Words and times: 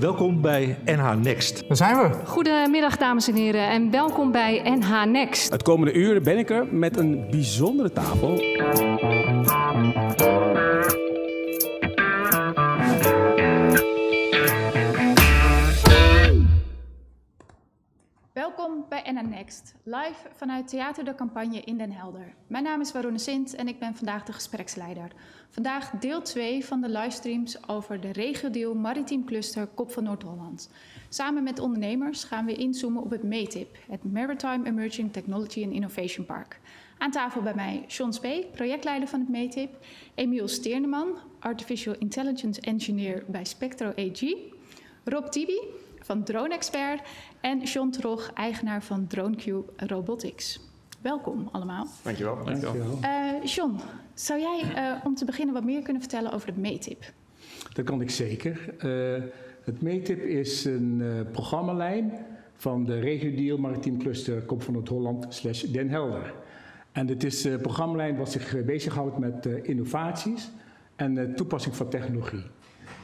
Welkom 0.00 0.40
bij 0.40 0.78
NH 0.84 1.14
Next. 1.22 1.68
Daar 1.68 1.76
zijn 1.76 1.96
we. 1.96 2.10
Goedemiddag 2.24 2.96
dames 2.96 3.28
en 3.28 3.34
heren 3.34 3.68
en 3.68 3.90
welkom 3.90 4.32
bij 4.32 4.62
NH 4.64 5.04
Next. 5.04 5.52
Het 5.52 5.62
komende 5.62 5.92
uur 5.92 6.20
ben 6.20 6.38
ik 6.38 6.50
er 6.50 6.66
met 6.70 6.96
een 6.96 7.26
bijzondere 7.30 7.92
tafel. 7.92 8.34
Live 19.82 20.28
vanuit 20.32 20.68
Theater 20.68 21.04
de 21.04 21.14
Campagne 21.14 21.60
in 21.60 21.78
Den 21.78 21.92
Helder. 21.92 22.34
Mijn 22.46 22.64
naam 22.64 22.80
is 22.80 22.92
Warone 22.92 23.18
Sint 23.18 23.54
en 23.54 23.68
ik 23.68 23.78
ben 23.78 23.94
vandaag 23.94 24.24
de 24.24 24.32
gespreksleider. 24.32 25.12
Vandaag 25.48 25.90
deel 25.90 26.22
2 26.22 26.64
van 26.64 26.80
de 26.80 26.88
livestreams 26.88 27.68
over 27.68 28.00
de 28.00 28.12
regiodeal 28.12 28.74
Maritiem 28.74 29.24
Cluster 29.24 29.66
Kop 29.66 29.92
van 29.92 30.04
Noord-Holland. 30.04 30.70
Samen 31.08 31.42
met 31.42 31.58
ondernemers 31.58 32.24
gaan 32.24 32.44
we 32.44 32.54
inzoomen 32.54 33.02
op 33.02 33.10
het 33.10 33.22
METIP, 33.22 33.78
het 33.88 34.12
Maritime 34.12 34.66
Emerging 34.66 35.12
Technology 35.12 35.64
and 35.64 35.72
Innovation 35.72 36.26
Park. 36.26 36.60
Aan 36.98 37.10
tafel 37.10 37.42
bij 37.42 37.54
mij 37.54 37.84
Sean 37.86 38.12
Spee, 38.12 38.46
projectleider 38.46 39.08
van 39.08 39.20
het 39.20 39.28
METIP, 39.28 39.84
Emiel 40.14 40.48
Steerneman, 40.48 41.18
Artificial 41.38 41.94
Intelligence 41.98 42.60
Engineer 42.60 43.24
bij 43.26 43.44
Spectro 43.44 43.88
AG, 43.88 44.34
Rob 45.04 45.26
Tibi 45.26 45.58
van 46.06 46.22
Drone 46.22 46.54
Expert 46.54 47.00
en 47.46 47.62
John 47.62 47.90
Trog, 47.90 48.30
eigenaar 48.34 48.82
van 48.82 49.06
DroneCube 49.06 49.72
Robotics. 49.76 50.60
Welkom 51.00 51.48
allemaal. 51.52 51.86
Dankjewel. 52.02 52.44
Dankjewel. 52.44 52.98
Uh, 53.02 53.44
John, 53.44 53.76
zou 54.14 54.40
jij 54.40 54.62
uh, 54.76 55.04
om 55.04 55.14
te 55.14 55.24
beginnen 55.24 55.54
wat 55.54 55.64
meer 55.64 55.82
kunnen 55.82 56.02
vertellen 56.02 56.32
over 56.32 56.48
het 56.48 56.56
METIP? 56.56 57.12
Dat 57.72 57.84
kan 57.84 58.00
ik 58.00 58.10
zeker. 58.10 58.74
Uh, 58.84 59.22
het 59.64 59.82
METIP 59.82 60.24
is 60.24 60.64
een 60.64 61.26
programmalijn 61.32 62.12
van 62.56 62.84
de 62.84 62.98
regio-deal 62.98 63.58
Maritiem 63.58 63.98
Cluster 63.98 64.42
Kop 64.42 64.62
van 64.62 64.74
Noord-Holland 64.74 65.34
slash 65.34 65.62
Den 65.62 65.88
Helder. 65.88 66.34
En 66.92 67.08
het 67.08 67.24
is 67.24 67.44
een 67.44 67.60
programmalijn 67.60 68.16
wat 68.16 68.32
zich 68.32 68.64
bezighoudt 68.64 69.18
met 69.18 69.46
innovaties 69.46 70.50
en 70.96 71.34
toepassing 71.34 71.76
van 71.76 71.88
technologie. 71.88 72.44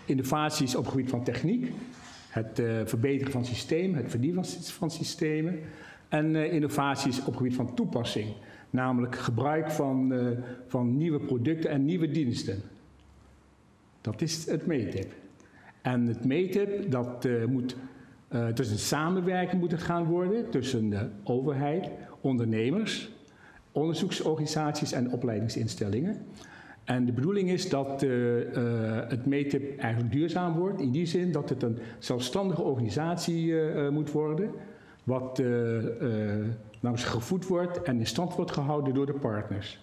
Innovaties 0.05 0.75
op 0.75 0.85
het 0.85 0.93
gebied 0.93 1.11
van 1.11 1.25
techniek, 1.25 1.73
het 2.33 2.59
uh, 2.59 2.81
verbeteren 2.85 3.33
van 3.33 3.45
systemen, 3.45 3.97
het 3.97 4.11
vernieuwen 4.11 4.45
van 4.63 4.91
systemen 4.91 5.59
en 6.09 6.35
uh, 6.35 6.53
innovaties 6.53 7.19
op 7.21 7.27
het 7.27 7.37
gebied 7.37 7.55
van 7.55 7.75
toepassing, 7.75 8.29
namelijk 8.71 9.17
gebruik 9.17 9.71
van, 9.71 10.13
uh, 10.13 10.29
van 10.67 10.97
nieuwe 10.97 11.21
producten 11.21 11.71
en 11.71 11.85
nieuwe 11.85 12.11
diensten. 12.11 12.63
Dat 14.01 14.21
is 14.21 14.47
het 14.47 14.67
METIP. 14.67 15.13
En 15.83 16.07
het 16.07 16.25
METIP, 16.25 16.91
dat 16.91 17.29
moet, 17.49 17.77
het 18.29 18.59
is 18.59 18.71
een 18.71 18.79
samenwerking 18.79 19.61
moet 19.61 19.71
het 19.71 19.83
gaan 19.83 20.05
worden 20.05 20.51
tussen 20.51 20.91
de 20.91 21.09
overheid, 21.25 21.91
ondernemers, 22.21 23.11
onderzoeksorganisaties 23.73 24.93
en 24.93 25.13
opleidingsinstellingen. 25.13 26.27
En 26.85 27.05
de 27.05 27.13
bedoeling 27.13 27.51
is 27.51 27.69
dat 27.69 28.03
uh, 28.03 28.37
uh, 28.37 28.45
het 29.09 29.27
METIP 29.27 29.79
eigenlijk 29.79 30.13
duurzaam 30.13 30.55
wordt. 30.55 30.81
In 30.81 30.91
die 30.91 31.07
zin 31.07 31.33
dat 31.33 31.49
het 31.49 31.63
een 31.63 31.79
zelfstandige 31.99 32.63
organisatie 32.63 33.45
uh, 33.47 33.89
moet 33.89 34.11
worden. 34.11 34.51
Wat 35.05 35.43
nou 36.81 36.99
gevoed 36.99 37.47
wordt 37.47 37.83
en 37.83 37.99
in 37.99 38.07
stand 38.07 38.35
wordt 38.35 38.51
gehouden 38.51 38.95
door 38.95 39.07
de 39.07 39.13
partners. 39.13 39.79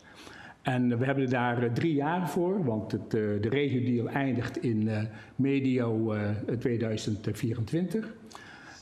En 0.61 0.97
we 0.97 1.05
hebben 1.05 1.29
daar 1.29 1.73
drie 1.73 1.93
jaar 1.93 2.29
voor, 2.29 2.63
want 2.63 2.91
het, 2.91 3.11
de 3.11 3.49
regio-deal 3.49 4.07
eindigt 4.07 4.63
in 4.63 4.89
medio 5.35 6.15
2024. 6.59 8.13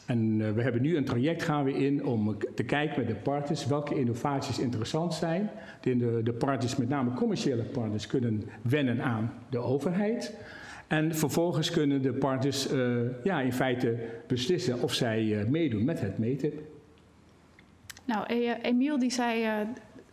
En 0.08 0.40
uh, 0.40 0.52
we 0.52 0.62
hebben 0.62 0.82
nu 0.82 0.98
een 0.98 1.06
traject 1.06 1.44
gaan 1.44 1.64
we 1.64 1.74
in 1.74 2.06
om 2.06 2.38
te 2.56 2.64
kijken 2.64 3.00
met 3.00 3.08
de 3.08 3.16
partners 3.16 3.66
welke 3.66 4.00
innovaties 4.00 4.60
interessant 4.60 5.14
zijn. 5.14 5.50
De, 5.82 6.22
de 6.24 6.34
partners, 6.34 6.76
met 6.76 6.90
name 6.90 7.14
commerciële 7.14 7.64
partners, 7.64 8.08
kunnen 8.08 8.44
wennen 8.62 9.02
aan 9.02 9.34
de 9.50 9.58
overheid. 9.58 10.36
En 10.88 11.16
vervolgens 11.16 11.70
kunnen 11.70 12.02
de 12.02 12.14
partners 12.14 12.72
uh, 12.72 13.00
ja, 13.24 13.42
in 13.42 13.54
feite 13.54 13.98
beslissen 14.28 14.82
of 14.82 14.94
zij 14.94 15.24
uh, 15.24 15.46
meedoen 15.46 15.86
met 15.86 16.00
het 16.02 16.18
METIP. 16.18 16.62
Nou, 18.06 18.26
Emiel 18.62 19.00
die 19.00 19.12
zei 19.12 19.46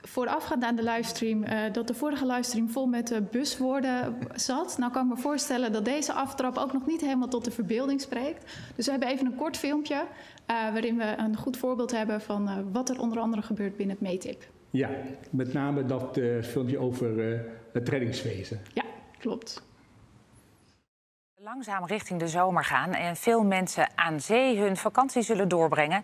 voorafgaand 0.07 0.65
aan 0.65 0.77
de 0.77 0.83
livestream 0.83 1.43
uh, 1.43 1.61
dat 1.73 1.87
de 1.87 1.95
vorige 1.95 2.27
livestream 2.27 2.69
vol 2.71 2.87
met 2.87 3.13
uh, 3.13 3.19
buswoorden 3.31 4.17
zat. 4.35 4.79
Nou 4.79 4.93
kan 4.93 5.05
ik 5.05 5.17
me 5.17 5.21
voorstellen 5.21 5.73
dat 5.73 5.85
deze 5.85 6.13
aftrap 6.13 6.57
ook 6.57 6.73
nog 6.73 6.87
niet 6.87 7.01
helemaal 7.01 7.29
tot 7.29 7.45
de 7.45 7.51
verbeelding 7.51 8.01
spreekt. 8.01 8.53
Dus 8.77 8.85
we 8.85 8.91
hebben 8.91 9.09
even 9.09 9.27
een 9.27 9.35
kort 9.35 9.57
filmpje 9.57 9.95
uh, 9.95 10.05
waarin 10.47 10.97
we 10.97 11.15
een 11.17 11.37
goed 11.37 11.57
voorbeeld 11.57 11.91
hebben 11.91 12.21
van 12.21 12.73
wat 12.73 12.89
er 12.89 13.01
onder 13.01 13.19
andere 13.19 13.43
gebeurt 13.43 13.77
binnen 13.77 13.97
het 14.01 14.09
METIP. 14.09 14.47
Ja, 14.71 14.91
met 15.31 15.53
name 15.53 15.87
dat 15.87 16.21
filmpje 16.43 16.79
over 16.79 17.41
het 17.73 17.89
reddingswezen. 17.89 18.61
Ja, 18.75 18.85
klopt 19.19 19.63
langzaam 21.45 21.87
richting 21.87 22.21
de 22.21 22.29
zomer 22.29 22.65
gaan 22.65 22.93
en 22.93 23.17
veel 23.17 23.43
mensen 23.43 23.89
aan 23.95 24.21
zee 24.21 24.59
hun 24.59 24.77
vakantie 24.77 25.23
zullen 25.23 25.49
doorbrengen, 25.49 26.03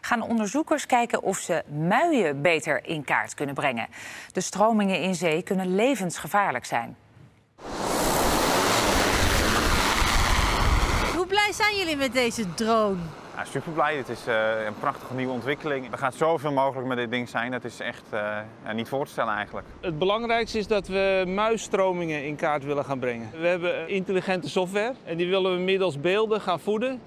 gaan 0.00 0.22
onderzoekers 0.22 0.86
kijken 0.86 1.22
of 1.22 1.38
ze 1.38 1.62
muien 1.88 2.42
beter 2.42 2.84
in 2.86 3.04
kaart 3.04 3.34
kunnen 3.34 3.54
brengen. 3.54 3.88
De 4.32 4.40
stromingen 4.40 5.00
in 5.00 5.14
zee 5.14 5.42
kunnen 5.42 5.74
levensgevaarlijk 5.74 6.64
zijn. 6.64 6.96
Hoe 11.14 11.26
blij 11.26 11.52
zijn 11.52 11.76
jullie 11.76 11.96
met 11.96 12.12
deze 12.12 12.54
drone? 12.54 13.00
Ja, 13.36 13.44
super 13.44 13.72
blij. 13.72 13.96
Het 13.96 14.08
is 14.08 14.28
uh, 14.28 14.64
een 14.66 14.78
prachtige 14.80 15.14
nieuwe 15.14 15.32
ontwikkeling. 15.32 15.92
Er 15.92 15.98
gaat 15.98 16.14
zoveel 16.14 16.52
mogelijk 16.52 16.88
met 16.88 16.96
dit 16.96 17.10
ding 17.10 17.28
zijn. 17.28 17.50
Dat 17.50 17.64
is 17.64 17.80
echt 17.80 18.02
ja, 18.64 18.72
niet 18.72 18.88
voor 18.88 19.04
te 19.04 19.10
stellen 19.10 19.34
eigenlijk. 19.34 19.66
Het 19.80 19.98
belangrijkste 19.98 20.58
is 20.58 20.66
dat 20.66 20.86
we 20.88 21.24
muisstromingen 21.26 22.24
in 22.24 22.36
kaart 22.36 22.64
willen 22.64 22.84
gaan 22.84 22.98
brengen. 22.98 23.30
We 23.40 23.46
hebben 23.46 23.88
intelligente 23.88 24.48
software 24.48 24.94
en 25.04 25.16
die 25.16 25.28
willen 25.28 25.54
we 25.56 25.60
middels 25.62 26.00
beelden 26.00 26.40
gaan 26.40 26.60
voeden. 26.60 27.00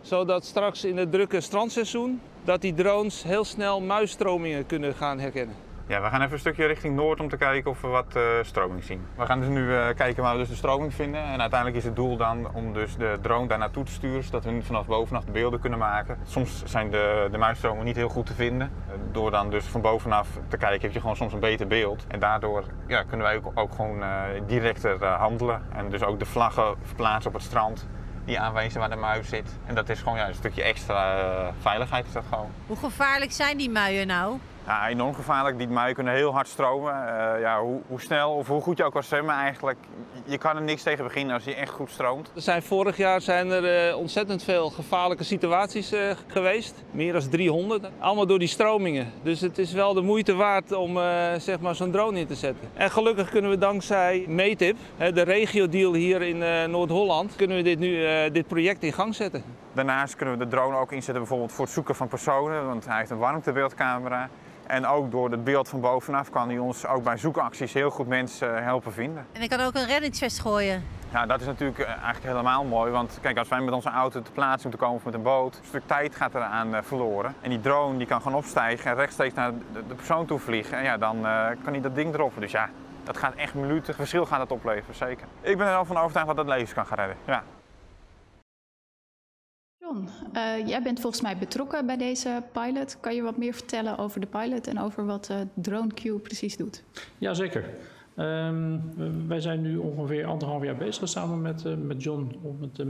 Zodat 0.00 0.44
straks 0.44 0.84
in 0.84 0.96
het 0.96 1.12
drukke 1.12 1.40
strandseizoen 1.40 2.20
dat 2.44 2.60
die 2.60 2.74
drones 2.74 3.22
heel 3.22 3.44
snel 3.44 3.80
muisstromingen 3.80 4.66
kunnen 4.66 4.94
gaan 4.94 5.18
herkennen. 5.18 5.63
Ja, 5.86 6.02
we 6.02 6.08
gaan 6.08 6.20
even 6.20 6.32
een 6.32 6.38
stukje 6.38 6.66
richting 6.66 6.96
noord 6.96 7.20
om 7.20 7.28
te 7.28 7.36
kijken 7.36 7.70
of 7.70 7.80
we 7.80 7.86
wat 7.86 8.16
uh, 8.16 8.22
stroming 8.42 8.84
zien. 8.84 9.06
We 9.16 9.26
gaan 9.26 9.40
dus 9.40 9.48
nu 9.48 9.60
uh, 9.60 9.86
kijken 9.96 10.22
waar 10.22 10.32
we 10.32 10.38
dus 10.38 10.48
de 10.48 10.54
stroming 10.54 10.94
vinden. 10.94 11.22
En 11.22 11.40
uiteindelijk 11.40 11.76
is 11.76 11.84
het 11.84 11.96
doel 11.96 12.16
dan 12.16 12.54
om 12.54 12.72
dus 12.72 12.96
de 12.96 13.18
drone 13.22 13.48
daar 13.48 13.58
naartoe 13.58 13.84
te 13.84 13.92
sturen, 13.92 14.22
zodat 14.22 14.44
we 14.44 14.62
vanaf 14.62 14.86
bovenaf 14.86 15.24
de 15.24 15.32
beelden 15.32 15.60
kunnen 15.60 15.78
maken. 15.78 16.18
Soms 16.24 16.62
zijn 16.64 16.90
de, 16.90 17.28
de 17.30 17.38
muisstromen 17.38 17.84
niet 17.84 17.96
heel 17.96 18.08
goed 18.08 18.26
te 18.26 18.34
vinden. 18.34 18.70
Door 19.12 19.30
dan 19.30 19.50
dus 19.50 19.64
van 19.64 19.80
bovenaf 19.80 20.28
te 20.48 20.56
kijken 20.56 20.80
heb 20.80 20.92
je 20.92 21.00
gewoon 21.00 21.16
soms 21.16 21.32
een 21.32 21.40
beter 21.40 21.66
beeld. 21.66 22.04
En 22.08 22.18
daardoor 22.18 22.64
ja, 22.86 23.02
kunnen 23.02 23.26
wij 23.26 23.36
ook, 23.36 23.50
ook 23.54 23.74
gewoon 23.74 24.02
directer 24.46 25.04
handelen. 25.04 25.62
En 25.72 25.90
dus 25.90 26.02
ook 26.02 26.18
de 26.18 26.26
vlaggen 26.26 26.74
verplaatsen 26.82 27.30
op 27.30 27.36
het 27.36 27.46
strand 27.46 27.88
die 28.24 28.40
aanwijzen 28.40 28.80
waar 28.80 28.90
de 28.90 28.96
muis 28.96 29.28
zit. 29.28 29.58
En 29.66 29.74
dat 29.74 29.88
is 29.88 29.98
gewoon 29.98 30.18
ja, 30.18 30.28
een 30.28 30.34
stukje 30.34 30.62
extra 30.62 31.52
veiligheid 31.60 32.06
is 32.06 32.12
dat 32.12 32.24
gewoon. 32.28 32.50
Hoe 32.66 32.76
gevaarlijk 32.76 33.32
zijn 33.32 33.56
die 33.56 33.70
muien 33.70 34.06
nou? 34.06 34.38
Ja, 34.66 34.88
enorm 34.88 35.14
gevaarlijk. 35.14 35.58
Die 35.58 35.68
muien 35.68 35.94
kunnen 35.94 36.14
heel 36.14 36.32
hard 36.32 36.48
stromen. 36.48 36.92
Uh, 36.92 37.40
ja, 37.40 37.60
hoe, 37.60 37.80
hoe, 37.86 38.00
snel 38.00 38.32
of 38.32 38.48
hoe 38.48 38.60
goed 38.60 38.76
je 38.76 38.84
ook 38.84 38.92
kan 38.92 39.02
zwemmen 39.02 39.34
eigenlijk, 39.34 39.78
je 40.24 40.38
kan 40.38 40.56
er 40.56 40.62
niks 40.62 40.82
tegen 40.82 41.04
beginnen 41.04 41.34
als 41.34 41.44
je 41.44 41.54
echt 41.54 41.70
goed 41.70 41.90
stroomt. 41.90 42.30
Er 42.34 42.40
zijn 42.40 42.62
vorig 42.62 42.96
jaar 42.96 43.20
zijn 43.20 43.50
er 43.50 43.88
uh, 43.88 43.96
ontzettend 43.96 44.42
veel 44.42 44.70
gevaarlijke 44.70 45.24
situaties 45.24 45.92
uh, 45.92 46.00
geweest. 46.26 46.84
Meer 46.90 47.12
dan 47.12 47.28
300. 47.28 47.88
Allemaal 47.98 48.26
door 48.26 48.38
die 48.38 48.48
stromingen. 48.48 49.12
Dus 49.22 49.40
het 49.40 49.58
is 49.58 49.72
wel 49.72 49.94
de 49.94 50.00
moeite 50.00 50.34
waard 50.34 50.72
om 50.72 50.98
zeg 51.38 51.60
maar 51.60 51.74
zo'n 51.74 51.90
drone 51.90 52.18
in 52.18 52.26
te 52.26 52.34
zetten. 52.34 52.68
En 52.74 52.90
gelukkig 52.90 53.30
kunnen 53.30 53.50
we 53.50 53.58
dankzij 53.58 54.24
METIP, 54.28 54.76
de 54.96 55.22
regio-deal 55.22 55.94
hier 55.94 56.22
in 56.22 56.70
Noord-Holland, 56.70 57.36
kunnen 57.36 57.56
we 57.56 57.62
dit 57.62 57.78
nu 57.78 58.04
dit 58.30 58.46
project 58.46 58.82
in 58.82 58.92
gang 58.92 59.14
zetten. 59.14 59.44
Daarnaast 59.72 60.16
kunnen 60.16 60.38
we 60.38 60.44
de 60.44 60.50
drone 60.50 60.76
ook 60.76 60.92
inzetten 60.92 61.18
bijvoorbeeld 61.18 61.52
voor 61.52 61.64
het 61.64 61.74
zoeken 61.74 61.94
van 61.94 62.08
personen, 62.08 62.66
want 62.66 62.86
hij 62.86 62.98
heeft 62.98 63.10
een 63.10 63.18
warmtebeeldcamera. 63.18 64.28
En 64.66 64.86
ook 64.86 65.10
door 65.10 65.30
het 65.30 65.44
beeld 65.44 65.68
van 65.68 65.80
bovenaf 65.80 66.30
kan 66.30 66.48
hij 66.48 66.58
ons 66.58 66.86
ook 66.86 67.02
bij 67.02 67.16
zoekacties 67.16 67.72
heel 67.72 67.90
goed 67.90 68.06
mensen 68.06 68.64
helpen 68.64 68.92
vinden. 68.92 69.26
En 69.32 69.42
ik 69.42 69.48
kan 69.48 69.60
ook 69.60 69.74
een 69.74 69.86
reddingsvest 69.86 70.40
gooien. 70.40 70.84
Ja, 71.12 71.26
dat 71.26 71.40
is 71.40 71.46
natuurlijk 71.46 71.80
eigenlijk 71.80 72.24
helemaal 72.24 72.64
mooi. 72.64 72.90
Want 72.90 73.18
kijk, 73.20 73.38
als 73.38 73.48
wij 73.48 73.60
met 73.60 73.74
onze 73.74 73.88
auto 73.88 74.22
te 74.22 74.30
plaatsen 74.30 74.62
moeten 74.62 74.80
komen 74.80 74.96
of 74.96 75.04
met 75.04 75.14
een 75.14 75.22
boot, 75.22 75.56
een 75.56 75.64
stuk 75.64 75.86
tijd 75.86 76.14
gaat 76.14 76.34
eraan 76.34 76.74
uh, 76.74 76.78
verloren. 76.82 77.34
En 77.40 77.50
die 77.50 77.60
drone 77.60 77.98
die 77.98 78.06
kan 78.06 78.22
gewoon 78.22 78.38
opstijgen 78.38 78.90
en 78.90 78.96
rechtstreeks 78.96 79.34
naar 79.34 79.52
de, 79.72 79.86
de 79.88 79.94
persoon 79.94 80.26
toe 80.26 80.38
vliegen. 80.38 80.78
En 80.78 80.84
ja, 80.84 80.96
dan 80.96 81.16
uh, 81.16 81.46
kan 81.64 81.72
hij 81.72 81.80
dat 81.80 81.94
ding 81.94 82.12
droppen. 82.12 82.40
Dus 82.40 82.50
ja, 82.52 82.68
dat 83.04 83.16
gaat 83.16 83.34
echt 83.34 83.54
minuten 83.54 83.94
verschil 83.94 84.26
gaat 84.26 84.38
dat 84.38 84.50
opleveren, 84.50 84.94
zeker. 84.94 85.26
Ik 85.40 85.56
ben 85.56 85.66
er 85.66 85.72
wel 85.72 85.84
van 85.84 85.96
overtuigd 85.96 86.26
dat 86.26 86.36
dat 86.36 86.46
levens 86.46 86.74
kan 86.74 86.86
gaan 86.86 86.98
redden. 86.98 87.16
Ja. 87.24 87.42
Uh, 89.94 90.68
jij 90.68 90.82
bent 90.82 91.00
volgens 91.00 91.22
mij 91.22 91.36
betrokken 91.36 91.86
bij 91.86 91.96
deze 91.96 92.42
pilot. 92.52 92.96
Kan 93.00 93.14
je 93.14 93.22
wat 93.22 93.36
meer 93.36 93.52
vertellen 93.52 93.98
over 93.98 94.20
de 94.20 94.26
pilot 94.26 94.66
en 94.66 94.80
over 94.80 95.06
wat 95.06 95.28
uh, 95.30 95.36
DroneQ 95.68 96.22
precies 96.22 96.56
doet? 96.56 96.82
Jazeker. 97.18 97.64
Um, 98.18 98.82
wij 99.26 99.40
zijn 99.40 99.62
nu 99.62 99.76
ongeveer 99.76 100.26
anderhalf 100.26 100.62
jaar 100.62 100.76
bezig 100.76 101.08
samen 101.08 101.42
met, 101.42 101.64
uh, 101.64 101.74
met 101.74 102.02
John 102.02 102.38
om 102.42 102.56
het 102.60 102.84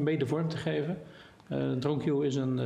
mede 0.00 0.26
vorm 0.26 0.48
te 0.48 0.56
geven. 0.56 0.98
DroneQ 1.78 2.24
is 2.24 2.34
een 2.34 2.60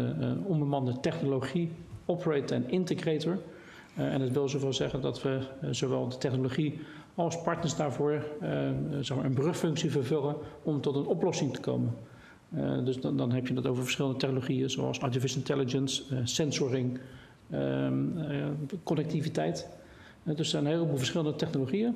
onbemande 0.44 1.00
technologie 1.00 1.72
operator 2.06 2.56
en 2.56 2.70
integrator. 2.70 3.38
en 3.94 4.20
dat 4.20 4.30
wil 4.30 4.48
zoveel 4.48 4.72
zeggen 4.72 5.00
dat 5.00 5.22
we 5.22 5.40
zowel 5.70 6.08
de 6.08 6.18
technologie 6.18 6.80
als 7.14 7.42
partners 7.42 7.76
daarvoor 7.76 8.24
zeg 9.00 9.16
maar 9.16 9.24
een 9.24 9.34
brugfunctie 9.34 9.90
vervullen 9.90 10.36
om 10.62 10.80
tot 10.80 10.96
een 10.96 11.06
oplossing 11.06 11.54
te 11.54 11.60
komen. 11.60 11.94
Dus 12.84 13.00
dan, 13.00 13.16
dan, 13.16 13.32
heb 13.32 13.46
je 13.46 13.54
het 13.54 13.66
over 13.66 13.82
verschillende 13.82 14.18
technologieën 14.18 14.70
zoals 14.70 15.00
artificial 15.00 15.38
intelligence, 15.38 16.02
sensoring, 16.24 16.98
ehm, 17.50 17.96
connectiviteit. 18.82 19.68
dus 20.22 20.38
er 20.38 20.44
zijn 20.44 20.64
een 20.64 20.70
heleboel 20.70 20.96
verschillende 20.96 21.36
technologieën 21.36 21.94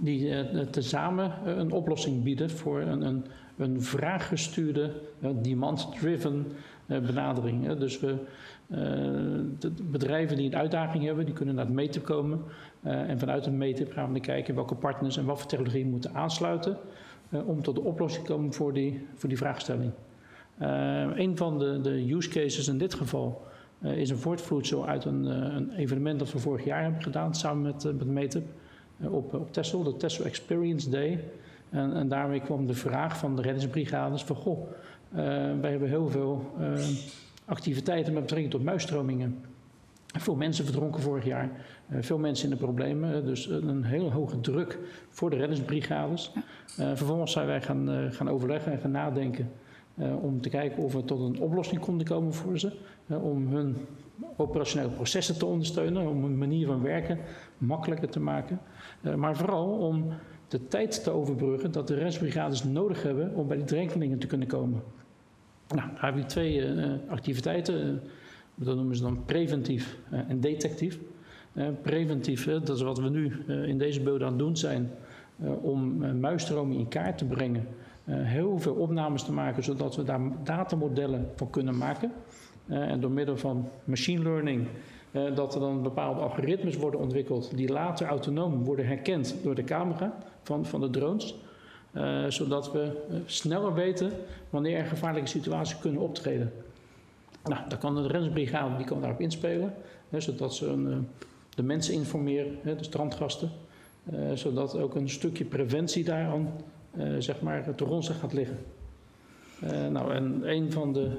die 0.00 0.50
tezamen 0.70 1.32
een 1.58 1.72
oplossing 1.72 2.22
bieden 2.22 2.50
voor 2.50 2.80
een, 2.80 3.02
een 3.02 3.24
een 3.56 3.82
vraaggestuurde, 3.82 4.92
demand-driven 5.42 6.46
eh, 6.86 6.98
benadering. 6.98 7.72
Dus 7.72 8.00
we, 8.00 8.14
eh, 8.66 9.70
bedrijven 9.82 10.36
die 10.36 10.46
een 10.46 10.56
uitdaging 10.56 11.04
hebben, 11.04 11.24
die 11.24 11.34
kunnen 11.34 11.54
naar 11.54 11.64
het 11.64 11.74
meetup 11.74 12.04
komen. 12.04 12.42
Eh, 12.82 13.10
en 13.10 13.18
vanuit 13.18 13.46
een 13.46 13.58
meetup 13.58 13.92
gaan 13.92 14.12
we 14.12 14.20
kijken 14.20 14.54
welke 14.54 14.74
partners 14.74 15.16
en 15.16 15.24
wat 15.24 15.38
voor 15.38 15.48
technologieën 15.48 15.90
moeten 15.90 16.14
aansluiten 16.14 16.76
om 17.30 17.62
tot 17.62 17.74
de 17.74 17.80
oplossing 17.80 18.24
te 18.26 18.32
komen 18.32 18.52
voor 18.52 18.72
die, 18.72 19.06
voor 19.14 19.28
die 19.28 19.38
vraagstelling. 19.38 19.92
een 21.14 21.36
van 21.36 21.58
de, 21.58 21.80
de 21.80 22.14
use 22.14 22.28
cases 22.28 22.68
in 22.68 22.78
dit 22.78 22.94
geval 22.94 23.42
is 23.80 24.10
een 24.10 24.18
voortvloedsel 24.18 24.86
uit 24.86 25.04
een, 25.04 25.24
een, 25.24 25.72
evenement 25.72 26.18
dat 26.18 26.32
we 26.32 26.38
vorig 26.38 26.64
jaar 26.64 26.82
hebben 26.82 27.02
gedaan 27.02 27.34
samen 27.34 27.62
met, 27.62 27.84
met 27.84 28.06
Meetup 28.06 28.46
op, 29.00 29.34
op 29.34 29.52
Tesla, 29.52 29.82
de 29.82 29.96
Tesla 29.96 30.24
Experience 30.24 30.90
Day. 30.90 31.24
En, 31.70 31.94
en, 31.94 32.08
daarmee 32.08 32.40
kwam 32.40 32.66
de 32.66 32.74
vraag 32.74 33.18
van 33.18 33.36
de 33.36 33.42
reddingsbrigades 33.42 34.24
van 34.24 34.36
goh, 34.36 34.68
uh, 34.68 35.16
wij 35.60 35.70
hebben 35.70 35.88
heel 35.88 36.08
veel 36.08 36.52
uh, 36.60 36.78
activiteiten 37.44 38.12
met 38.12 38.22
betrekking 38.22 38.52
tot 38.52 38.62
muisstromingen. 38.62 39.38
Veel 40.06 40.34
mensen 40.34 40.64
verdronken 40.64 41.02
vorig 41.02 41.24
jaar, 41.24 41.50
uh, 41.88 41.98
veel 42.00 42.18
mensen 42.18 42.44
in 42.44 42.56
de 42.56 42.64
problemen, 42.64 43.24
dus 43.24 43.46
een 43.46 43.84
hele 43.84 44.10
hoge 44.10 44.40
druk 44.40 44.78
voor 45.10 45.30
de 45.30 45.36
reddingsbrigades. 45.36 46.32
Vervolgens 46.66 47.32
zijn 47.32 47.46
wij 47.46 47.62
gaan, 47.62 48.12
gaan 48.12 48.28
overleggen 48.28 48.72
en 48.72 48.78
gaan 48.78 48.90
nadenken 48.90 49.50
om 50.20 50.40
te 50.40 50.48
kijken 50.48 50.82
of 50.82 50.92
we 50.92 51.04
tot 51.04 51.20
een 51.20 51.40
oplossing 51.40 51.80
konden 51.80 52.06
komen 52.06 52.32
voor 52.32 52.58
ze. 52.58 52.72
om 53.08 53.48
hun 53.48 53.76
operationele 54.36 54.90
processen 54.90 55.38
te 55.38 55.46
ondersteunen, 55.46 56.08
om 56.08 56.22
hun 56.22 56.38
manier 56.38 56.66
van 56.66 56.82
werken 56.82 57.18
makkelijker 57.58 58.08
te 58.08 58.20
maken. 58.20 58.60
maar 59.16 59.36
vooral 59.36 59.68
om 59.68 60.12
de 60.48 60.68
tijd 60.68 61.02
te 61.02 61.10
overbruggen 61.10 61.72
dat 61.72 61.88
de 61.88 61.94
reddingsbrigades 61.94 62.64
nodig 62.64 63.02
hebben 63.02 63.34
om 63.34 63.48
bij 63.48 63.56
die 63.56 63.66
drenkelingen 63.66 64.18
te 64.18 64.26
kunnen 64.26 64.48
komen. 64.48 64.82
Nou, 65.68 65.88
daar 65.88 66.02
hebben 66.02 66.22
we 66.22 66.28
twee 66.28 66.64
activiteiten. 67.08 68.02
Dat 68.54 68.76
noemen 68.76 68.96
ze 68.96 69.02
dan 69.02 69.24
preventief 69.24 69.98
en 70.10 70.40
detectief. 70.40 70.98
preventief, 71.82 72.44
dat 72.44 72.68
is 72.68 72.82
wat 72.82 72.98
we 72.98 73.08
nu 73.08 73.32
in 73.46 73.78
deze 73.78 74.00
beelden 74.00 74.26
aan 74.26 74.32
het 74.32 74.42
doen 74.42 74.56
zijn, 74.56 74.90
om 75.60 75.96
muisstromen 76.20 76.76
in 76.76 76.88
kaart 76.88 77.18
te 77.18 77.24
brengen. 77.24 77.68
heel 78.04 78.58
veel 78.58 78.74
opnames 78.74 79.22
te 79.22 79.32
maken, 79.32 79.64
zodat 79.64 79.96
we 79.96 80.04
daar 80.04 80.20
datamodellen 80.44 81.30
van 81.36 81.50
kunnen 81.50 81.76
maken. 81.76 82.12
en 82.68 83.00
door 83.00 83.10
middel 83.10 83.36
van 83.36 83.68
machine 83.84 84.22
learning 84.22 84.66
dat 85.34 85.54
er 85.54 85.60
dan 85.60 85.82
bepaalde 85.82 86.20
algoritmes 86.20 86.76
worden 86.76 87.00
ontwikkeld 87.00 87.56
die 87.56 87.72
later 87.72 88.06
autonoom 88.06 88.64
worden 88.64 88.86
herkend 88.86 89.34
door 89.42 89.54
de 89.54 89.64
camera 89.64 90.18
van, 90.42 90.66
van 90.66 90.80
de 90.80 90.90
drones. 90.90 91.34
Zodat 92.28 92.72
we 92.72 93.02
sneller 93.26 93.74
weten 93.74 94.10
wanneer 94.50 94.78
er 94.78 94.86
gevaarlijke 94.86 95.28
situaties 95.28 95.78
kunnen 95.78 96.00
optreden. 96.00 96.52
Nou, 97.44 97.68
dan 97.68 97.78
kan 97.78 97.94
de 97.94 98.06
reddingsbrigade 98.06 98.76
die 98.76 98.86
kan 98.86 99.00
daarop 99.00 99.20
inspelen, 99.20 99.74
hè, 100.08 100.20
zodat 100.20 100.54
ze 100.54 100.66
een, 100.66 101.08
de 101.54 101.62
mensen 101.62 101.94
informeren, 101.94 102.58
hè, 102.62 102.76
de 102.76 102.84
strandgasten, 102.84 103.50
zodat 104.34 104.78
ook 104.78 104.94
een 104.94 105.08
stukje 105.08 105.44
preventie 105.44 106.04
daaraan 106.04 106.48
zeg 107.18 107.40
maar, 107.40 107.74
te 107.74 107.84
grondslag 107.84 108.18
gaat 108.18 108.32
liggen. 108.32 108.58
nou, 109.90 110.12
en 110.12 110.40
een 110.50 110.72
van 110.72 110.92
de, 110.92 111.10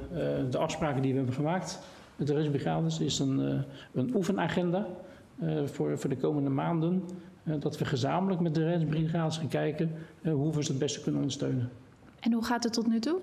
de 0.49 0.57
afspraken 0.57 1.01
die 1.01 1.11
we 1.11 1.17
hebben 1.17 1.35
gemaakt 1.35 1.79
met 2.15 2.27
de 2.27 2.33
reddingsbrigades 2.33 2.99
is 2.99 3.19
een, 3.19 3.63
een 3.93 4.15
oefenagenda 4.15 4.87
voor, 5.65 5.99
voor 5.99 6.09
de 6.09 6.17
komende 6.17 6.49
maanden. 6.49 7.03
Dat 7.43 7.77
we 7.77 7.85
gezamenlijk 7.85 8.41
met 8.41 8.55
de 8.55 8.63
reddingsbrigades 8.63 9.37
gaan 9.37 9.47
kijken 9.47 9.91
hoe 10.23 10.53
we 10.53 10.63
ze 10.63 10.71
het 10.71 10.79
beste 10.79 11.01
kunnen 11.01 11.21
ondersteunen. 11.21 11.69
En 12.19 12.33
hoe 12.33 12.43
gaat 12.43 12.63
het 12.63 12.73
tot 12.73 12.87
nu 12.87 12.99
toe? 12.99 13.19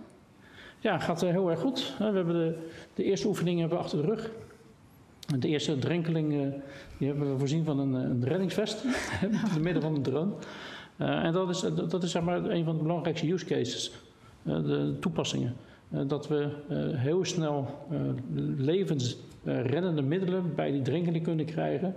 Ja, 0.81 0.93
het 0.93 1.02
gaat 1.02 1.20
heel 1.20 1.50
erg 1.50 1.61
goed. 1.61 1.94
We 1.99 2.05
hebben 2.05 2.34
de, 2.34 2.69
de 2.94 3.05
eerste 3.05 3.28
oefeningen 3.28 3.61
hebben 3.61 3.78
we 3.78 3.84
achter 3.84 4.02
de 4.02 4.06
rug. 4.06 4.31
De 5.38 5.49
eerste 5.49 5.79
drenkeling 5.79 6.53
die 6.99 7.09
hebben 7.09 7.32
we 7.32 7.38
voorzien 7.38 7.65
van 7.65 7.79
een, 7.79 7.94
een 7.94 8.25
reddingsvest 8.25 8.85
in 9.29 9.35
het 9.35 9.62
midden 9.62 9.82
van 9.82 9.94
een 9.94 10.03
drone. 10.03 10.32
en 10.97 11.32
dat 11.32 11.50
is, 11.50 11.65
dat 11.88 12.03
is 12.03 12.11
zeg 12.11 12.23
maar 12.23 12.44
een 12.44 12.65
van 12.65 12.76
de 12.76 12.82
belangrijkste 12.82 13.32
use 13.32 13.44
cases, 13.44 13.93
de 14.43 14.97
toepassingen. 15.00 15.55
Eh, 15.94 16.00
dat 16.06 16.29
we 16.29 16.49
eh, 16.69 17.00
heel 17.00 17.25
snel 17.25 17.67
eh, 17.91 17.99
levensreddende 18.56 20.03
middelen 20.03 20.55
bij 20.55 20.71
die 20.71 20.82
drenkeling 20.82 21.25
kunnen 21.25 21.47
krijgen, 21.47 21.94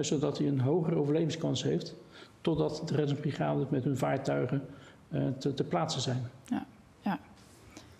zodat 0.00 0.38
hij 0.38 0.46
een 0.46 0.60
hogere 0.60 0.96
overlevingskans 0.96 1.62
heeft, 1.62 1.94
totdat 2.40 2.82
de 2.86 2.94
reddingsbrigade 2.94 3.66
met 3.68 3.84
hun 3.84 3.96
vaartuigen 3.96 4.62
te, 5.38 5.54
te 5.54 5.64
plaatsen 5.64 6.00
zijn. 6.00 6.22
Ja. 6.46 6.66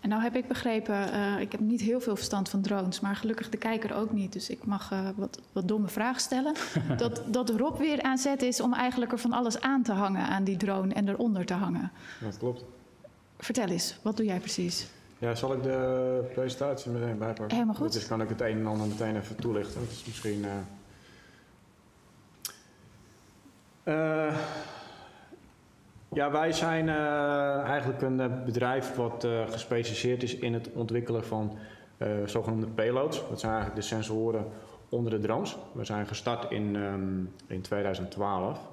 En 0.03 0.09
nou 0.09 0.23
heb 0.23 0.37
ik 0.37 0.49
begrepen, 0.49 1.15
uh, 1.15 1.41
ik 1.41 1.53
heb 1.53 1.61
niet 1.61 1.81
heel 1.81 2.01
veel 2.01 2.17
verstand 2.17 2.49
van 2.49 2.63
drones, 2.63 3.01
maar 3.01 3.17
gelukkig 3.17 3.49
de 3.49 3.57
kijker 3.57 3.95
ook 3.95 4.13
niet. 4.13 4.33
Dus 4.33 4.51
ik 4.51 4.65
mag 4.65 4.93
uh, 4.93 5.09
wat, 5.17 5.41
wat 5.53 5.69
domme 5.69 5.89
vragen 5.89 6.21
stellen. 6.21 6.55
dat, 6.97 7.23
dat 7.27 7.51
Rob 7.51 7.79
weer 7.79 8.03
aan 8.03 8.19
zet 8.19 8.43
is 8.43 8.61
om 8.61 8.75
eigenlijk 8.75 9.13
er 9.13 9.19
van 9.19 9.33
alles 9.33 9.61
aan 9.61 9.83
te 9.83 9.93
hangen 9.93 10.27
aan 10.27 10.45
die 10.45 10.57
drone 10.57 10.95
en 10.95 11.09
eronder 11.09 11.45
te 11.45 11.55
hangen. 11.55 11.93
Dat 12.21 12.39
klopt. 12.39 12.65
Vertel 13.39 13.67
eens, 13.67 13.97
wat 14.03 14.17
doe 14.17 14.27
jij 14.27 14.39
precies? 14.39 14.87
Ja, 15.19 15.35
zal 15.35 15.53
ik 15.53 15.63
de 15.63 16.31
presentatie 16.35 16.91
meteen 16.91 17.19
bijpakken? 17.19 17.57
Helemaal 17.57 17.75
goed. 17.75 17.93
Dus 17.93 18.07
kan 18.07 18.21
ik 18.21 18.29
het 18.29 18.41
een 18.41 18.59
en 18.59 18.67
ander 18.67 18.87
meteen 18.87 19.17
even 19.17 19.37
toelichten. 19.37 19.81
Dat 19.81 19.91
is 19.91 20.05
misschien... 20.07 20.45
Uh... 23.85 24.37
Uh, 26.13 26.19
ja, 26.19 26.31
wij 26.31 26.53
zijn 26.53 26.87
uh, 26.87 27.61
eigenlijk 27.61 28.03
een 28.03 28.45
bedrijf 28.45 28.95
wat 28.95 29.27
gespecialiseerd 29.51 30.23
is 30.23 30.37
in 30.37 30.55
het 30.55 30.71
ontwikkelen 30.73 31.25
van 31.25 31.59
zogenoemde 32.25 32.67
payloads. 32.67 33.29
Dat 33.29 33.41
zijn 33.41 33.53
eigenlijk 33.53 33.83
de 33.83 33.89
sensoren 33.89 34.47
onder 34.89 35.11
de 35.11 35.19
drones. 35.19 35.57
We 35.73 35.85
zijn 35.85 36.07
gestart 36.07 36.51
in, 36.51 36.75
um, 36.75 37.33
in 37.47 37.61
2012. 37.61 38.71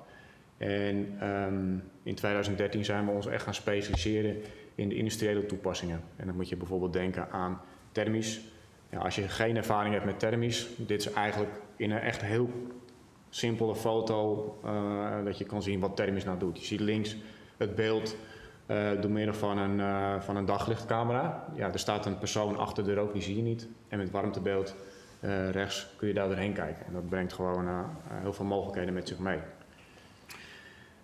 En 0.58 1.27
um, 1.27 1.84
in 2.03 2.15
2013 2.15 2.86
zijn 2.86 3.05
we 3.05 3.12
ons 3.12 3.27
echt 3.27 3.43
gaan 3.43 3.53
specialiseren 3.53 4.36
in 4.75 4.89
de 4.89 4.96
industriële 4.96 5.46
toepassingen. 5.46 6.01
En 6.15 6.25
dan 6.25 6.36
moet 6.36 6.50
je 6.50 6.55
bijvoorbeeld 6.55 6.93
denken 6.93 7.31
aan 7.31 7.62
thermisch. 7.91 8.41
Ja, 8.89 9.00
als 9.00 9.15
je 9.15 9.27
geen 9.27 9.58
ervaring 9.58 9.93
hebt 9.93 10.05
met 10.05 10.19
thermisch, 10.19 10.67
dit 10.77 11.00
is 11.00 11.13
eigenlijk 11.13 11.51
in 11.75 11.91
een 11.91 12.00
echt 12.00 12.22
heel 12.22 12.50
simpele 13.29 13.75
foto 13.75 14.55
uh, 14.65 15.25
dat 15.25 15.38
je 15.38 15.45
kan 15.45 15.62
zien 15.62 15.79
wat 15.79 15.95
thermisch 15.95 16.25
nou 16.25 16.39
doet. 16.39 16.59
Je 16.59 16.65
ziet 16.65 16.79
links 16.79 17.17
het 17.57 17.75
beeld 17.75 18.15
uh, 18.67 19.01
door 19.01 19.12
middel 19.12 19.33
van 19.33 19.57
een, 19.57 19.79
uh, 19.79 20.19
van 20.19 20.36
een 20.36 20.45
daglichtcamera. 20.45 21.45
Ja, 21.55 21.71
er 21.74 21.79
staat 21.79 22.05
een 22.05 22.17
persoon 22.17 22.57
achter 22.57 22.83
de 22.83 22.93
rook, 22.93 23.13
die 23.13 23.21
zie 23.21 23.36
je 23.36 23.41
niet. 23.41 23.67
En 23.88 23.98
met 23.98 24.12
warmtebeeld 24.12 24.75
rechts 25.51 25.88
kun 25.98 26.07
je 26.07 26.13
daar 26.13 26.27
doorheen 26.27 26.53
kijken. 26.53 26.86
En 26.86 26.93
dat 26.93 27.09
brengt 27.09 27.33
gewoon 27.33 27.86
heel 28.07 28.33
veel 28.33 28.45
mogelijkheden 28.45 28.93
met 28.93 29.07
zich 29.07 29.19
mee. 29.19 29.38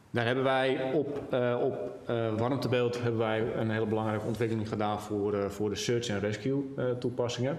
Daar 0.10 0.26
hebben 0.26 0.44
wij 0.44 0.92
op, 0.94 1.34
op 1.62 2.02
warmtebeeld 2.38 3.02
hebben 3.02 3.20
wij 3.20 3.56
een 3.56 3.70
hele 3.70 3.86
belangrijke 3.86 4.26
ontwikkeling 4.26 4.70
gedaan 4.70 5.02
voor, 5.02 5.52
voor 5.52 5.70
de 5.70 5.76
search 5.76 6.08
en 6.08 6.20
rescue 6.20 6.64
toepassingen. 7.00 7.58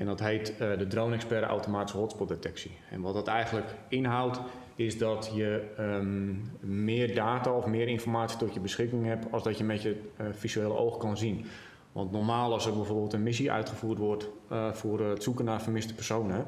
En 0.00 0.06
dat 0.06 0.20
heet 0.20 0.54
de 0.58 0.86
Drone 0.88 1.14
Expert 1.14 1.44
automatische 1.44 1.98
hotspot 1.98 2.28
detectie. 2.28 2.70
En 2.90 3.00
wat 3.00 3.14
dat 3.14 3.26
eigenlijk 3.26 3.74
inhoudt 3.88 4.40
is 4.74 4.98
dat 4.98 5.30
je 5.34 5.74
um, 5.78 6.50
meer 6.60 7.14
data 7.14 7.52
of 7.52 7.66
meer 7.66 7.88
informatie 7.88 8.38
tot 8.38 8.54
je 8.54 8.60
beschikking 8.60 9.04
hebt 9.04 9.32
als 9.32 9.42
dat 9.42 9.58
je 9.58 9.64
met 9.64 9.82
je 9.82 10.00
visuele 10.32 10.76
oog 10.76 10.96
kan 10.96 11.16
zien. 11.16 11.46
Want 11.92 12.10
normaal 12.12 12.52
als 12.52 12.66
er 12.66 12.72
bijvoorbeeld 12.72 13.12
een 13.12 13.22
missie 13.22 13.52
uitgevoerd 13.52 13.98
wordt 13.98 14.28
voor 14.72 15.00
het 15.00 15.22
zoeken 15.22 15.44
naar 15.44 15.62
vermiste 15.62 15.94
personen, 15.94 16.46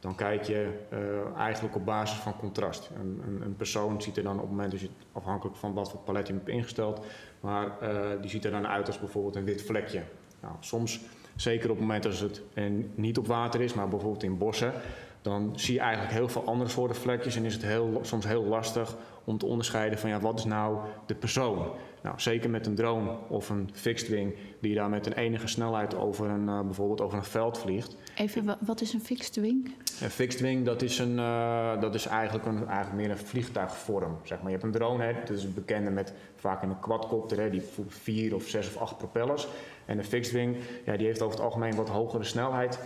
dan 0.00 0.14
kijk 0.14 0.42
je 0.42 0.68
eigenlijk 1.36 1.76
op 1.76 1.84
basis 1.84 2.18
van 2.18 2.36
contrast. 2.36 2.90
Een, 3.00 3.22
een, 3.26 3.42
een, 3.42 3.56
persoon 3.56 4.02
ziet 4.02 4.16
er 4.16 4.22
dan 4.22 4.34
op 4.34 4.40
het 4.40 4.50
moment, 4.50 4.70
dus 4.70 4.88
afhankelijk 5.12 5.56
van 5.56 5.74
wat 5.74 5.90
voor 5.90 6.00
palet 6.00 6.26
je 6.26 6.32
hebt 6.32 6.48
ingesteld, 6.48 7.04
maar 7.40 7.78
die 8.20 8.30
ziet 8.30 8.44
er 8.44 8.50
dan 8.50 8.66
uit 8.66 8.86
als 8.86 8.98
bijvoorbeeld 8.98 9.36
een 9.36 9.44
wit 9.44 9.62
vlekje. 9.62 10.02
Nou, 10.40 10.54
soms, 10.60 11.00
zeker 11.36 11.70
op 11.70 11.76
het 11.76 11.86
moment 11.86 12.02
dat 12.02 12.18
het 12.18 12.42
en 12.54 12.90
niet 12.94 13.18
op 13.18 13.26
water 13.26 13.60
is, 13.60 13.74
maar 13.74 13.88
bijvoorbeeld 13.88 14.22
in 14.22 14.38
bossen, 14.38 14.72
dan 15.22 15.52
zie 15.54 15.74
je 15.74 15.80
eigenlijk 15.80 16.12
heel 16.12 16.28
veel 16.28 16.44
andere 16.44 16.70
soorten 16.70 16.96
vlekjes 16.96 17.36
en 17.36 17.44
is 17.44 17.54
het 17.54 17.62
heel, 17.62 17.98
soms 18.02 18.26
heel 18.26 18.44
lastig 18.44 18.96
om 19.24 19.38
te 19.38 19.46
onderscheiden 19.46 19.98
van 19.98 20.10
ja, 20.10 20.20
wat 20.20 20.38
is 20.38 20.44
nou 20.44 20.78
de 21.06 21.14
persoon. 21.14 21.66
Nou, 22.02 22.20
zeker 22.20 22.50
met 22.50 22.66
een 22.66 22.74
drone 22.74 23.10
of 23.28 23.50
een 23.50 23.70
fixed 23.72 24.08
wing 24.08 24.34
die 24.60 24.74
daar 24.74 24.88
met 24.88 25.06
een 25.06 25.12
enige 25.12 25.46
snelheid 25.46 25.94
over 25.94 26.30
een, 26.30 26.48
uh, 26.48 26.60
bijvoorbeeld 26.60 27.00
over 27.00 27.18
een 27.18 27.24
veld 27.24 27.58
vliegt. 27.58 27.96
Even, 28.16 28.56
wat 28.60 28.80
is 28.80 28.92
een 28.92 29.00
fixed 29.00 29.36
wing? 29.36 29.74
Een 30.02 30.10
fixed 30.10 30.40
wing, 30.40 30.64
dat 30.64 30.82
is, 30.82 30.98
een, 30.98 31.18
uh, 31.18 31.80
dat 31.80 31.94
is 31.94 32.06
eigenlijk, 32.06 32.46
een, 32.46 32.66
eigenlijk 32.66 32.96
meer 32.96 33.10
een 33.10 33.26
vliegtuigvorm. 33.26 34.18
Zeg 34.22 34.38
maar. 34.38 34.50
Je 34.50 34.56
hebt 34.58 34.62
een 34.62 34.80
drone, 34.80 35.04
hè, 35.04 35.12
dat 35.12 35.36
is 35.36 35.44
een 35.44 35.54
bekende 35.54 35.90
met 35.90 36.12
vaak 36.36 36.62
een 36.62 36.80
quadcopter, 36.80 37.40
hè, 37.40 37.50
die 37.50 37.62
vier 37.86 38.34
of 38.34 38.48
zes 38.48 38.66
of 38.66 38.76
acht 38.76 38.98
propellers. 38.98 39.48
En 39.86 39.98
een 39.98 40.04
fixed 40.04 40.32
wing, 40.32 40.56
ja, 40.84 40.96
die 40.96 41.06
heeft 41.06 41.22
over 41.22 41.36
het 41.36 41.44
algemeen 41.44 41.76
wat 41.76 41.88
hogere 41.88 42.24
snelheid. 42.24 42.78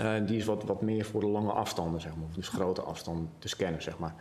Uh, 0.00 0.12
die 0.26 0.36
is 0.36 0.44
wat, 0.44 0.64
wat 0.64 0.82
meer 0.82 1.04
voor 1.04 1.20
de 1.20 1.26
lange 1.26 1.52
afstanden, 1.52 2.00
zeg 2.00 2.16
maar, 2.16 2.28
dus 2.34 2.48
grote 2.48 2.82
afstanden 2.82 3.30
te 3.38 3.48
scannen, 3.48 3.82
zeg 3.82 3.98
maar. 3.98 4.14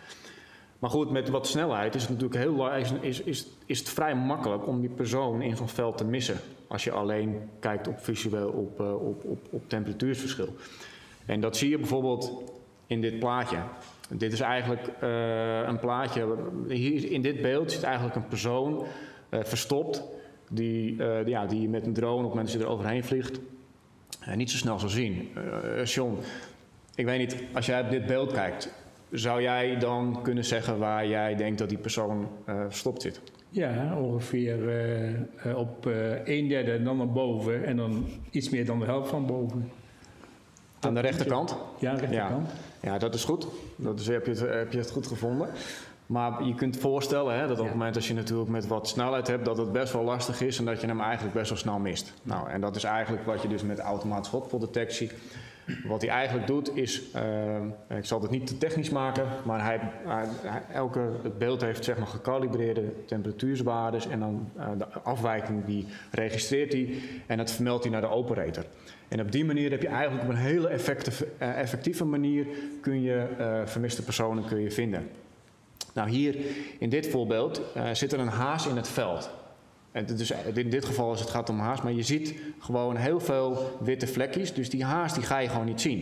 Maar 0.80 0.90
goed, 0.90 1.12
met 1.12 1.30
wat 1.30 1.48
snelheid 1.48 1.96
is 1.96 2.02
het 2.02 2.12
natuurlijk 2.12 2.40
heel 2.40 2.74
is, 2.74 2.92
is, 3.02 3.22
is, 3.22 3.48
is 3.66 3.80
het 3.80 3.90
vrij 3.90 4.16
makkelijk 4.16 4.68
om 4.68 4.80
die 4.80 4.90
persoon 4.90 5.42
in 5.42 5.56
zo'n 5.56 5.70
veld 5.70 5.98
te 5.98 6.06
missen. 6.06 6.38
Als 6.68 6.84
je 6.84 6.92
alleen 6.92 7.50
kijkt 7.60 7.88
op 7.88 8.00
visueel 8.00 8.50
op, 8.50 8.80
uh, 8.80 9.08
op, 9.08 9.24
op, 9.24 9.40
op 9.50 9.70
temperatuursverschil. 9.70 10.56
En 11.26 11.42
dat 11.42 11.58
zie 11.58 11.70
je 11.70 11.78
bijvoorbeeld 11.78 12.32
in 12.88 13.02
dit 13.02 13.20
plaatje. 13.20 13.58
Dit 14.10 14.34
is 14.34 14.40
eigenlijk 14.40 14.90
uh, 15.04 15.68
een 15.68 15.80
plaatje. 15.80 16.36
Hier 16.68 17.12
in 17.12 17.22
dit 17.22 17.42
beeld 17.42 17.72
zit 17.72 17.84
eigenlijk 17.84 18.16
een 18.16 18.28
persoon 18.28 18.86
verstopt. 19.32 20.04
Die, 20.50 20.96
die, 20.96 21.30
ja, 21.30 21.46
die 21.46 21.62
je 21.62 21.70
met 21.70 21.86
een 21.86 21.94
drone 21.94 22.16
op 22.16 22.22
het 22.22 22.30
moment 22.30 22.48
dat 22.48 22.62
je 22.62 22.66
er 22.66 22.74
overheen 22.74 23.04
vliegt. 23.04 23.40
niet 24.36 24.52
zo 24.52 24.58
snel 24.58 24.80
zal 24.80 24.90
zien. 24.90 25.30
John, 25.84 26.18
ik 26.96 27.06
weet 27.06 27.20
niet, 27.20 27.44
als 27.54 27.66
jij 27.66 27.82
op 27.82 27.90
dit 27.90 28.06
beeld 28.06 28.32
kijkt. 28.32 28.74
Zou 29.12 29.42
jij 29.42 29.78
dan 29.78 30.20
kunnen 30.24 30.46
zeggen 30.46 30.78
waar 30.78 31.08
jij 31.08 31.36
denkt 31.36 31.58
dat 31.58 31.70
die 31.70 31.78
persoon 31.78 32.28
uh, 32.50 32.56
verstopt 32.68 33.02
zit? 33.02 33.22
Ja, 33.50 33.98
ongeveer 34.00 34.58
uh, 35.46 35.58
op 35.58 35.86
uh, 35.86 36.26
een 36.26 36.48
derde 36.48 36.72
en 36.72 36.84
dan 36.84 36.98
naar 36.98 37.12
boven 37.12 37.66
en 37.66 37.78
dan 37.78 38.06
iets 38.30 38.50
meer 38.50 38.66
dan 38.66 38.80
de 38.80 38.86
helft 38.86 39.10
van 39.10 39.26
boven. 39.26 39.72
Aan 40.80 40.94
de 40.94 41.00
rechterkant? 41.00 41.58
Ja, 41.80 41.94
de 41.94 42.00
rechterkant. 42.00 42.50
Ja, 42.82 42.92
ja 42.92 42.98
dat 42.98 43.14
is 43.14 43.24
goed. 43.24 43.48
Dat 43.76 44.00
is, 44.00 44.08
heb, 44.08 44.26
je 44.26 44.32
het, 44.32 44.40
heb 44.40 44.72
je 44.72 44.78
het 44.78 44.92
goed 44.92 45.08
gevonden. 45.08 45.50
Maar 46.08 46.44
je 46.44 46.56
kunt 46.56 46.78
voorstellen 46.78 47.40
hè, 47.40 47.48
dat 47.48 47.58
op 47.60 47.66
het 47.66 47.74
moment 47.74 47.94
dat 47.94 48.06
je 48.06 48.14
natuurlijk 48.14 48.50
met 48.50 48.68
wat 48.68 48.88
snelheid 48.88 49.28
hebt, 49.28 49.46
dat 49.46 49.58
het 49.58 49.72
best 49.72 49.94
wel 49.94 50.04
lastig 50.04 50.42
is 50.42 50.60
en 50.60 50.66
dat 50.66 50.82
je 50.82 50.88
hem 50.88 51.02
eigenlijk 51.02 51.34
best 51.34 51.50
wel 51.50 51.58
snel 51.58 51.80
mist. 51.80 52.14
Nou, 52.24 52.50
en 52.50 52.62
dat 52.62 52.76
is 52.76 52.84
eigenlijk 52.84 53.26
wat 53.26 53.42
je 53.42 53.48
dus 53.48 53.64
met 53.64 53.80
automatische 53.80 54.36
hotspot-detectie 54.36 55.12
wat 55.84 56.02
hij 56.02 56.10
eigenlijk 56.10 56.48
doet 56.48 56.76
is, 56.76 57.02
uh, 57.16 57.98
ik 57.98 58.06
zal 58.06 58.22
het 58.22 58.32
niet 58.32 58.48
te 58.48 58.58
technisch 58.58 58.90
maken, 58.90 59.28
maar 59.46 59.64
hij, 59.64 59.80
hij, 60.06 60.62
elke 60.74 61.12
het 61.24 61.38
beeld 61.38 61.62
heeft 61.62 61.84
zeg 61.84 61.98
maar 61.98 62.08
gecalibreerde 62.08 62.84
temperatuurswaardes 63.06 64.08
en 64.08 64.20
dan 64.20 64.50
uh, 64.58 64.68
de 64.78 64.88
afwijking 64.88 65.66
die 65.66 65.86
registreert 66.12 66.74
hij 66.74 66.94
en 67.26 67.38
dat 67.38 67.52
vermeldt 67.52 67.84
hij 67.84 67.92
naar 67.92 68.02
de 68.02 68.10
operator. 68.10 68.66
En 69.08 69.22
op 69.22 69.32
die 69.32 69.46
manier 69.46 69.72
heb 69.72 69.82
je 69.82 69.88
eigenlijk 69.88 70.24
op 70.24 70.30
een 70.30 70.36
hele 70.36 70.68
effectieve, 70.68 71.28
uh, 71.42 71.60
effectieve 71.60 72.06
manier 72.06 72.48
kun 72.82 73.02
je 73.02 73.28
vermiste 73.66 74.04
personen 74.04 74.46
kun 74.46 74.60
je 74.60 74.72
vinden. 74.72 75.10
Nou 75.98 76.10
hier 76.10 76.36
in 76.80 76.90
dit 76.90 77.08
voorbeeld 77.08 77.62
zit 77.94 78.14
er 78.14 78.20
een 78.20 78.28
haas 78.28 78.68
in 78.68 78.76
het 78.76 78.88
veld. 78.88 79.30
En 79.92 80.06
dus 80.06 80.32
in 80.54 80.70
dit 80.70 80.86
geval 80.86 81.14
is 81.14 81.20
het 81.20 81.30
gaat 81.30 81.50
om 81.50 81.60
haas, 81.60 81.82
maar 81.82 81.92
je 81.92 82.04
ziet 82.04 82.36
gewoon 82.60 82.96
heel 82.96 83.20
veel 83.20 83.78
witte 83.80 84.08
vlekjes. 84.08 84.54
Dus 84.54 84.70
die 84.70 84.84
haas 84.84 85.14
die 85.14 85.24
ga 85.24 85.38
je 85.38 85.50
gewoon 85.50 85.66
niet 85.66 85.82
zien. 85.82 86.00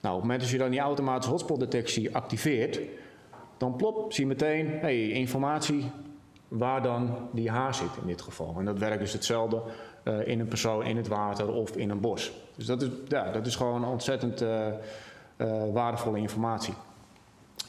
Nou, 0.00 0.14
op 0.14 0.20
het 0.20 0.22
moment 0.22 0.40
dat 0.40 0.50
je 0.50 0.58
dan 0.58 0.70
die 0.70 0.80
automatische 0.80 1.30
hotspot-detectie 1.30 2.14
activeert, 2.14 2.80
dan 3.56 3.76
plop, 3.76 4.12
zie 4.12 4.22
je 4.22 4.28
meteen 4.28 4.68
hey, 4.68 5.08
informatie 5.08 5.90
waar 6.48 6.82
dan 6.82 7.16
die 7.32 7.50
haas 7.50 7.78
zit 7.78 7.96
in 8.00 8.06
dit 8.06 8.22
geval. 8.22 8.54
En 8.58 8.64
dat 8.64 8.78
werkt 8.78 9.00
dus 9.00 9.12
hetzelfde 9.12 9.62
uh, 10.04 10.26
in 10.26 10.40
een 10.40 10.48
persoon, 10.48 10.84
in 10.84 10.96
het 10.96 11.08
water 11.08 11.52
of 11.52 11.76
in 11.76 11.90
een 11.90 12.00
bos. 12.00 12.32
Dus 12.56 12.66
dat 12.66 12.82
is, 12.82 12.88
ja, 13.08 13.30
dat 13.30 13.46
is 13.46 13.56
gewoon 13.56 13.84
ontzettend 13.84 14.44
waardevolle 15.72 16.18
informatie. 16.18 16.74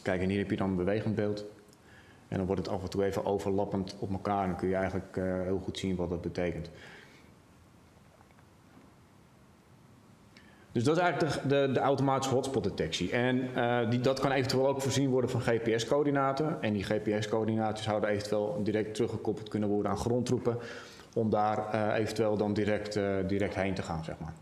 Kijk, 0.03 0.21
en 0.21 0.29
hier 0.29 0.39
heb 0.39 0.49
je 0.49 0.55
dan 0.55 0.69
een 0.69 0.75
bewegend 0.75 1.15
beeld. 1.15 1.45
En 2.27 2.37
dan 2.37 2.47
wordt 2.47 2.65
het 2.65 2.75
af 2.75 2.83
en 2.83 2.89
toe 2.89 3.03
even 3.03 3.25
overlappend 3.25 3.95
op 3.99 4.11
elkaar. 4.11 4.47
Dan 4.47 4.55
kun 4.55 4.67
je 4.67 4.75
eigenlijk 4.75 5.15
uh, 5.15 5.41
heel 5.41 5.59
goed 5.63 5.77
zien 5.77 5.95
wat 5.95 6.09
dat 6.09 6.21
betekent. 6.21 6.69
Dus 10.71 10.83
dat 10.83 10.97
is 10.97 11.01
eigenlijk 11.01 11.41
de, 11.41 11.47
de, 11.47 11.71
de 11.71 11.79
automatische 11.79 12.33
hotspot-detectie. 12.35 13.11
En 13.11 13.49
uh, 13.55 13.89
die, 13.89 13.99
dat 13.99 14.19
kan 14.19 14.31
eventueel 14.31 14.67
ook 14.67 14.81
voorzien 14.81 15.09
worden 15.09 15.29
van 15.29 15.41
GPS-coördinaten. 15.41 16.61
En 16.61 16.73
die 16.73 16.83
GPS-coördinaten 16.83 17.83
zouden 17.83 18.09
eventueel 18.09 18.61
direct 18.63 18.93
teruggekoppeld 18.93 19.49
kunnen 19.49 19.69
worden 19.69 19.91
aan 19.91 19.97
grondtroepen. 19.97 20.57
Om 21.15 21.29
daar 21.29 21.75
uh, 21.75 21.97
eventueel 21.97 22.37
dan 22.37 22.53
direct, 22.53 22.99
direct 23.27 23.55
heen 23.55 23.73
te 23.73 23.81
gaan, 23.81 24.03
zeg 24.03 24.15
maar. 24.19 24.33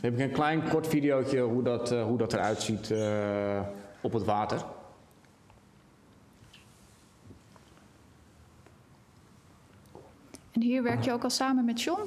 Heb 0.00 0.12
ik 0.12 0.18
een 0.18 0.32
klein 0.32 0.68
kort 0.68 0.86
videootje 0.86 1.40
hoe 1.40 1.62
dat, 1.62 1.90
hoe 1.90 2.18
dat 2.18 2.32
eruit 2.32 2.62
ziet 2.62 2.94
op 4.00 4.12
het 4.12 4.24
water. 4.24 4.64
En 10.52 10.62
hier 10.62 10.82
werk 10.82 11.02
je 11.04 11.12
ook 11.12 11.22
al 11.22 11.30
samen 11.30 11.64
met 11.64 11.82
John? 11.82 12.00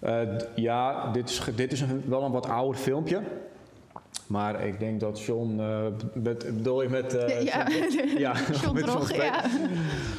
Uh, 0.00 0.38
ja, 0.54 1.12
dit 1.12 1.28
is, 1.28 1.42
dit 1.54 1.72
is 1.72 1.80
een, 1.80 2.02
wel 2.06 2.22
een 2.22 2.32
wat 2.32 2.48
ouder 2.48 2.80
filmpje. 2.80 3.22
Maar 4.28 4.66
ik 4.66 4.78
denk 4.78 5.00
dat 5.00 5.20
John, 5.20 5.56
uh, 5.60 5.86
met, 6.14 6.56
bedoel 6.56 6.82
je 6.82 6.88
met... 6.88 7.14
Uh, 7.14 7.42
ja, 7.42 7.66
John, 7.68 8.18
ja, 8.18 8.34
John 8.62 8.74
met 8.74 8.84
Drog, 8.84 9.10
John 9.10 9.22
ja. 9.22 9.44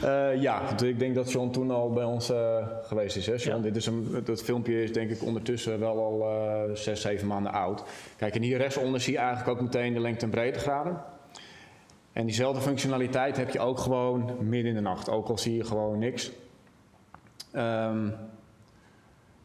Uh, 0.34 0.42
ja, 0.42 0.80
ik 0.84 1.00
denk 1.00 1.16
dat 1.16 1.32
John 1.32 1.50
toen 1.50 1.72
al 1.72 1.94
bij 1.94 2.04
ons 2.04 2.32
geweest 2.82 3.16
is. 3.16 3.26
Hè, 3.26 3.34
John? 3.34 3.58
Ja. 3.58 3.64
Dit 3.64 3.76
is 3.76 3.86
een, 3.86 4.22
dat 4.24 4.44
filmpje 4.44 4.84
is 4.84 4.94
denk 4.94 5.10
ik 5.10 5.24
ondertussen 5.24 5.80
wel 5.80 6.04
al 6.04 6.26
zes, 6.74 7.02
zeven 7.02 7.28
maanden 7.28 7.52
oud. 7.52 7.84
Kijk, 8.18 8.36
en 8.36 8.42
hier 8.42 8.58
rechtsonder 8.58 9.02
zie 9.02 9.14
je 9.14 9.20
eigenlijk 9.20 9.50
ook 9.50 9.62
meteen 9.62 9.94
de 9.94 10.00
lengte- 10.00 10.26
en 10.26 10.32
breedtegraden. 10.32 11.02
En 12.14 12.26
diezelfde 12.26 12.62
functionaliteit 12.62 13.38
heb 13.38 13.50
je 13.50 13.60
ook 13.60 13.80
gewoon 13.80 14.38
midden 14.40 14.70
in 14.70 14.76
de 14.76 14.82
nacht. 14.82 15.10
Ook 15.10 15.30
al 15.30 15.38
zie 15.38 15.56
je 15.56 15.64
gewoon 15.64 16.00
niks. 16.00 16.32
Um, 17.56 18.14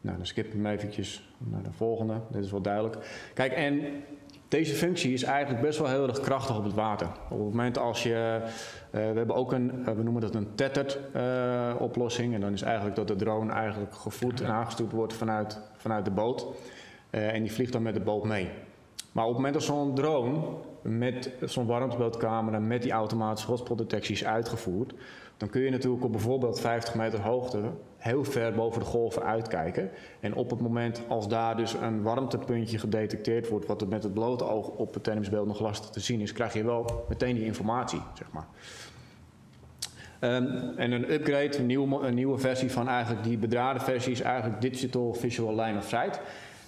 nou, 0.01 0.17
dan 0.17 0.25
skip 0.25 0.45
ik 0.45 0.53
hem 0.53 0.65
eventjes 0.65 1.29
naar 1.37 1.63
de 1.63 1.71
volgende. 1.71 2.21
Dit 2.31 2.43
is 2.43 2.51
wel 2.51 2.61
duidelijk. 2.61 2.95
Kijk, 3.33 3.51
en 3.51 3.81
deze 4.55 4.75
functie 4.75 5.13
is 5.13 5.23
eigenlijk 5.23 5.61
best 5.61 5.79
wel 5.79 5.87
heel 5.87 6.07
erg 6.07 6.19
krachtig 6.19 6.57
op 6.57 6.63
het 6.63 6.73
water. 6.73 7.07
Op 7.07 7.37
het 7.37 7.39
moment 7.39 7.77
als 7.77 8.03
je... 8.03 8.39
Uh, 8.41 8.49
we 8.91 9.17
hebben 9.17 9.35
ook 9.35 9.51
een, 9.51 9.71
uh, 9.79 9.85
we 9.85 10.03
noemen 10.03 10.21
dat 10.21 10.35
een 10.35 10.55
tethered 10.55 10.99
uh, 11.15 11.75
oplossing. 11.79 12.33
En 12.33 12.41
dan 12.41 12.53
is 12.53 12.61
eigenlijk 12.61 12.95
dat 12.95 13.07
de 13.07 13.15
drone 13.15 13.53
eigenlijk 13.53 13.95
gevoed 13.95 14.41
en 14.41 14.51
aangestuurd 14.51 14.91
wordt 14.91 15.13
vanuit, 15.13 15.59
vanuit 15.75 16.05
de 16.05 16.11
boot. 16.11 16.45
en 17.09 17.41
die 17.41 17.51
vliegt 17.51 17.71
dan 17.71 17.81
met 17.81 17.93
de 17.93 17.99
boot 17.99 18.23
mee. 18.23 18.49
Maar 19.11 19.23
op 19.23 19.29
het 19.29 19.37
moment 19.37 19.53
dat 19.53 19.63
zo'n 19.63 19.95
drone 19.95 20.41
met 20.81 21.29
zo'n 21.41 21.65
warmtebeeldcamera 21.65 22.59
met 22.59 22.81
die 22.81 22.91
automatische 22.91 23.49
hotspot-detectie 23.49 24.15
is 24.15 24.25
uitgevoerd, 24.25 24.93
dan 25.37 25.49
kun 25.49 25.61
je 25.61 25.69
natuurlijk 25.69 26.03
op 26.03 26.11
bijvoorbeeld 26.11 26.59
50 26.59 26.95
meter 26.95 27.21
hoogte 27.21 27.61
heel 27.97 28.23
ver 28.23 28.53
boven 28.53 28.79
de 28.79 28.85
golven 28.85 29.23
uitkijken. 29.23 29.89
En 30.19 30.35
op 30.35 30.49
het 30.49 30.61
moment 30.61 31.01
als 31.07 31.27
daar 31.27 31.57
dus 31.57 31.73
een 31.73 32.01
warmtepuntje 32.01 32.79
gedetecteerd 32.79 33.49
wordt, 33.49 33.65
wat 33.65 33.81
er 33.81 33.87
met 33.87 34.03
het 34.03 34.13
blote 34.13 34.43
oog 34.43 34.67
op 34.67 34.93
het 34.93 35.03
tennisbeeld 35.03 35.47
nog 35.47 35.59
lastig 35.59 35.89
te 35.89 35.99
zien 35.99 36.19
is, 36.19 36.31
krijg 36.31 36.53
je 36.53 36.63
wel 36.63 37.05
meteen 37.09 37.35
die 37.35 37.45
informatie, 37.45 38.01
zeg 38.13 38.31
maar. 38.31 38.47
Um, 40.19 40.77
en 40.77 40.91
een 40.91 41.13
upgrade, 41.13 41.57
een 41.57 41.65
nieuwe, 41.65 42.05
een 42.05 42.13
nieuwe 42.13 42.37
versie 42.37 42.71
van 42.71 42.87
eigenlijk 42.87 43.23
die 43.23 43.37
bedraden 43.37 43.81
versie 43.81 44.11
is 44.11 44.21
eigenlijk 44.21 44.61
Digital 44.61 45.13
Visual 45.13 45.55
Line 45.55 45.77
of 45.77 45.87
Sight. 45.87 46.19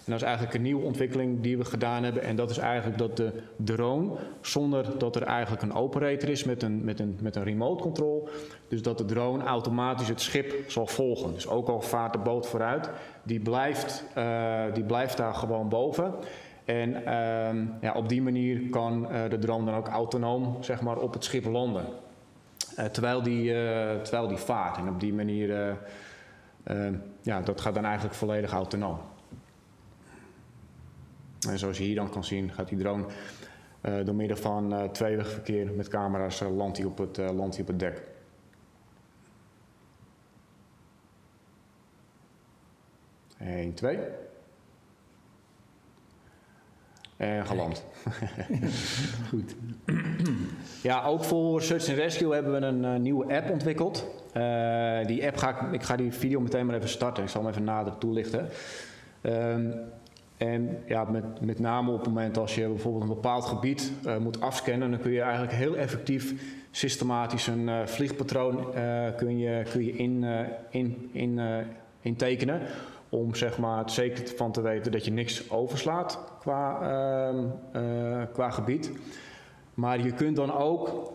En 0.08 0.14
dat 0.14 0.22
is 0.22 0.28
eigenlijk 0.28 0.58
een 0.58 0.64
nieuwe 0.64 0.86
ontwikkeling 0.86 1.42
die 1.42 1.58
we 1.58 1.66
gedaan 1.66 2.04
hebben. 2.04 2.24
En 2.24 2.36
dat 2.36 2.50
is 2.50 2.58
eigenlijk 2.58 2.98
dat 2.98 3.18
de 3.18 3.32
drone, 3.56 4.12
zonder 4.42 4.98
dat 4.98 5.16
er 5.16 5.24
eigenlijk 5.24 5.62
een 5.62 5.74
operator 5.74 6.30
is 6.30 6.44
met 6.44 6.64
een, 6.64 6.84
met 6.84 7.00
een, 7.00 7.18
met 7.22 7.36
een 7.36 7.44
remote 7.44 7.84
control, 7.84 8.30
dus 8.68 8.82
dat 8.82 8.98
de 8.98 9.06
drone 9.06 9.44
automatisch 9.44 10.08
het 10.08 10.22
schip 10.22 10.54
zal 10.68 10.88
volgen. 10.88 11.34
Dus 11.34 11.48
ook 11.48 11.68
al 11.68 11.82
vaart 11.82 12.14
de 12.14 12.20
boot 12.20 12.48
vooruit, 12.48 12.90
die 13.24 13.40
blijft, 13.40 14.04
uh, 14.18 14.64
die 14.74 14.84
blijft 14.84 15.18
daar 15.18 15.34
gewoon 15.34 15.70
boven. 15.70 16.14
En 16.66 16.90
uh, 16.90 17.82
ja, 17.82 17.94
op 17.94 18.10
die 18.10 18.22
manier 18.22 18.70
kan 18.70 19.08
uh, 19.12 19.30
de 19.30 19.40
drone 19.40 19.66
dan 19.66 19.76
ook 19.76 19.88
autonoom 19.88 20.58
zeg 20.60 20.82
maar, 20.82 20.98
op 20.98 21.14
het 21.14 21.24
schip 21.24 21.46
landen. 21.46 21.86
Uh, 22.80 22.86
terwijl, 22.86 23.24
die, 23.24 23.52
terwijl 24.02 24.28
die 24.28 24.38
vaart. 24.38 24.78
En 24.78 24.90
op 24.90 25.00
die 25.00 25.14
manier, 25.14 25.78
ja, 27.22 27.42
dat 27.42 27.62
gaat 27.62 27.74
dan 27.74 27.86
eigenlijk 27.86 28.16
volledig 28.16 28.52
autonoom. 28.52 28.98
En 31.50 31.60
zoals 31.60 31.78
je 31.78 31.84
hier 31.84 31.96
dan 31.96 32.10
kan 32.10 32.24
zien, 32.24 32.52
gaat 32.52 32.70
die 32.70 32.78
drone 32.78 33.06
uh, 33.82 34.06
door 34.06 34.16
middel 34.16 34.38
van 34.38 34.74
uh, 34.74 34.84
tweewegverkeer 34.84 35.72
met 35.72 35.88
camera's 35.88 36.42
uh, 36.42 36.56
landt 36.56 36.78
hij 36.78 36.86
op, 36.86 36.98
het, 36.98 37.18
landt 37.18 37.56
hij 37.56 37.62
op 37.62 37.68
het 37.68 37.80
dek. 37.80 38.02
Eén, 43.40 43.74
twee. 43.74 44.00
En 47.18 47.46
geland. 47.46 47.86
Goed. 49.30 49.56
ja, 50.84 51.04
ook 51.04 51.24
voor 51.24 51.62
Search 51.62 51.88
and 51.88 51.98
Rescue 51.98 52.34
hebben 52.34 52.52
we 52.52 52.66
een 52.66 52.84
uh, 52.84 52.96
nieuwe 52.96 53.36
app 53.36 53.50
ontwikkeld. 53.50 54.08
Uh, 54.34 55.06
die 55.06 55.26
app 55.26 55.38
ga 55.38 55.62
ik, 55.62 55.74
ik 55.74 55.84
ga 55.84 55.96
die 55.96 56.12
video 56.12 56.40
meteen 56.40 56.66
maar 56.66 56.76
even 56.76 56.90
starten. 56.90 57.24
Ik 57.24 57.30
zal 57.30 57.42
hem 57.42 57.50
even 57.50 57.64
nader 57.64 57.98
toelichten. 57.98 58.50
Um, 59.22 59.74
en 60.38 60.84
ja, 60.86 61.04
met, 61.04 61.42
met 61.42 61.60
name 61.60 61.92
op 61.92 62.00
het 62.00 62.08
moment 62.08 62.38
als 62.38 62.56
je 62.56 62.68
bijvoorbeeld 62.68 63.04
een 63.04 63.10
bepaald 63.10 63.46
gebied 63.46 63.92
uh, 64.06 64.18
moet 64.18 64.42
afscannen, 64.42 64.92
dan 64.92 65.00
kun 65.00 65.12
je 65.12 65.22
eigenlijk 65.22 65.54
heel 65.54 65.76
effectief 65.76 66.34
systematisch 66.72 67.48
een 67.48 67.68
uh, 67.68 67.86
vliegpatroon 67.86 68.58
uh, 68.76 69.06
kun 69.16 69.38
je, 69.38 69.64
kun 69.72 69.86
je 69.86 69.92
in, 69.92 70.26
in, 70.70 71.10
in, 71.12 71.40
intekenen. 72.02 72.62
Om 73.10 73.36
zeg 73.36 73.58
maar, 73.58 73.90
zeker 73.90 74.28
van 74.36 74.52
te 74.52 74.62
weten 74.62 74.92
dat 74.92 75.06
je 75.06 75.12
niks 75.12 75.52
overslaat 75.52 76.20
qua, 76.40 76.82
ehm, 76.82 78.26
qua 78.32 78.50
gebied. 78.50 78.92
Maar 79.74 80.04
je 80.04 80.12
kunt 80.12 80.36
dan 80.36 80.54
ook 80.54 81.14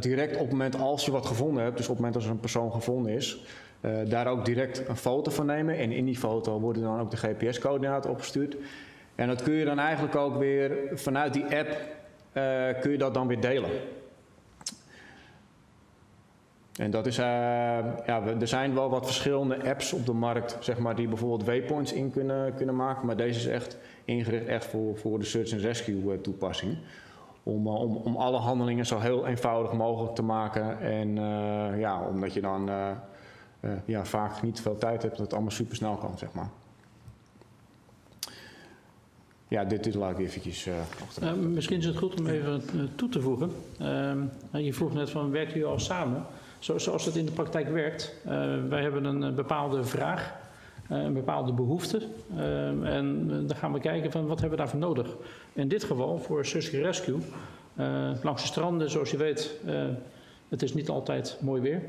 direct 0.00 0.34
op 0.34 0.40
het 0.40 0.50
moment 0.50 0.80
als 0.80 1.04
je 1.04 1.10
wat 1.10 1.26
gevonden 1.26 1.62
hebt, 1.62 1.76
dus 1.76 1.86
op 1.88 1.90
het 1.90 1.98
moment 1.98 2.16
als 2.16 2.24
er 2.24 2.30
een 2.30 2.40
persoon 2.40 2.72
gevonden 2.72 3.12
is, 3.12 3.44
uh, 3.84 3.90
daar 4.08 4.26
ook 4.26 4.44
direct 4.44 4.88
een 4.88 4.96
foto 4.96 5.30
van 5.30 5.46
nemen. 5.46 5.78
En 5.78 5.92
in 5.92 6.04
die 6.04 6.18
foto 6.18 6.60
worden 6.60 6.82
dan 6.82 7.00
ook 7.00 7.10
de 7.10 7.16
GPS-coördinaten 7.16 8.10
opgestuurd. 8.10 8.56
En 9.14 9.28
dat 9.28 9.42
kun 9.42 9.52
je 9.52 9.64
dan 9.64 9.78
eigenlijk 9.78 10.16
ook 10.16 10.36
weer 10.36 10.78
vanuit 10.94 11.32
die 11.32 11.44
app 11.44 11.68
uh, 12.32 12.80
kun 12.80 12.90
je 12.90 12.98
dat 12.98 13.14
dan 13.14 13.26
weer 13.26 13.40
delen. 13.40 13.70
En 16.74 16.90
dat 16.90 17.06
is, 17.06 17.18
uh, 17.18 17.24
ja, 18.06 18.22
er 18.40 18.48
zijn 18.48 18.74
wel 18.74 18.90
wat 18.90 19.04
verschillende 19.04 19.68
apps 19.68 19.92
op 19.92 20.06
de 20.06 20.12
markt, 20.12 20.56
zeg 20.60 20.78
maar, 20.78 20.96
die 20.96 21.08
bijvoorbeeld 21.08 21.44
waypoints 21.44 21.92
in 21.92 22.10
kunnen, 22.10 22.54
kunnen 22.54 22.76
maken. 22.76 23.06
Maar 23.06 23.16
deze 23.16 23.38
is 23.38 23.46
echt 23.46 23.78
ingericht 24.04 24.46
echt 24.46 24.64
voor, 24.64 24.96
voor 24.96 25.18
de 25.18 25.24
search 25.24 25.52
and 25.52 25.60
rescue 25.60 26.20
toepassing. 26.20 26.76
Om, 27.42 27.68
om, 27.68 27.96
om 27.96 28.16
alle 28.16 28.38
handelingen 28.38 28.86
zo 28.86 28.98
heel 28.98 29.26
eenvoudig 29.26 29.72
mogelijk 29.72 30.14
te 30.14 30.22
maken. 30.22 30.80
En 30.80 31.14
ja, 31.78 32.02
omdat 32.08 32.34
je 32.34 32.40
dan 32.40 32.70
ja, 33.84 34.04
vaak 34.04 34.42
niet 34.42 34.60
veel 34.60 34.78
tijd 34.78 35.02
hebt, 35.02 35.16
dat 35.16 35.24
het 35.24 35.32
allemaal 35.32 35.50
super 35.50 35.76
snel 35.76 35.96
kan, 35.96 36.18
zeg 36.18 36.32
maar. 36.32 36.48
Ja, 39.48 39.64
dit, 39.64 39.84
dit 39.84 39.94
laat 39.94 40.18
ik 40.18 40.26
eventjes 40.26 40.66
uh, 40.66 40.74
uh, 41.22 41.32
misschien 41.32 41.78
is 41.78 41.84
het 41.84 41.96
goed 41.96 42.20
om 42.20 42.26
even 42.26 42.62
toe 42.94 43.08
te 43.08 43.20
voegen. 43.20 43.50
je 44.52 44.72
vroeg 44.72 44.94
net 44.94 45.10
van, 45.10 45.30
werken 45.30 45.52
jullie 45.54 45.68
al 45.68 45.78
samen? 45.78 46.24
Zo, 46.58 46.78
zoals 46.78 47.04
het 47.04 47.16
in 47.16 47.26
de 47.26 47.32
praktijk 47.32 47.68
werkt. 47.68 48.14
wij 48.68 48.82
hebben 48.82 49.04
een 49.04 49.34
bepaalde 49.34 49.84
vraag, 49.84 50.34
een 50.88 51.12
bepaalde 51.12 51.52
behoefte. 51.52 52.06
en 52.84 53.28
dan 53.46 53.56
gaan 53.56 53.72
we 53.72 53.80
kijken 53.80 54.12
van, 54.12 54.26
wat 54.26 54.40
hebben 54.40 54.58
we 54.58 54.64
daarvoor 54.64 54.80
nodig? 54.80 55.08
In 55.52 55.68
dit 55.68 55.84
geval 55.84 56.18
voor 56.18 56.44
Susky 56.44 56.76
Rescue. 56.76 57.18
langs 58.22 58.42
de 58.42 58.48
stranden, 58.48 58.90
zoals 58.90 59.10
je 59.10 59.16
weet, 59.16 59.50
het 60.48 60.62
is 60.62 60.74
niet 60.74 60.88
altijd 60.88 61.38
mooi 61.40 61.60
weer. 61.60 61.82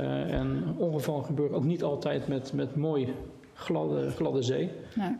Uh, 0.00 0.32
en 0.32 0.74
ongevallen 0.76 1.24
gebeuren 1.24 1.56
ook 1.56 1.64
niet 1.64 1.82
altijd 1.82 2.28
met, 2.28 2.52
met 2.52 2.76
mooi 2.76 3.14
gladde, 3.54 4.10
gladde 4.10 4.42
zee. 4.42 4.70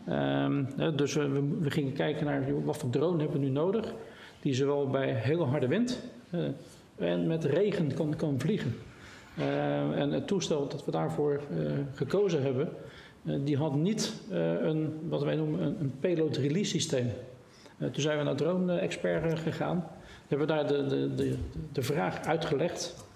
Um, 0.08 0.68
dus 0.96 1.14
we, 1.14 1.56
we, 1.60 1.70
gingen 1.70 1.92
kijken 1.92 2.26
naar 2.26 2.64
wat 2.64 2.76
voor 2.76 2.90
drone 2.90 3.22
hebben 3.22 3.40
we 3.40 3.46
nu 3.46 3.52
nodig. 3.52 3.94
Die 4.40 4.54
zowel 4.54 4.90
bij 4.90 5.12
hele 5.12 5.44
harde 5.44 5.68
wind 5.68 6.02
uh, 6.30 6.44
en 7.10 7.26
met 7.26 7.44
regen 7.44 7.94
kan, 7.94 8.16
kan 8.16 8.40
vliegen. 8.40 8.75
Uh, 9.38 10.00
en 10.00 10.10
het 10.10 10.26
toestel 10.26 10.68
dat 10.68 10.84
we 10.84 10.90
daarvoor 10.90 11.40
gekozen 11.94 12.42
hebben, 12.42 12.68
die 13.44 13.56
had 13.56 13.75
niet 13.75 14.22
een, 14.30 14.92
wat 15.08 15.22
wij 15.22 15.37
noemen 15.37 15.60
een, 15.62 15.76
een 15.80 15.92
payload 16.00 16.37
release 16.37 16.70
systeem. 16.70 17.06
toen 17.78 18.02
zijn 18.02 18.18
we 18.18 18.25
naar 18.25 18.37
drone-expert 18.37 19.38
gegaan. 19.38 19.84
Hebben 20.28 20.46
daar 20.46 20.66
de, 20.66 20.87
de, 20.87 21.14
de, 21.14 21.37
de 21.72 21.82
vraag 21.82 22.20
uitgelegd 22.25 23.08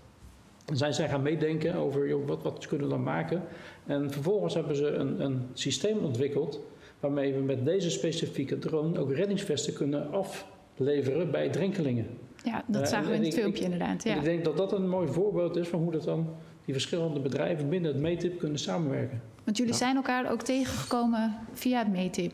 zijn 0.72 0.94
zij 0.94 1.08
gaan 1.08 1.22
meedenken 1.22 1.74
over 1.74 2.08
joh, 2.08 2.26
wat, 2.26 2.42
wat 2.42 2.66
kunnen 2.66 2.86
we 2.86 2.92
dan 2.92 3.02
maken. 3.02 3.42
En 3.86 4.10
vervolgens 4.10 4.54
hebben 4.54 4.76
ze 4.76 4.86
een, 4.86 5.20
een 5.20 5.46
systeem 5.52 5.98
ontwikkeld 5.98 6.60
waarmee 7.00 7.32
we 7.32 7.40
met 7.40 7.64
deze 7.64 7.90
specifieke 7.90 8.58
drone 8.58 8.98
ook 8.98 9.12
reddingsvesten 9.12 9.72
kunnen 9.72 10.10
afleveren 10.12 11.30
bij 11.30 11.48
drenkelingen. 11.48 12.06
Ja, 12.44 12.64
dat 12.66 12.82
uh, 12.82 12.88
zagen 12.88 13.10
we 13.10 13.16
in 13.16 13.22
het 13.22 13.34
filmpje 13.34 13.64
inderdaad. 13.64 14.04
Ja. 14.04 14.14
Ik 14.14 14.22
denk 14.22 14.44
dat 14.44 14.56
dat 14.56 14.72
een 14.72 14.88
mooi 14.88 15.08
voorbeeld 15.08 15.56
is 15.56 15.68
van 15.68 15.80
hoe 15.80 15.92
dat 15.92 16.04
dan 16.04 16.34
die 16.64 16.74
verschillende 16.74 17.20
bedrijven 17.20 17.68
binnen 17.68 17.92
het 17.92 18.00
METIP 18.00 18.38
kunnen 18.38 18.58
samenwerken. 18.58 19.22
Want 19.44 19.56
jullie 19.56 19.74
zijn 19.74 19.96
elkaar 19.96 20.30
ook 20.30 20.42
tegengekomen 20.42 21.36
via 21.52 21.78
het 21.78 21.92
METIP? 21.92 22.32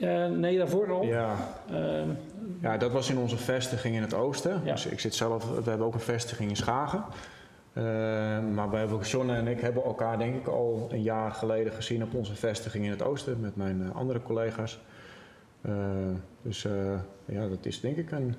Uh, 0.00 0.26
nee, 0.26 0.58
daarvoor 0.58 0.92
al. 0.92 1.02
Ja. 1.02 1.36
Uh, 1.70 2.02
ja, 2.62 2.76
dat 2.76 2.92
was 2.92 3.10
in 3.10 3.18
onze 3.18 3.36
vestiging 3.36 3.94
in 3.94 4.02
het 4.02 4.14
oosten. 4.14 4.60
Ja. 4.64 4.72
Dus 4.72 4.86
ik 4.86 5.00
zit 5.00 5.14
zelf, 5.14 5.50
we 5.64 5.70
hebben 5.70 5.86
ook 5.86 5.94
een 5.94 6.00
vestiging 6.00 6.50
in 6.50 6.56
Schagen. 6.56 7.04
Uh, 7.78 7.84
maar 8.54 8.70
wij 8.70 8.80
hebben, 8.80 9.00
John 9.00 9.30
en 9.30 9.46
ik 9.46 9.60
hebben 9.60 9.84
elkaar 9.84 10.18
denk 10.18 10.34
ik 10.34 10.46
al 10.46 10.88
een 10.90 11.02
jaar 11.02 11.30
geleden 11.30 11.72
gezien 11.72 12.02
op 12.02 12.14
onze 12.14 12.34
vestiging 12.34 12.84
in 12.84 12.90
het 12.90 13.02
oosten 13.02 13.40
met 13.40 13.56
mijn 13.56 13.80
uh, 13.80 13.96
andere 13.96 14.22
collega's. 14.22 14.80
Uh, 15.66 15.74
dus 16.42 16.66
ja, 17.24 17.48
dat 17.48 17.66
is 17.66 17.80
denk 17.80 17.96
ik 17.96 18.10
een, 18.10 18.34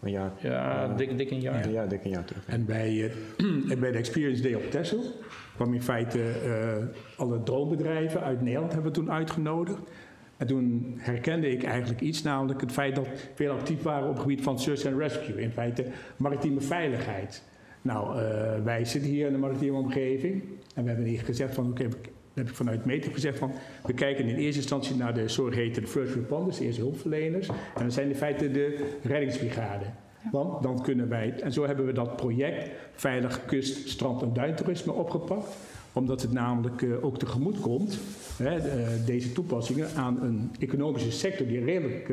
een 0.00 0.10
jaar. 0.10 0.32
Ja, 0.38 0.88
dik, 0.88 1.18
dik 1.18 1.30
een 1.30 1.40
jaar. 1.40 1.70
Ja, 1.70 1.86
dik 1.86 2.04
een 2.04 2.10
jaar 2.10 2.24
terug. 2.24 2.46
En 2.46 2.64
bij, 2.64 3.12
bij 3.80 3.92
de 3.92 3.98
Experience 3.98 4.42
Day 4.42 4.54
op 4.54 4.70
Texel 4.70 5.02
kwam 5.54 5.74
in 5.74 5.82
feite 5.82 6.32
alle 7.16 7.42
droombedrijven 7.42 8.20
uit 8.20 8.40
Nederland 8.40 8.72
hebben 8.72 8.92
we 8.92 8.98
toen 8.98 9.10
uitgenodigd. 9.10 9.78
En 10.36 10.46
toen 10.46 10.94
herkende 10.98 11.50
ik 11.50 11.62
eigenlijk 11.62 12.00
iets, 12.00 12.22
namelijk 12.22 12.60
het 12.60 12.72
feit 12.72 12.94
dat 12.94 13.08
veel 13.34 13.52
actief 13.52 13.82
waren 13.82 14.08
op 14.08 14.12
het 14.12 14.22
gebied 14.22 14.42
van 14.42 14.58
search 14.58 14.86
and 14.86 14.98
rescue. 14.98 15.40
In 15.40 15.50
feite 15.50 15.86
maritieme 16.16 16.60
veiligheid. 16.60 17.42
Nou, 17.84 18.18
uh, 18.18 18.64
wij 18.64 18.84
zitten 18.84 19.10
hier 19.10 19.26
in 19.26 19.32
de 19.32 19.38
maritieme 19.38 19.78
omgeving 19.78 20.42
en 20.74 20.82
we 20.82 20.88
hebben 20.88 21.06
hier 21.06 21.20
gezegd 21.20 21.54
van, 21.54 21.70
oké, 21.70 21.82
okay, 21.82 21.98
heb 22.34 22.48
ik 22.48 22.54
vanuit 22.54 22.84
Meter 22.84 23.12
gezegd 23.12 23.38
van, 23.38 23.52
we 23.86 23.92
kijken 23.92 24.24
in 24.24 24.36
eerste 24.36 24.60
instantie 24.60 24.96
naar 24.96 25.14
de 25.14 25.28
zogeheten 25.28 25.88
first 25.88 26.14
responders, 26.14 26.58
de 26.58 26.64
eerste 26.64 26.80
hulpverleners. 26.80 27.48
En 27.48 27.82
dat 27.82 27.92
zijn 27.92 28.08
in 28.08 28.14
feite 28.14 28.50
de 28.50 28.90
reddingsbrigade. 29.02 29.84
Want 30.32 30.62
dan 30.62 30.82
kunnen 30.82 31.08
wij, 31.08 31.34
en 31.40 31.52
zo 31.52 31.66
hebben 31.66 31.86
we 31.86 31.92
dat 31.92 32.16
project 32.16 32.70
Veilig 32.92 33.44
Kust, 33.44 33.88
Strand 33.88 34.22
en 34.22 34.32
Duintoerisme 34.32 34.92
opgepakt. 34.92 35.56
Omdat 35.92 36.22
het 36.22 36.32
namelijk 36.32 36.82
uh, 36.82 37.04
ook 37.04 37.18
tegemoet 37.18 37.60
komt, 37.60 37.98
hè, 38.36 38.60
de, 38.60 39.02
deze 39.06 39.32
toepassingen, 39.32 39.88
aan 39.96 40.22
een 40.22 40.50
economische 40.58 41.10
sector 41.10 41.46
die 41.46 41.64
redelijk 41.64 42.12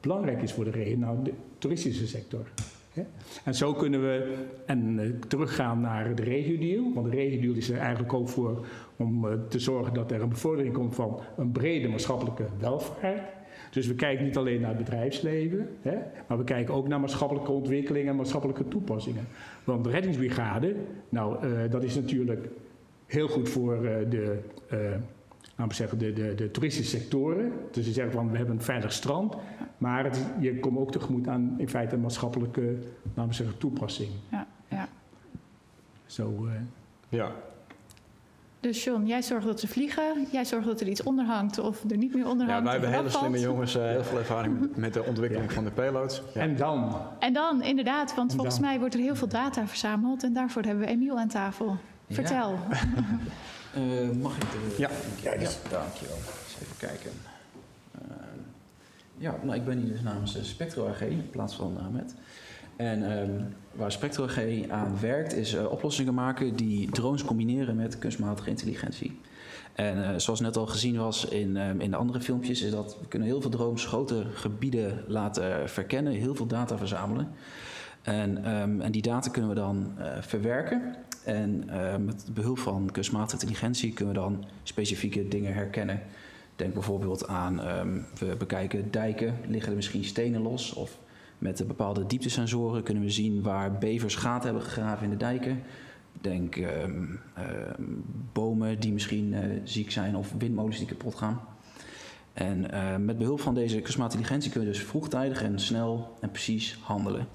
belangrijk 0.00 0.42
is 0.42 0.52
voor 0.52 0.64
de 0.64 0.70
regio, 0.70 0.96
nou 0.96 1.22
de 1.22 1.32
toeristische 1.58 2.06
sector. 2.06 2.46
En 3.44 3.54
zo 3.54 3.72
kunnen 3.72 4.00
we 4.00 4.34
en, 4.66 4.98
uh, 4.98 5.10
teruggaan 5.28 5.80
naar 5.80 6.14
de 6.14 6.22
regio-deal. 6.22 6.94
Want 6.94 7.10
de 7.10 7.16
regio-deal 7.16 7.54
is 7.54 7.70
er 7.70 7.78
eigenlijk 7.78 8.12
ook 8.12 8.28
voor 8.28 8.66
om 8.96 9.24
uh, 9.24 9.32
te 9.48 9.58
zorgen 9.58 9.94
dat 9.94 10.10
er 10.10 10.22
een 10.22 10.28
bevordering 10.28 10.74
komt 10.74 10.94
van 10.94 11.20
een 11.36 11.52
brede 11.52 11.88
maatschappelijke 11.88 12.46
welvaart. 12.58 13.38
Dus 13.70 13.86
we 13.86 13.94
kijken 13.94 14.24
niet 14.24 14.36
alleen 14.36 14.60
naar 14.60 14.74
het 14.74 14.84
bedrijfsleven, 14.84 15.68
hè, 15.80 15.96
maar 16.28 16.38
we 16.38 16.44
kijken 16.44 16.74
ook 16.74 16.88
naar 16.88 17.00
maatschappelijke 17.00 17.50
ontwikkelingen 17.50 18.08
en 18.08 18.16
maatschappelijke 18.16 18.68
toepassingen. 18.68 19.26
Want 19.64 19.84
de 19.84 19.90
reddingsbrigade, 19.90 20.74
nou, 21.08 21.46
uh, 21.46 21.70
dat 21.70 21.82
is 21.82 21.94
natuurlijk 21.94 22.48
heel 23.06 23.28
goed 23.28 23.48
voor 23.48 23.80
de 24.08 24.38
we 25.68 25.74
zeggen, 25.74 25.98
de, 25.98 26.12
de, 26.12 26.34
de 26.34 26.50
toeristische 26.50 26.98
sectoren. 26.98 27.52
Dus 27.70 27.84
ze 27.84 27.92
zeggen 27.92 28.12
van 28.12 28.30
we 28.30 28.36
hebben 28.36 28.54
een 28.54 28.62
veilig 28.62 28.92
strand. 28.92 29.34
Maar 29.78 30.04
het, 30.04 30.24
je 30.40 30.58
komt 30.58 30.78
ook 30.78 30.92
tegemoet 30.92 31.28
aan 31.28 31.54
in 31.56 31.68
feite 31.68 31.94
een 31.94 32.00
maatschappelijke 32.00 32.78
laten 33.14 33.28
we 33.28 33.34
zeggen, 33.34 33.58
toepassing. 33.58 34.10
Ja, 34.30 34.46
ja. 34.68 34.88
Zo. 36.06 36.46
Uh, 36.46 36.52
ja. 37.08 37.32
Dus 38.60 38.84
John, 38.84 39.06
jij 39.06 39.22
zorgt 39.22 39.46
dat 39.46 39.60
ze 39.60 39.68
vliegen, 39.68 40.26
jij 40.32 40.44
zorgt 40.44 40.66
dat 40.66 40.80
er 40.80 40.88
iets 40.88 41.02
onder 41.02 41.24
hangt 41.24 41.58
of 41.58 41.84
er 41.90 41.96
niet 41.96 42.14
meer 42.14 42.28
onder 42.28 42.46
hangt. 42.46 42.58
Ja, 42.58 42.64
wij 42.64 42.72
hebben 42.72 42.90
hele 42.90 43.08
slimme 43.08 43.40
jongens, 43.40 43.76
uh, 43.76 43.82
heel 43.82 44.04
veel 44.04 44.18
ervaring 44.18 44.60
met, 44.60 44.76
met 44.76 44.94
de 44.94 45.04
ontwikkeling 45.04 45.48
ja. 45.48 45.54
van 45.54 45.64
de 45.64 45.70
payloads. 45.70 46.22
Ja. 46.34 46.40
En 46.40 46.56
dan? 46.56 46.96
En 47.18 47.32
dan, 47.32 47.62
inderdaad, 47.62 48.14
want 48.14 48.30
en 48.30 48.36
volgens 48.36 48.58
dan. 48.58 48.68
mij 48.68 48.78
wordt 48.78 48.94
er 48.94 49.00
heel 49.00 49.16
veel 49.16 49.28
data 49.28 49.66
verzameld 49.66 50.22
en 50.22 50.32
daarvoor 50.32 50.62
hebben 50.62 50.84
we 50.84 50.90
Emiel 50.90 51.18
aan 51.18 51.28
tafel. 51.28 51.76
Vertel. 52.08 52.58
mag 54.20 54.36
ik 54.36 54.40
de... 54.40 54.74
Ja. 54.78 54.90
ja, 55.22 55.32
ja. 55.32 55.48
Dankjewel. 55.70 56.16
Eens 56.16 56.56
even 56.62 56.76
kijken. 56.78 57.10
Uh, 57.94 58.16
ja, 59.16 59.34
nou, 59.42 59.56
ik 59.56 59.64
ben 59.64 59.78
hier 59.78 59.92
dus 59.92 60.00
namens 60.00 60.38
Spectro 60.42 60.86
AG 60.88 61.00
in 61.00 61.30
plaats 61.30 61.54
van 61.54 61.78
Ahmed. 61.78 62.14
En 62.76 63.18
um, 63.18 63.54
waar 63.72 63.92
Spectro 63.92 64.24
AG 64.24 64.68
aan 64.68 65.00
werkt 65.00 65.32
is 65.32 65.54
uh, 65.54 65.70
oplossingen 65.70 66.14
maken 66.14 66.56
die 66.56 66.90
drones 66.90 67.24
combineren 67.24 67.76
met 67.76 67.98
kunstmatige 67.98 68.50
intelligentie. 68.50 69.20
En 69.74 70.20
zoals 70.20 70.40
net 70.40 70.56
al 70.56 70.66
gezien 70.66 70.96
was 70.96 71.24
in, 71.24 71.56
um, 71.56 71.80
in 71.80 71.90
de 71.90 71.96
andere 71.96 72.20
filmpjes, 72.20 72.62
is 72.62 72.70
dat 72.70 72.96
we 73.00 73.08
kunnen 73.08 73.28
heel 73.28 73.40
veel 73.40 73.50
drones 73.50 73.84
grote 73.84 74.26
gebieden 74.34 75.04
laten 75.06 75.68
verkennen, 75.68 76.12
heel 76.12 76.34
veel 76.34 76.46
data 76.46 76.78
verzamelen. 76.78 77.28
En, 78.02 78.50
um, 78.56 78.80
en 78.80 78.92
die 78.92 79.02
data 79.02 79.30
kunnen 79.30 79.50
we 79.50 79.56
dan 79.56 79.92
verwerken 80.20 80.96
en 81.24 81.64
uh, 81.68 81.96
met 81.96 82.24
behulp 82.32 82.58
van 82.58 82.88
kunstmatige 82.92 83.40
intelligentie 83.40 83.92
kunnen 83.92 84.14
we 84.14 84.20
dan 84.20 84.44
specifieke 84.62 85.28
dingen 85.28 85.54
herkennen 85.54 86.02
Denk 86.60 86.74
bijvoorbeeld 86.74 87.26
aan, 87.26 87.60
ehm, 87.60 87.98
we 88.18 88.36
bekijken 88.38 88.90
dijken, 88.90 89.34
liggen 89.46 89.70
er 89.70 89.76
misschien 89.76 90.04
stenen 90.04 90.42
los? 90.42 90.72
Of 90.72 90.98
met 91.38 91.56
de 91.56 91.64
bepaalde 91.64 92.06
dieptesensoren 92.06 92.82
kunnen 92.82 93.02
we 93.02 93.10
zien 93.10 93.42
waar 93.42 93.78
bevers 93.78 94.14
gaten 94.14 94.44
hebben 94.44 94.62
gegraven 94.62 95.04
in 95.04 95.10
de 95.10 95.16
dijken. 95.16 95.62
Denk 96.20 96.56
ehm, 96.56 97.04
bomen 98.32 98.80
die 98.80 98.92
misschien 98.92 99.34
eh, 99.34 99.42
ziek 99.64 99.90
zijn 99.90 100.16
of 100.16 100.32
windmolens 100.38 100.78
die 100.78 100.86
kapot 100.86 101.14
gaan. 101.14 101.40
En 102.32 102.70
eh, 102.70 102.96
met 102.96 103.18
behulp 103.18 103.40
van 103.40 103.54
deze 103.54 103.80
kunstmatige 103.80 104.16
intelligentie 104.16 104.52
kun 104.52 104.60
je 104.60 104.72
dus 104.72 104.82
vroegtijdig 104.82 105.42
en 105.42 105.60
snel 105.60 106.16
en 106.20 106.30
precies 106.30 106.78
handelen. 106.82 107.26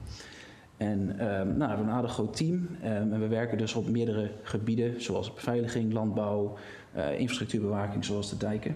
En 0.78 1.00
um, 1.00 1.48
nou, 1.48 1.58
we 1.58 1.66
hebben 1.66 1.86
een 1.88 1.94
aardig 1.94 2.12
groot 2.12 2.36
team 2.36 2.68
en 2.82 3.20
we 3.20 3.28
werken 3.28 3.58
dus 3.58 3.74
op 3.74 3.90
meerdere 3.90 4.32
gebieden, 4.44 5.02
zoals 5.02 5.34
beveiliging, 5.34 5.94
landbouw, 5.94 6.58
uh, 6.96 7.20
infrastructuurbewaking, 7.20 8.06
zoals 8.06 8.30
de 8.30 8.38
dijken. 8.38 8.76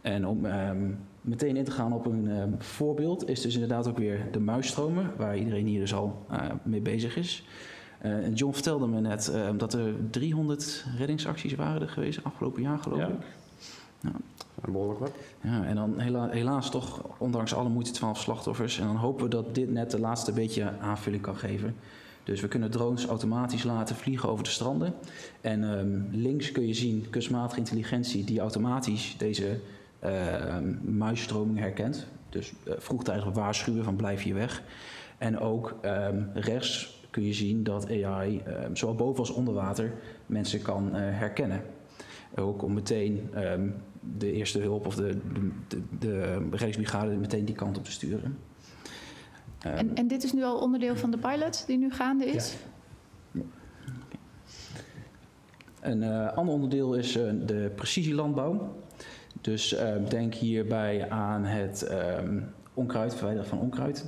En 0.00 0.26
om 0.26 0.46
meteen 1.20 1.56
in 1.56 1.64
te 1.64 1.70
gaan 1.70 1.92
op 1.92 2.06
een 2.06 2.54
voorbeeld 2.58 3.28
is 3.28 3.40
dus 3.40 3.54
inderdaad 3.54 3.88
ook 3.88 3.98
weer 3.98 4.28
de 4.32 4.40
muisstromen, 4.40 5.10
waar 5.16 5.36
iedereen 5.38 5.66
hier 5.66 5.80
dus 5.80 5.94
al 5.94 6.26
mee 6.62 6.80
bezig 6.80 7.16
is. 7.16 7.46
Uh, 8.04 8.12
en 8.24 8.32
John 8.34 8.52
vertelde 8.52 8.86
me 8.86 9.00
net 9.00 9.32
dat 9.56 9.72
er 9.74 9.94
300 10.10 10.84
reddingsacties 10.98 11.54
waren 11.54 11.88
geweest 11.88 12.24
afgelopen 12.24 12.62
jaar, 12.62 12.78
geloof 12.78 12.98
Ja. 12.98 13.06
ik. 13.06 13.14
Ja. 14.00 14.10
Behoorlijk 14.64 15.00
wat. 15.00 15.12
Ja, 15.42 15.64
en 15.64 15.74
dan 15.74 15.98
hela- 16.00 16.30
helaas 16.30 16.70
toch, 16.70 17.02
ondanks 17.18 17.54
alle 17.54 17.68
moeite, 17.68 17.90
12 17.90 18.18
slachtoffers. 18.20 18.78
En 18.78 18.86
dan 18.86 18.96
hopen 18.96 19.24
we 19.24 19.30
dat 19.30 19.54
dit 19.54 19.70
net 19.72 19.90
de 19.90 20.00
laatste 20.00 20.32
beetje 20.32 20.78
aanvulling 20.80 21.22
kan 21.22 21.36
geven. 21.36 21.74
Dus 22.24 22.40
we 22.40 22.48
kunnen 22.48 22.70
drones 22.70 23.06
automatisch 23.06 23.62
laten 23.62 23.96
vliegen 23.96 24.28
over 24.28 24.44
de 24.44 24.50
stranden. 24.50 24.94
En 25.40 25.78
ehm, 25.78 26.00
links 26.10 26.52
kun 26.52 26.66
je 26.66 26.74
zien 26.74 27.06
kunstmatige 27.10 27.58
intelligentie 27.58 28.24
die 28.24 28.40
automatisch 28.40 29.14
deze 29.18 29.60
ehm 29.98 30.74
muisstroming 30.96 31.58
herkent. 31.58 32.06
Dus 32.28 32.52
eh, 32.64 32.74
vroegtijdig 32.78 33.24
waarschuwen 33.24 33.84
van 33.84 33.96
blijf 33.96 34.22
hier 34.22 34.34
weg. 34.34 34.62
En 35.18 35.38
ook 35.38 35.78
ehm, 35.80 36.22
rechts 36.34 37.00
kun 37.10 37.22
je 37.22 37.32
zien 37.32 37.64
dat 37.64 37.90
AI 37.90 38.42
zowel 38.72 38.94
boven 38.94 39.18
als 39.18 39.30
onder 39.30 39.54
water 39.54 39.92
mensen 40.26 40.62
kan 40.62 40.94
eh, 40.94 41.00
herkennen. 41.02 41.62
Ook 42.36 42.62
om 42.62 42.72
meteen 42.72 43.30
de 44.16 44.32
eerste 44.32 44.58
hulp 44.58 44.86
of 44.86 44.94
de, 44.94 45.16
de, 45.32 45.50
de, 45.68 45.82
de 45.98 46.38
reddingsbrigade 46.50 47.16
meteen 47.16 47.44
die 47.44 47.54
kant 47.54 47.78
op 47.78 47.84
te 47.84 47.90
sturen. 47.90 48.38
En, 49.58 49.94
en 49.94 50.08
dit 50.08 50.24
is 50.24 50.32
nu 50.32 50.42
al 50.42 50.58
onderdeel 50.58 50.96
van 50.96 51.10
de 51.10 51.18
pilot 51.18 51.66
die 51.66 51.78
nu 51.78 51.90
gaande 51.90 52.24
is? 52.24 52.56
Een 55.80 56.02
eh, 56.02 56.36
ander 56.36 56.54
onderdeel 56.54 56.94
is 56.94 57.16
eh, 57.16 57.30
de 57.46 57.72
precisielandbouw. 57.74 58.76
Dus 59.40 59.74
eh, 59.74 59.94
denk 60.08 60.34
hierbij 60.34 61.10
aan 61.10 61.44
het 61.44 61.82
ehm, 61.82 62.40
onkruid, 62.74 63.14
verwijderen 63.14 63.48
van 63.48 63.60
onkruid. 63.60 64.04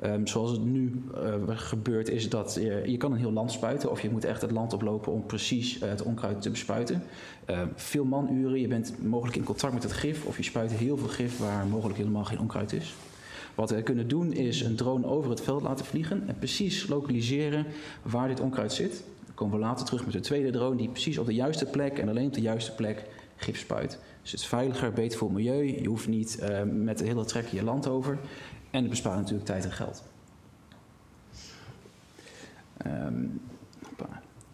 Ehm, 0.00 0.26
zoals 0.26 0.50
het 0.50 0.64
nu 0.64 1.02
eh, 1.14 1.34
gebeurt 1.46 2.08
is 2.08 2.28
dat 2.28 2.54
je, 2.54 2.82
je 2.86 2.96
kan 2.96 3.12
een 3.12 3.18
heel 3.18 3.32
land 3.32 3.52
spuiten 3.52 3.90
of 3.90 4.00
je 4.00 4.10
moet 4.10 4.24
echt 4.24 4.40
het 4.40 4.50
land 4.50 4.72
oplopen 4.72 5.12
om 5.12 5.26
precies 5.26 5.78
eh, 5.78 5.88
het 5.88 6.02
onkruid 6.02 6.42
te 6.42 6.50
bespuiten. 6.50 7.02
Ehm, 7.44 7.66
veel 7.74 8.04
manuren, 8.04 8.60
je 8.60 8.68
bent 8.68 8.94
mogelijk 9.02 9.36
in 9.36 9.44
contact 9.44 9.72
met 9.72 9.82
het 9.82 9.92
gif 9.92 10.24
of 10.24 10.36
je 10.36 10.42
spuit 10.42 10.72
heel 10.72 10.96
veel 10.96 11.08
gif 11.08 11.38
waar 11.38 11.66
mogelijk 11.66 11.98
helemaal 11.98 12.24
geen 12.24 12.40
onkruid 12.40 12.72
is. 12.72 12.94
Wat 13.54 13.70
we 13.70 13.82
kunnen 13.82 14.08
doen 14.08 14.32
is 14.32 14.60
een 14.60 14.76
drone 14.76 15.06
over 15.06 15.30
het 15.30 15.40
veld 15.40 15.62
laten 15.62 15.84
vliegen 15.84 16.22
en 16.26 16.38
precies 16.38 16.88
lokaliseren 16.88 17.66
waar 18.02 18.28
dit 18.28 18.40
onkruid 18.40 18.72
zit. 18.72 19.04
Dan 19.24 19.34
komen 19.34 19.58
we 19.58 19.64
later 19.64 19.86
terug 19.86 20.04
met 20.04 20.12
de 20.12 20.20
tweede 20.20 20.50
drone 20.50 20.76
die 20.76 20.88
precies 20.88 21.18
op 21.18 21.26
de 21.26 21.34
juiste 21.34 21.66
plek 21.66 21.98
en 21.98 22.08
alleen 22.08 22.26
op 22.26 22.34
de 22.34 22.40
juiste 22.40 22.74
plek 22.74 23.04
gif 23.36 23.58
spuit. 23.58 23.98
Dus 24.22 24.30
het 24.30 24.40
is 24.40 24.46
veiliger, 24.46 24.92
beter 24.92 25.18
voor 25.18 25.28
het 25.28 25.36
milieu. 25.36 25.80
Je 25.80 25.88
hoeft 25.88 26.08
niet 26.08 26.38
eh, 26.38 26.62
met 26.62 26.98
de 26.98 27.04
hele 27.04 27.24
trek 27.24 27.46
je 27.46 27.62
land 27.62 27.88
over. 27.88 28.18
En 28.70 28.80
het 28.80 28.90
bespaart 28.90 29.16
natuurlijk 29.16 29.46
tijd 29.46 29.64
en 29.64 29.72
geld. 29.72 30.02
Ehm. 32.76 33.24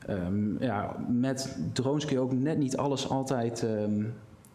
Ehm, 0.07 0.63
ja, 0.63 0.97
met 1.09 1.59
drones 1.73 2.05
kun 2.05 2.17
je 2.17 2.23
ook 2.23 2.33
net 2.33 2.59
niet 2.59 2.77
alles 2.77 3.09
altijd 3.09 3.67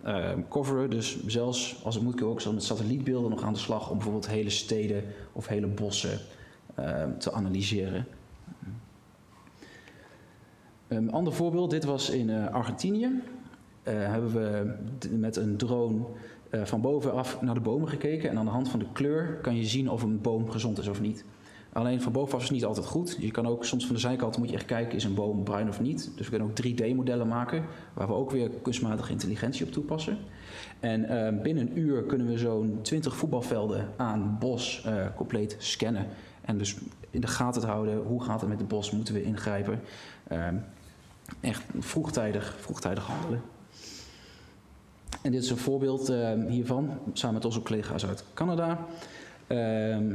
ehm, 0.03 0.39
coveren. 0.49 0.89
Dus 0.89 1.25
zelfs 1.25 1.81
als 1.83 1.95
het 1.95 2.03
moet 2.03 2.15
kun 2.15 2.25
je 2.25 2.31
ook 2.31 2.41
zo 2.41 2.53
met 2.53 2.63
satellietbeelden 2.63 3.29
nog 3.29 3.43
aan 3.43 3.53
de 3.53 3.59
slag 3.59 3.89
om 3.89 3.95
bijvoorbeeld 3.95 4.27
hele 4.27 4.49
steden 4.49 5.03
of 5.31 5.47
hele 5.47 5.67
bossen 5.67 6.19
te 7.17 7.31
analyseren. 7.31 8.05
Een 10.91 11.11
ander 11.11 11.33
voorbeeld, 11.33 11.69
dit 11.69 11.83
was 11.83 12.09
in 12.09 12.29
eh, 12.29 12.47
Argentinië. 12.47 13.21
Eh, 13.83 13.93
hebben 13.93 14.33
we 14.33 14.75
met 15.17 15.35
een 15.35 15.57
drone 15.57 16.05
eh, 16.51 16.65
van 16.65 16.81
bovenaf 16.81 17.41
naar 17.41 17.53
de 17.53 17.59
bomen 17.59 17.89
gekeken. 17.89 18.29
En 18.29 18.37
aan 18.37 18.45
de 18.45 18.51
hand 18.51 18.69
van 18.69 18.79
de 18.79 18.91
kleur 18.93 19.39
kan 19.41 19.55
je 19.55 19.65
zien 19.65 19.89
of 19.89 20.03
een 20.03 20.21
boom 20.21 20.49
gezond 20.49 20.79
is 20.79 20.87
of 20.87 21.01
niet. 21.01 21.25
Alleen 21.73 22.01
van 22.01 22.11
bovenaf 22.11 22.41
is 22.41 22.47
het 22.47 22.57
niet 22.57 22.65
altijd 22.65 22.85
goed. 22.85 23.17
Je 23.19 23.31
kan 23.31 23.47
ook 23.47 23.65
soms 23.65 23.85
van 23.85 23.95
de 23.95 24.01
zijkant 24.01 24.37
moet 24.37 24.49
je 24.49 24.55
echt 24.55 24.65
kijken, 24.65 24.95
is 24.95 25.03
een 25.03 25.13
boom 25.13 25.43
bruin 25.43 25.67
of 25.67 25.81
niet. 25.81 26.11
Dus 26.15 26.29
we 26.29 26.37
kunnen 26.37 26.47
ook 26.47 26.65
3D-modellen 26.65 27.27
maken, 27.27 27.63
waar 27.93 28.07
we 28.07 28.13
ook 28.13 28.31
weer 28.31 28.49
kunstmatige 28.61 29.11
intelligentie 29.11 29.65
op 29.65 29.71
toepassen. 29.71 30.17
En 30.79 31.05
eh, 31.05 31.41
binnen 31.41 31.67
een 31.67 31.79
uur 31.79 32.03
kunnen 32.03 32.27
we 32.27 32.37
zo'n 32.37 32.79
20 32.81 33.15
voetbalvelden 33.15 33.89
aan 33.97 34.37
bos 34.39 34.83
eh, 34.85 35.05
compleet 35.15 35.55
scannen. 35.57 36.07
En 36.41 36.57
dus 36.57 36.77
in 37.09 37.21
de 37.21 37.27
gaten 37.27 37.67
houden, 37.67 37.97
hoe 37.97 38.23
gaat 38.23 38.39
het 38.39 38.49
met 38.49 38.59
het 38.59 38.67
bos, 38.67 38.91
moeten 38.91 39.13
we 39.13 39.23
ingrijpen. 39.23 39.79
Ehm, 40.27 40.55
echt 41.39 41.63
vroegtijdig, 41.79 42.55
vroegtijdig 42.59 43.05
handelen. 43.05 43.41
En 45.21 45.31
dit 45.31 45.43
is 45.43 45.49
een 45.49 45.57
voorbeeld 45.57 46.09
eh, 46.09 46.33
hiervan, 46.47 46.89
samen 47.13 47.35
met 47.35 47.45
onze 47.45 47.61
collega's 47.61 48.05
uit 48.05 48.23
Canada. 48.33 48.85
Ehm, 49.47 50.13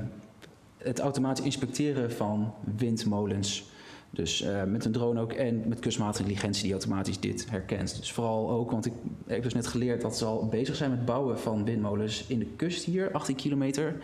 het 0.77 0.99
automatisch 0.99 1.45
inspecteren 1.45 2.13
van 2.13 2.53
windmolens. 2.77 3.71
Dus 4.11 4.43
eh, 4.43 4.65
met 4.65 4.85
een 4.85 4.93
drone 4.93 5.21
ook 5.21 5.33
en 5.33 5.69
met 5.69 5.79
kunstmatige 5.79 6.23
intelligentie 6.23 6.63
die 6.63 6.73
automatisch 6.73 7.21
dit 7.21 7.51
herkent. 7.51 7.97
Dus 7.97 8.13
vooral 8.13 8.51
ook, 8.51 8.71
want 8.71 8.87
ik 8.87 8.93
heb 9.27 9.43
dus 9.43 9.55
net 9.55 9.67
geleerd 9.67 10.01
dat 10.01 10.17
ze 10.17 10.25
al 10.25 10.47
bezig 10.47 10.77
zijn 10.77 10.91
met 10.91 11.05
bouwen 11.05 11.39
van 11.39 11.65
windmolens 11.65 12.27
in 12.27 12.39
de 12.39 12.47
kust 12.57 12.85
hier, 12.85 13.13
18 13.13 13.37
kilometer. 13.37 13.97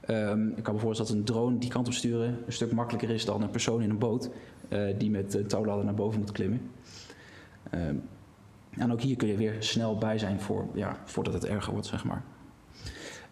Ehm, 0.00 0.48
ik 0.48 0.62
kan 0.62 0.78
voorstellen 0.78 1.10
dat 1.10 1.20
een 1.20 1.34
drone 1.34 1.58
die 1.58 1.70
kant 1.70 1.86
op 1.86 1.92
sturen 1.92 2.38
een 2.46 2.52
stuk 2.52 2.72
makkelijker 2.72 3.10
is 3.10 3.24
dan 3.24 3.42
een 3.42 3.50
persoon 3.50 3.82
in 3.82 3.90
een 3.90 3.98
boot 3.98 4.30
eh, 4.68 4.82
die 4.98 5.10
met 5.10 5.32
de 5.32 5.46
touwladder 5.46 5.84
naar 5.84 5.94
boven 5.94 6.20
moet 6.20 6.32
klimmen. 6.32 6.70
Ehm, 7.70 7.96
en 8.78 8.92
ook 8.92 9.00
hier 9.00 9.16
kun 9.16 9.28
je 9.28 9.36
weer 9.36 9.56
snel 9.58 9.98
bij 9.98 10.18
zijn 10.18 10.40
voor, 10.40 10.66
ja, 10.74 10.96
voordat 11.04 11.34
het 11.34 11.46
erger 11.46 11.72
wordt, 11.72 11.86
zeg 11.86 12.04
maar. 12.04 12.22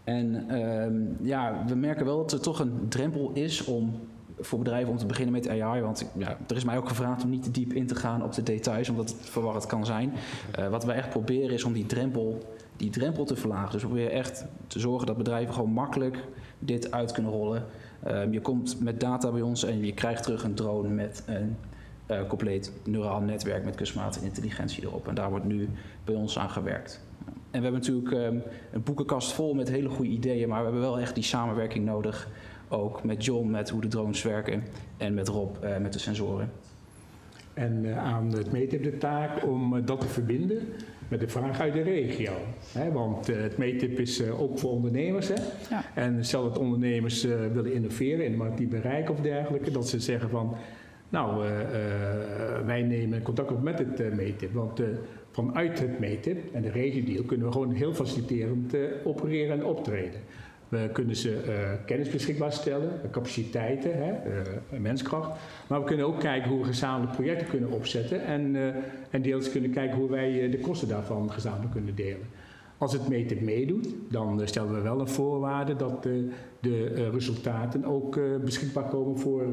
En 0.04 0.48
ehm, 0.48 1.26
ja, 1.26 1.64
we 1.66 1.74
merken 1.74 2.04
wel 2.04 2.16
dat 2.16 2.32
er 2.32 2.40
toch 2.40 2.58
een 2.58 2.88
drempel 2.88 3.30
is 3.34 3.64
om 3.64 4.00
voor 4.40 4.58
bedrijven 4.58 4.90
om 4.90 4.98
te 4.98 5.06
beginnen 5.06 5.34
met 5.34 5.48
AI. 5.48 5.82
Want 5.82 6.10
ja, 6.16 6.36
er 6.48 6.56
is 6.56 6.64
mij 6.64 6.76
ook 6.76 6.88
gevraagd 6.88 7.24
om 7.24 7.30
niet 7.30 7.42
te 7.42 7.50
diep 7.50 7.72
in 7.72 7.86
te 7.86 7.94
gaan 7.94 8.22
op 8.22 8.32
de 8.32 8.42
details, 8.42 8.88
omdat 8.88 9.08
het 9.08 9.30
verwarrend 9.30 9.66
kan 9.66 9.86
zijn. 9.86 10.12
Eh, 10.52 10.68
wat 10.68 10.84
wij 10.84 10.96
echt 10.96 11.10
proberen 11.10 11.50
is 11.50 11.64
om 11.64 11.72
die 11.72 11.86
drempel, 11.86 12.38
die 12.76 12.90
drempel 12.90 13.24
te 13.24 13.36
verlagen. 13.36 13.72
Dus 13.72 13.82
we 13.82 13.88
proberen 13.88 14.12
echt 14.12 14.46
te 14.66 14.78
zorgen 14.78 15.06
dat 15.06 15.16
bedrijven 15.16 15.54
gewoon 15.54 15.70
makkelijk 15.70 16.24
dit 16.58 16.90
uit 16.90 17.12
kunnen 17.12 17.32
rollen. 17.32 17.64
Ehm, 18.02 18.32
je 18.32 18.40
komt 18.40 18.80
met 18.80 19.00
data 19.00 19.30
bij 19.30 19.42
ons 19.42 19.64
en 19.64 19.84
je 19.84 19.94
krijgt 19.94 20.22
terug 20.22 20.44
een 20.44 20.54
drone 20.54 20.88
met 20.88 21.22
een 21.26 21.56
eh, 22.08 22.26
compleet 22.28 22.72
neuraal 22.84 23.20
netwerk 23.20 23.64
met 23.64 23.74
kunstmatige 23.74 24.24
intelligentie 24.24 24.82
erop. 24.82 25.08
En 25.08 25.14
daar 25.14 25.30
wordt 25.30 25.44
nu 25.44 25.68
bij 26.04 26.14
ons 26.14 26.38
aan 26.38 26.50
gewerkt. 26.50 27.00
En 27.50 27.64
we 27.64 27.68
hebben 27.68 27.72
natuurlijk 27.72 28.12
ehm, 28.12 28.38
een 28.72 28.82
boekenkast 28.82 29.32
vol 29.32 29.54
met 29.54 29.68
hele 29.68 29.88
goede 29.88 30.10
ideeën, 30.10 30.48
maar 30.48 30.58
we 30.58 30.64
hebben 30.64 30.82
wel 30.82 30.98
echt 30.98 31.14
die 31.14 31.24
samenwerking 31.24 31.84
nodig. 31.84 32.28
Ook 32.68 33.04
met 33.04 33.24
John, 33.24 33.50
met 33.50 33.70
hoe 33.70 33.80
de 33.80 33.88
drones 33.88 34.22
werken. 34.22 34.62
En 34.96 35.14
met 35.14 35.28
Rob, 35.28 35.64
eh, 35.64 35.76
met 35.76 35.92
de 35.92 35.98
sensoren. 35.98 36.50
En 37.54 37.84
eh, 37.84 37.98
aan 37.98 38.32
het 38.32 38.52
METIP 38.52 38.82
de 38.82 38.98
taak 38.98 39.46
om 39.46 39.84
dat 39.84 40.00
te 40.00 40.06
verbinden 40.06 40.68
met 41.08 41.20
de 41.20 41.28
vraag 41.28 41.60
uit 41.60 41.72
de 41.72 41.82
regio. 41.82 42.32
Hè, 42.72 42.92
want 42.92 43.26
het 43.26 43.58
METIP 43.58 43.98
is 43.98 44.28
ook 44.30 44.58
voor 44.58 44.70
ondernemers. 44.70 45.28
Hè? 45.28 45.34
Ja. 45.70 45.84
En 45.94 46.24
stel 46.24 46.42
dat 46.42 46.58
ondernemers 46.58 47.24
eh, 47.24 47.36
willen 47.52 47.72
innoveren 47.72 48.24
in 48.24 48.30
het 48.30 48.38
maritiem 48.38 48.68
bereik 48.68 49.10
of 49.10 49.20
dergelijke, 49.20 49.70
dat 49.70 49.88
ze 49.88 50.00
zeggen 50.00 50.30
van, 50.30 50.56
nou, 51.08 51.46
eh, 51.46 51.60
eh, 51.60 52.66
wij 52.66 52.82
nemen 52.82 53.22
contact 53.22 53.50
op 53.50 53.62
met 53.62 53.78
het 53.78 54.00
eh, 54.00 54.12
METIP. 54.12 54.52
Want 54.52 54.80
vanuit 55.30 55.78
het 55.78 55.98
METIP 55.98 56.54
en 56.54 56.62
de 56.62 56.70
regiodeal 56.70 57.22
kunnen 57.22 57.46
we 57.46 57.52
gewoon 57.52 57.72
heel 57.72 57.94
faciliterend 57.94 58.74
opereren 59.04 59.58
en 59.58 59.64
optreden. 59.64 60.20
We 60.68 60.88
kunnen 60.92 61.16
ze 61.16 61.36
kennis 61.86 62.10
beschikbaar 62.10 62.52
stellen, 62.52 62.90
capaciteiten, 63.10 63.90
hè, 63.96 64.12
menskracht. 64.78 65.30
Maar 65.68 65.80
we 65.80 65.86
kunnen 65.86 66.06
ook 66.06 66.20
kijken 66.20 66.50
hoe 66.50 66.58
we 66.58 66.64
gezamenlijk 66.64 67.12
projecten 67.12 67.48
kunnen 67.48 67.70
opzetten. 67.70 68.24
En, 68.24 68.56
en 69.10 69.22
deels 69.22 69.50
kunnen 69.50 69.70
kijken 69.70 69.96
hoe 69.96 70.10
wij 70.10 70.50
de 70.50 70.58
kosten 70.58 70.88
daarvan 70.88 71.32
gezamenlijk 71.32 71.72
kunnen 71.72 71.94
delen. 71.94 72.26
Als 72.78 72.92
het 72.92 73.08
METIP 73.08 73.40
meedoet, 73.40 73.94
dan 74.08 74.40
eh, 74.40 74.46
stellen 74.46 74.74
we 74.74 74.80
wel 74.80 75.00
een 75.00 75.08
voorwaarde 75.08 75.76
dat 75.76 76.02
de 76.02 76.30
eh, 76.60 77.08
resultaten 77.12 77.84
ook 77.84 78.16
eh, 78.16 78.24
beschikbaar 78.44 78.88
komen 78.88 79.18
voor, 79.18 79.44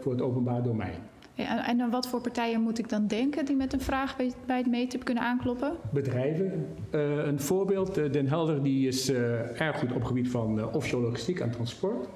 voor 0.00 0.12
het 0.12 0.22
openbaar 0.22 0.62
domein. 0.62 0.94
Ja, 1.34 1.68
en 1.68 1.80
aan 1.80 1.90
wat 1.90 2.08
voor 2.08 2.20
partijen 2.20 2.60
moet 2.60 2.78
ik 2.78 2.88
dan 2.88 3.06
denken 3.06 3.44
die 3.44 3.56
met 3.56 3.72
een 3.72 3.80
vraag 3.80 4.16
bij, 4.16 4.32
bij 4.46 4.56
het 4.56 4.66
meetip 4.66 5.04
kunnen 5.04 5.22
aankloppen? 5.22 5.76
Bedrijven. 5.92 6.66
Uh, 6.90 7.26
een 7.26 7.40
voorbeeld, 7.40 7.94
Den 7.94 8.28
Helder 8.28 8.62
die 8.62 8.88
is 8.88 9.10
uh, 9.10 9.60
erg 9.60 9.78
goed 9.78 9.88
op 9.88 9.98
het 9.98 10.06
gebied 10.06 10.30
van 10.30 10.72
offshore 10.72 11.02
logistiek 11.02 11.40
en 11.40 11.50
transport. 11.50 12.08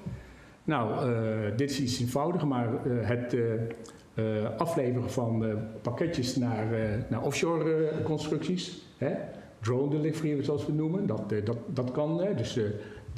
Nou, 0.63 1.09
dit 1.55 1.69
is 1.69 1.81
iets 1.81 1.99
eenvoudiger, 1.99 2.47
maar 2.47 2.69
het 2.85 3.35
afleveren 4.57 5.09
van 5.09 5.45
pakketjes 5.81 6.35
naar, 6.35 6.67
naar 7.09 7.21
offshore 7.21 7.91
constructies, 8.03 8.81
hè? 8.97 9.11
Drone 9.61 9.89
delivery 9.89 10.43
zoals 10.43 10.65
we 10.65 10.71
noemen, 10.71 11.07
dat, 11.07 11.29
dat, 11.29 11.57
dat 11.67 11.91
kan. 11.91 12.21
dus 12.35 12.59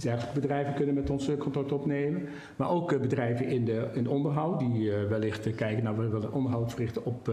Dergelijke 0.01 0.39
bedrijven 0.39 0.73
kunnen 0.73 0.95
met 0.95 1.10
ons 1.10 1.30
contact 1.38 1.71
opnemen. 1.71 2.27
Maar 2.56 2.69
ook 2.69 3.01
bedrijven 3.01 3.47
in, 3.47 3.65
de, 3.65 3.88
in 3.93 4.08
onderhoud, 4.08 4.60
die 4.60 4.91
wellicht 4.91 5.56
kijken 5.56 5.84
naar 5.84 5.97
we 5.97 6.08
willen 6.08 6.34
onderhoud 6.34 6.71
verrichten 6.71 7.06
op, 7.06 7.32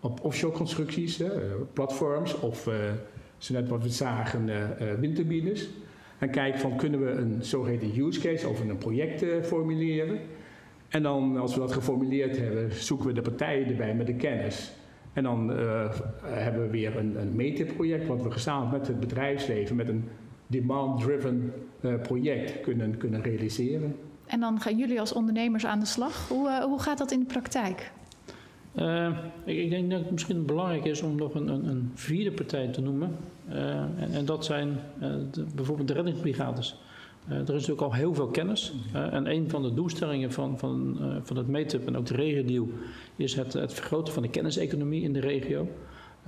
op 0.00 0.24
offshore 0.24 0.56
constructies, 0.56 1.22
platforms 1.72 2.40
of 2.40 2.68
zo 3.38 3.52
net 3.54 3.68
wat 3.68 3.82
we 3.82 3.88
zagen, 3.88 4.50
windturbines. 5.00 5.68
En 6.18 6.30
kijken 6.30 6.60
van 6.60 6.76
kunnen 6.76 7.04
we 7.04 7.10
een 7.10 7.36
zogeheten 7.40 8.00
use 8.00 8.20
case 8.20 8.48
of 8.48 8.60
een 8.60 8.76
project 8.76 9.46
formuleren. 9.46 10.18
En 10.88 11.02
dan 11.02 11.36
als 11.36 11.54
we 11.54 11.60
dat 11.60 11.72
geformuleerd 11.72 12.38
hebben, 12.38 12.72
zoeken 12.72 13.06
we 13.06 13.12
de 13.12 13.22
partijen 13.22 13.66
erbij 13.66 13.94
met 13.94 14.06
de 14.06 14.14
kennis. 14.14 14.72
En 15.18 15.24
dan 15.24 15.50
uh, 15.50 15.90
hebben 16.22 16.62
we 16.62 16.70
weer 16.70 16.96
een, 16.96 17.20
een 17.20 17.36
meta-project 17.36 18.06
wat 18.06 18.22
we 18.22 18.30
gezamenlijk 18.30 18.78
met 18.78 18.86
het 18.86 19.00
bedrijfsleven, 19.00 19.76
met 19.76 19.88
een 19.88 20.08
demand-driven 20.46 21.52
uh, 21.80 21.94
project 22.00 22.60
kunnen, 22.60 22.96
kunnen 22.96 23.22
realiseren. 23.22 23.96
En 24.26 24.40
dan 24.40 24.60
gaan 24.60 24.78
jullie 24.78 25.00
als 25.00 25.12
ondernemers 25.12 25.66
aan 25.66 25.80
de 25.80 25.86
slag. 25.86 26.28
Hoe, 26.28 26.48
uh, 26.48 26.58
hoe 26.64 26.80
gaat 26.80 26.98
dat 26.98 27.10
in 27.10 27.18
de 27.18 27.24
praktijk? 27.24 27.92
Uh, 28.74 29.18
ik, 29.44 29.58
ik, 29.58 29.70
denk 29.70 29.90
dat 29.90 30.00
het 30.00 30.10
misschien 30.10 30.46
belangrijk 30.46 30.84
is 30.84 31.02
om 31.02 31.16
nog 31.16 31.34
een, 31.34 31.48
een, 31.48 31.64
een 31.64 31.90
vierde 31.94 32.32
partij 32.32 32.68
te 32.68 32.80
noemen. 32.80 33.16
en, 33.48 34.08
en, 34.12 34.24
dat 34.24 34.44
zijn 34.44 34.80
de, 35.30 35.44
bijvoorbeeld 35.54 35.88
de 35.88 35.94
reddingsbrigades. 35.94 36.80
Er 37.28 37.40
is 37.40 37.46
natuurlijk 37.46 37.80
al 37.80 37.94
heel 37.94 38.14
veel 38.14 38.26
kennis. 38.26 38.72
en 38.92 39.30
een 39.30 39.50
van 39.50 39.62
de 39.62 39.74
doelstellingen 39.74 40.32
van, 40.32 40.58
van, 40.58 40.98
van 41.22 41.36
het 41.36 41.48
METUP 41.48 41.86
en 41.86 41.96
ook 41.96 42.06
de 42.06 42.14
regio 42.14 42.68
is 43.16 43.34
het, 43.34 43.52
het 43.52 43.74
vergroten 43.74 44.12
van 44.12 44.22
de 44.22 44.28
kenniseconomie 44.28 45.02
in 45.02 45.12
de 45.12 45.20
regio. 45.20 45.68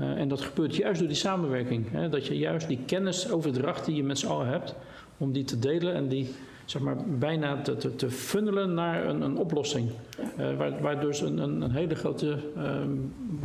Uh, 0.00 0.18
en 0.18 0.28
dat 0.28 0.40
gebeurt 0.40 0.76
juist 0.76 0.98
door 0.98 1.08
die 1.08 1.16
samenwerking. 1.16 2.08
Dat 2.10 2.26
je 2.26 2.38
juist 2.38 2.68
die 2.68 2.78
kennisoverdracht 2.86 3.84
die 3.84 3.96
je 3.96 4.02
met 4.02 4.18
z'n 4.18 4.26
allen 4.26 4.46
hebt, 4.46 4.74
om 5.16 5.32
die 5.32 5.44
te 5.44 5.58
delen 5.58 5.94
en 5.94 6.08
die 6.08 6.28
zeg 6.64 6.82
maar, 6.82 6.96
bijna 7.18 7.62
te, 7.62 7.96
te, 7.96 8.10
funnelen 8.10 8.74
naar 8.74 9.06
een, 9.06 9.20
een 9.20 9.36
oplossing. 9.36 9.90
Uh, 10.38 10.56
waar, 10.56 10.80
waar 10.80 11.00
dus 11.00 11.20
een, 11.20 11.38
een, 11.38 11.70
hele 11.70 11.94
grote 11.94 12.38
uh, 12.56 12.80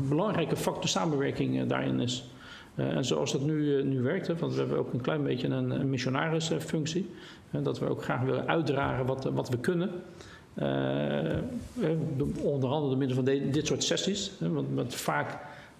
belangrijke 0.09 0.55
factor 0.55 0.89
samenwerking 0.89 1.67
daarin 1.67 1.99
is. 1.99 2.29
en 2.75 3.05
zoals 3.05 3.31
dat 3.31 3.41
nu, 3.41 3.83
nu 3.83 4.01
werkt, 4.01 4.27
hè, 4.27 4.35
want 4.35 4.53
we 4.53 4.59
hebben 4.59 4.77
ook 4.77 4.93
een 4.93 5.01
klein 5.01 5.23
beetje 5.23 5.47
een, 5.47 5.69
een 5.69 5.89
missionarisfunctie. 5.89 7.09
Dat 7.63 7.79
we 7.79 7.89
ook 7.89 8.03
graag 8.03 8.21
willen 8.21 8.47
uitdragen 8.47 9.05
wat, 9.05 9.23
wat 9.23 9.49
we 9.49 9.57
kunnen. 9.57 9.89
onder 12.41 12.69
andere 12.69 12.89
door 12.89 12.97
middel 12.97 13.15
van 13.15 13.25
de, 13.25 13.49
dit 13.49 13.67
soort 13.67 13.83
sessies. 13.83 14.31
want, 14.39 14.67
want 14.73 14.95
vaak 14.95 15.37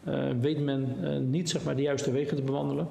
uh, 0.08 0.24
weet 0.42 0.60
men 0.60 0.96
niet 1.30 1.50
zeg 1.50 1.64
maar, 1.64 1.76
de 1.76 1.82
juiste 1.82 2.12
wegen 2.12 2.36
te 2.36 2.44
bewandelen. 2.44 2.88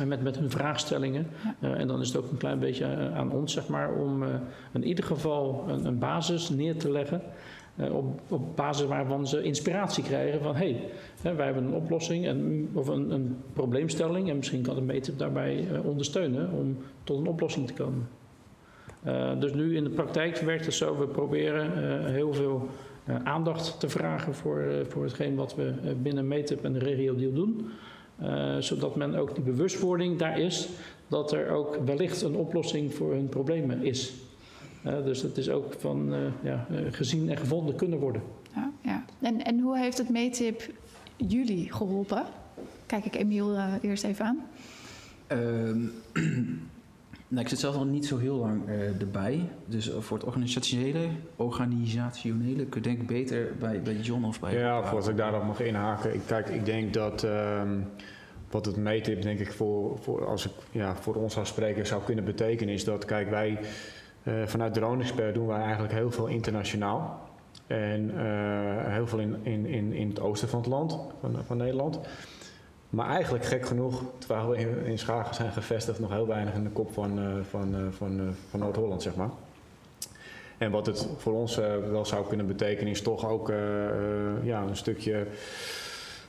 En 0.00 0.08
met, 0.08 0.22
met 0.22 0.38
hun 0.38 0.50
vraagstellingen. 0.50 1.26
Ja. 1.60 1.68
Uh, 1.68 1.80
en 1.80 1.86
dan 1.86 2.00
is 2.00 2.08
het 2.08 2.16
ook 2.16 2.30
een 2.30 2.36
klein 2.36 2.58
beetje 2.58 3.10
aan 3.14 3.32
ons 3.32 3.52
zeg 3.52 3.68
maar, 3.68 3.92
om 3.94 4.22
in 4.72 4.84
ieder 4.84 5.04
geval 5.04 5.64
een, 5.68 5.84
een 5.84 5.98
basis 5.98 6.48
neer 6.48 6.78
te 6.78 6.90
leggen. 6.90 7.22
Op, 7.76 8.20
op 8.28 8.56
basis 8.56 8.86
waarvan 8.86 9.26
ze 9.26 9.42
inspiratie 9.42 10.04
krijgen 10.04 10.40
van 10.42 10.56
hé, 10.56 10.76
hey, 11.22 11.34
wij 11.34 11.44
hebben 11.44 11.64
een 11.64 11.74
oplossing 11.74 12.26
en, 12.26 12.68
of 12.72 12.88
een, 12.88 13.10
een 13.10 13.36
probleemstelling. 13.52 14.30
En 14.30 14.36
misschien 14.36 14.62
kan 14.62 14.74
de 14.74 14.80
meter 14.80 15.16
daarbij 15.16 15.68
ondersteunen 15.84 16.50
om 16.52 16.76
tot 17.04 17.18
een 17.18 17.26
oplossing 17.26 17.66
te 17.66 17.72
komen. 17.72 18.08
dus 19.40 19.54
nu 19.54 19.76
in 19.76 19.84
de 19.84 19.90
praktijk 19.90 20.36
werkt 20.36 20.64
het 20.64 20.74
zo, 20.74 20.98
we 20.98 21.06
proberen 21.06 22.04
heel 22.12 22.32
veel 22.32 22.68
aandacht 23.24 23.80
te 23.80 23.88
vragen 23.88 24.34
voor, 24.34 24.64
voor 24.88 25.04
hetgeen 25.04 25.34
wat 25.34 25.54
we 25.54 25.72
binnen 26.02 26.28
METUP 26.28 26.64
en 26.64 26.72
de 26.72 26.78
regio 26.78 27.16
deal 27.16 27.32
doen. 27.32 27.70
zodat 28.62 28.96
men 28.96 29.14
ook 29.14 29.34
die 29.34 29.44
bewustwording 29.44 30.18
daar 30.18 30.40
is 30.40 30.68
dat 31.08 31.32
er 31.32 31.50
ook 31.50 31.78
wellicht 31.84 32.22
een 32.22 32.36
oplossing 32.36 32.94
voor 32.94 33.12
hun 33.12 33.28
problemen 33.28 33.82
is. 33.84 34.14
Dus 35.04 35.20
dat 35.20 35.36
is 35.36 35.50
ook 35.50 35.74
van 35.78 36.14
ja, 36.42 36.66
gezien 36.90 37.30
en 37.30 37.36
gevonden 37.36 37.76
kunnen 37.76 37.98
worden. 37.98 38.22
Ja, 38.54 38.70
ja. 38.80 39.04
En, 39.20 39.44
en 39.44 39.60
hoe 39.60 39.78
heeft 39.78 39.98
het 39.98 40.08
METIP 40.08 40.70
jullie 41.16 41.72
geholpen? 41.72 42.24
Kijk 42.86 43.04
ik 43.04 43.14
Emiel 43.14 43.56
eerst 43.80 44.04
even 44.04 44.24
aan. 44.24 44.38
Um, 45.28 45.92
Nou, 47.28 47.42
ik 47.42 47.48
zit 47.48 47.58
zelf 47.58 47.74
nog 47.74 47.86
niet 47.86 48.06
zo 48.06 48.18
heel 48.18 48.36
lang 48.36 48.68
uh, 48.68 49.00
erbij. 49.00 49.48
Dus 49.66 49.88
uh, 49.88 49.98
voor 49.98 50.16
het 50.16 50.26
organisationele, 50.26 51.08
organisationele 51.36 52.64
kun 52.64 52.82
je 52.82 52.88
denk 52.88 53.00
ik 53.00 53.06
beter 53.06 53.52
bij, 53.58 53.82
bij 53.82 53.94
John 53.94 54.24
of 54.24 54.40
bij... 54.40 54.58
Ja, 54.58 54.84
voordat 54.84 55.08
ik 55.08 55.16
daarop 55.16 55.44
mag 55.44 55.60
inhaken. 55.60 56.14
Ik, 56.14 56.20
kijk, 56.26 56.48
ik 56.48 56.64
denk 56.64 56.94
dat 56.94 57.22
um, 57.22 57.88
wat 58.50 58.66
het 58.66 58.76
meetip 58.76 59.22
denk 59.22 59.38
ik 59.38 59.52
voor, 59.52 59.98
voor, 59.98 60.26
als 60.26 60.46
ik 60.46 60.52
ja, 60.70 60.96
voor 60.96 61.14
ons 61.14 61.36
als 61.36 61.48
spreker 61.48 61.86
zou 61.86 62.02
kunnen 62.02 62.24
betekenen... 62.24 62.74
is 62.74 62.84
dat, 62.84 63.04
kijk, 63.04 63.30
wij 63.30 63.58
vanuit 64.44 64.74
Drone 64.74 65.02
Expert 65.02 65.34
doen 65.34 65.46
wij 65.46 65.60
eigenlijk 65.60 65.92
heel 65.92 66.10
veel 66.10 66.26
internationaal. 66.26 67.20
En 67.66 68.10
heel 68.90 69.06
veel 69.06 69.18
in, 69.18 69.36
in, 69.42 69.66
in, 69.66 69.92
in 69.92 70.08
het 70.08 70.20
oosten 70.20 70.48
van 70.48 70.58
het 70.58 70.68
land, 70.68 70.98
van, 71.20 71.36
van 71.46 71.56
Nederland... 71.56 72.00
Maar 72.90 73.08
eigenlijk 73.08 73.44
gek 73.44 73.66
genoeg, 73.66 74.02
terwijl 74.18 74.48
we 74.48 74.56
in, 74.56 74.84
in 74.84 74.98
Schagen 74.98 75.34
zijn 75.34 75.52
gevestigd, 75.52 75.98
nog 75.98 76.10
heel 76.10 76.26
weinig 76.26 76.54
in 76.54 76.62
de 76.62 76.70
kop 76.70 76.92
van, 76.92 77.18
uh, 77.18 77.44
van, 77.50 77.92
van, 77.96 78.34
van 78.50 78.60
Noord-Holland, 78.60 79.02
zeg 79.02 79.14
maar. 79.14 79.30
En 80.58 80.70
wat 80.70 80.86
het 80.86 81.08
voor 81.16 81.32
ons 81.32 81.56
wel 81.90 82.06
zou 82.06 82.26
kunnen 82.26 82.46
betekenen, 82.46 82.90
is 82.90 83.02
toch 83.02 83.28
ook 83.28 83.48
ja, 84.42 84.62
een 84.62 84.76
stukje 84.76 85.26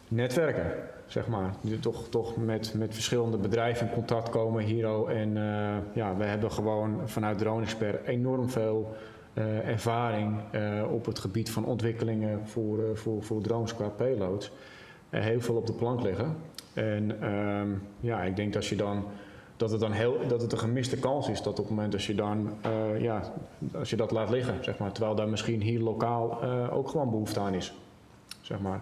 netwerken, 0.08 0.72
zeg 1.08 1.28
maar. 1.28 1.54
Die 1.62 1.80
toch, 1.80 2.10
toch 2.10 2.38
met, 2.38 2.74
met 2.74 2.94
verschillende 2.94 3.38
bedrijven 3.38 3.88
in 3.88 3.94
contact 3.94 4.30
komen, 4.30 4.64
Hero. 4.64 5.06
En 5.06 5.34
ja, 5.94 6.16
we 6.18 6.24
hebben 6.24 6.52
gewoon 6.52 7.00
vanuit 7.06 7.38
Drone 7.38 7.62
Expert 7.62 8.08
enorm 8.08 8.50
veel 8.50 8.96
ervaring 9.66 10.40
op 10.92 11.06
het 11.06 11.20
gebied 11.20 11.52
van 11.52 11.66
ontwikkelingen 11.66 12.48
voor, 12.48 12.80
voor, 12.94 13.24
voor 13.24 13.42
drones 13.42 13.76
qua 13.76 13.88
payloads 13.88 14.52
heel 15.10 15.42
veel 15.42 15.56
op 15.56 15.68
de 15.68 15.74
plank 15.74 16.02
liggen. 16.02 16.36
En 16.74 17.34
um, 17.34 17.82
ja, 18.00 18.22
ik 18.22 18.36
denk 18.36 18.54
dat 18.54 18.66
je 18.66 18.76
dan 18.76 19.06
dat 19.58 19.72
het 19.72 19.80
dan 19.80 19.92
heel 19.92 20.18
dat 20.28 20.42
het 20.42 20.52
een 20.52 20.58
gemiste 20.58 20.98
kans 20.98 21.30
is 21.30 21.42
dat 21.42 21.60
op 21.60 21.66
het 21.66 21.76
moment 21.76 21.94
als 21.94 22.08
je 22.08 22.16
dan 22.16 22.50
ja, 23.00 23.34
als 23.78 23.90
je 23.90 23.96
dat 23.96 24.12
laat 24.12 24.30
liggen, 24.30 24.64
zeg 24.64 24.78
maar, 24.78 24.92
terwijl 24.92 25.16
daar 25.16 25.30
misschien 25.30 25.62
hier 25.62 25.80
lokaal 25.80 26.44
ook 26.72 26.90
gewoon 26.90 27.10
behoefte 27.10 27.40
aan 27.40 27.54
is. 27.54 27.74
Zeg 28.42 28.60
maar. 28.60 28.82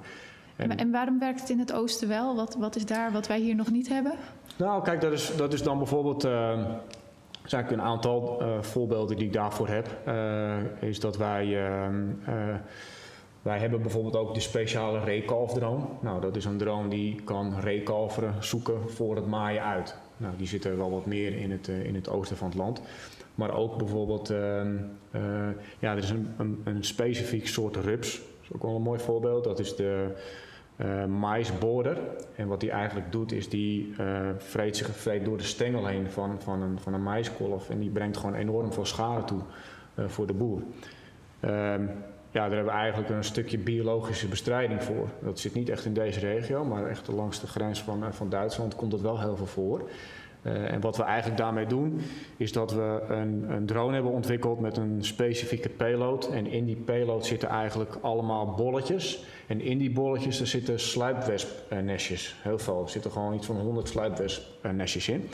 En, 0.56 0.78
en, 0.78 0.92
waarom 0.92 1.20
werkt 1.20 1.40
het 1.40 1.50
in 1.50 1.60
het 1.60 1.74
oosten 1.74 2.08
wel? 2.08 2.36
Wat, 2.36 2.56
wat 2.60 2.76
is 2.76 2.86
daar 2.86 3.12
wat 3.12 3.28
wij 3.28 3.40
hier 3.40 3.56
nog 3.56 3.72
niet 3.72 3.90
hebben? 3.90 4.14
Nou, 4.58 4.84
kijk, 4.84 5.02
dat 5.02 5.12
is, 5.12 5.36
dat 5.38 5.54
is 5.54 5.64
dan 5.64 5.78
bijvoorbeeld. 5.78 6.26
Uh, 6.26 6.50
er 7.42 7.52
zijn 7.52 7.74
een 7.74 7.82
aantal 7.82 8.44
voorbeelden 8.62 9.18
die 9.18 9.26
ik 9.26 9.34
daarvoor 9.34 9.68
heb. 9.68 9.88
is 10.82 11.00
dat 11.00 11.18
wij 11.18 11.58
wij 13.46 13.60
hebben 13.60 13.82
bijvoorbeeld 13.82 14.16
ook 14.16 14.34
de 14.34 14.40
speciale 14.40 15.00
rekalf 15.00 15.54
drone. 15.54 15.84
Nou, 16.00 16.22
dat 16.22 16.36
is 16.36 16.46
een 16.46 16.58
drone 16.58 16.88
die 16.88 17.22
kan 17.24 17.60
rekalveren, 17.60 18.44
zoeken 18.44 18.90
voor 18.90 19.16
het 19.16 19.28
maaien 19.28 19.64
uit. 19.64 19.96
Nou, 20.18 20.34
die 20.38 20.48
zitten 20.48 20.78
wel 20.78 20.92
wat 20.92 21.06
meer 21.06 21.38
in 21.38 21.52
het, 21.52 21.68
in 21.68 21.96
het 21.96 22.10
oosten 22.10 22.38
van 22.38 22.48
het 22.48 22.58
land. 22.58 22.82
Maar 23.36 23.56
ook 23.56 23.78
bijvoorbeeld, 23.78 24.28
ja, 25.80 25.92
er 25.92 25.98
is 25.98 26.10
een, 26.10 26.34
een, 26.38 26.62
een, 26.64 26.84
specifiek 26.84 27.48
soort 27.48 27.76
rups. 27.76 28.18
Dat 28.18 28.28
is 28.42 28.54
ook 28.56 28.64
wel 28.64 28.76
een 28.76 28.82
mooi 28.82 29.00
voorbeeld. 29.00 29.44
Dat 29.44 29.60
is 29.60 29.76
de 29.76 30.16
uh, 30.78 31.06
maisborder. 31.06 31.98
En 32.36 32.48
wat 32.48 32.60
die 32.60 32.72
eigenlijk 32.72 33.12
doet, 33.12 33.32
is 33.32 33.50
die 33.50 33.96
vreet 34.38 34.78
zich 34.78 34.96
vreet 34.96 35.26
door 35.26 35.38
de 35.38 35.44
stengel 35.44 35.86
heen 35.86 36.10
van, 36.10 36.42
van, 36.42 36.62
een, 36.62 36.80
van 36.80 36.94
een 36.94 37.04
maiskolf. 37.04 37.70
En 37.70 37.80
die 37.80 37.90
brengt 37.90 38.18
gewoon 38.18 38.36
enorm 38.36 38.74
veel 38.74 38.86
schade 38.86 39.24
toe 39.24 39.42
voor 40.08 40.28
de 40.28 40.34
boer. 40.34 40.62
Ehm, 41.40 41.86
ja, 42.36 42.42
daar 42.42 42.56
hebben 42.56 42.74
we 42.74 42.80
eigenlijk 42.80 43.10
een 43.10 43.24
stukje 43.24 43.58
biologische 43.58 44.28
bestrijding 44.28 44.84
voor. 44.84 45.10
Dat 45.22 45.40
zit 45.40 45.54
niet 45.54 45.70
echt 45.70 45.86
in 45.86 45.94
deze 45.94 46.20
regio, 46.20 46.66
maar 46.66 46.88
echt 46.88 47.08
langs 47.08 47.40
de 47.40 47.48
grens 47.48 47.84
van, 47.84 48.04
eh, 48.04 48.12
van 48.12 48.30
Duitsland 48.30 48.76
komt 48.76 48.92
dat 48.92 49.02
wel 49.02 49.20
heel 49.20 49.38
veel 49.38 49.46
voor. 49.46 49.90
Uh, 50.46 50.72
en 50.72 50.82
wat 50.82 50.98
we 50.98 51.04
eigenlijk 51.04 51.38
daarmee 51.38 51.66
doen, 51.66 52.02
is 52.38 52.52
dat 52.52 52.72
we 52.72 53.04
een, 53.08 53.46
een, 53.50 53.66
drone 53.66 53.94
hebben 53.94 54.12
ontwikkeld 54.12 54.60
met 54.60 54.78
een 54.78 54.98
specifieke 55.04 55.70
payload. 55.70 56.30
En 56.30 56.48
in 56.48 56.66
die 56.66 56.76
payload 56.76 57.26
zitten 57.26 57.50
eigenlijk 57.50 57.98
allemaal 58.02 58.54
bolletjes. 58.54 59.24
En 59.48 59.62
in 59.62 59.78
die 59.78 59.92
bolletjes 59.92 60.40
er 60.40 60.48
zitten 60.48 60.80
sluipwespnestjes. 60.80 62.36
Heel 62.42 62.60
veel. 62.60 62.82
Er 62.84 62.90
zitten 62.90 63.12
gewoon 63.12 63.34
iets 63.34 63.46
van 63.46 63.56
100 63.56 63.88
sluipwespnestjes 63.88 65.08
in. 65.08 65.30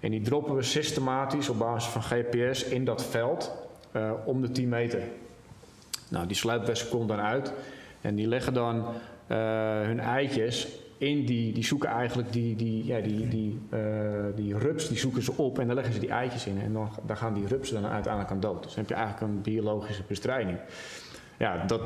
En 0.00 0.10
die 0.10 0.20
droppen 0.20 0.54
we 0.54 0.62
systematisch 0.62 1.48
op 1.48 1.58
basis 1.58 1.92
van 1.92 2.02
GPS 2.02 2.64
in 2.64 2.84
dat 2.84 3.04
veld 3.04 3.52
uh, 3.92 4.12
om 4.24 4.40
de 4.40 4.50
10 4.50 4.68
meter. 4.68 5.02
Nou, 6.08 6.26
die 6.26 6.36
sluipwespen 6.36 6.90
komt 6.90 7.08
dan 7.08 7.20
uit 7.20 7.52
en 8.00 8.14
die 8.14 8.26
leggen 8.26 8.54
dan 8.54 8.76
uh, 8.76 8.86
hun 9.80 10.00
eitjes 10.00 10.68
in 10.98 11.26
die, 11.26 11.52
die 11.52 11.64
zoeken 11.64 11.88
eigenlijk 11.88 12.32
die, 12.32 12.56
die, 12.56 12.86
ja, 12.86 13.00
die, 13.00 13.28
die, 13.28 13.58
uh, 13.70 13.80
die 14.34 14.58
rups, 14.58 14.88
die 14.88 14.98
zoeken 14.98 15.22
ze 15.22 15.32
op 15.36 15.58
en 15.58 15.66
dan 15.66 15.74
leggen 15.74 15.94
ze 15.94 16.00
die 16.00 16.10
eitjes 16.10 16.46
in. 16.46 16.60
En 16.60 16.72
dan, 16.72 16.90
dan 17.06 17.16
gaan 17.16 17.34
die 17.34 17.46
rupsen 17.46 17.82
dan 17.82 17.90
uiteindelijk 17.90 18.32
aan 18.32 18.40
dood. 18.40 18.62
Dus 18.62 18.74
dan 18.74 18.84
heb 18.84 18.88
je 18.88 18.94
eigenlijk 18.94 19.32
een 19.32 19.42
biologische 19.42 20.02
bestrijding. 20.08 20.58
Ja, 21.38 21.66
dat 21.66 21.80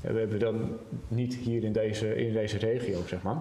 hebben 0.00 0.28
we 0.28 0.36
dan 0.36 0.76
niet 1.08 1.34
hier 1.34 1.64
in 1.64 1.72
deze, 1.72 2.14
in 2.14 2.32
deze 2.32 2.58
regio, 2.58 2.98
zeg 3.06 3.22
maar. 3.22 3.38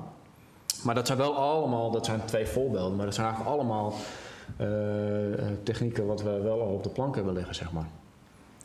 Maar 0.83 0.95
dat 0.95 1.07
zijn 1.07 1.17
wel 1.17 1.35
allemaal, 1.35 1.91
dat 1.91 2.05
zijn 2.05 2.25
twee 2.25 2.45
voorbeelden, 2.45 2.95
maar 2.95 3.05
dat 3.05 3.15
zijn 3.15 3.27
eigenlijk 3.27 3.55
allemaal 3.55 3.93
uh, 4.61 4.67
technieken 5.63 6.05
wat 6.05 6.21
we 6.21 6.39
wel 6.39 6.61
al 6.61 6.73
op 6.73 6.83
de 6.83 6.89
plank 6.89 7.15
hebben 7.15 7.33
liggen, 7.33 7.55
zeg 7.55 7.71
maar. 7.71 7.87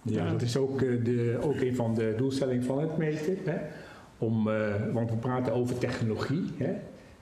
Ja, 0.03 0.31
dat 0.31 0.43
is 0.43 0.57
ook, 0.57 0.79
de, 0.79 1.39
ook 1.43 1.61
een 1.61 1.77
van 1.77 1.95
de 1.95 2.15
doelstellingen 2.17 2.65
van 2.65 2.81
het 2.81 2.97
meten. 2.97 3.39
Hè? 3.45 3.57
Om, 4.25 4.49
uh, 4.49 4.93
want 4.93 5.11
we 5.11 5.17
praten 5.17 5.53
over 5.53 5.79
technologie, 5.79 6.45
hè? 6.57 6.73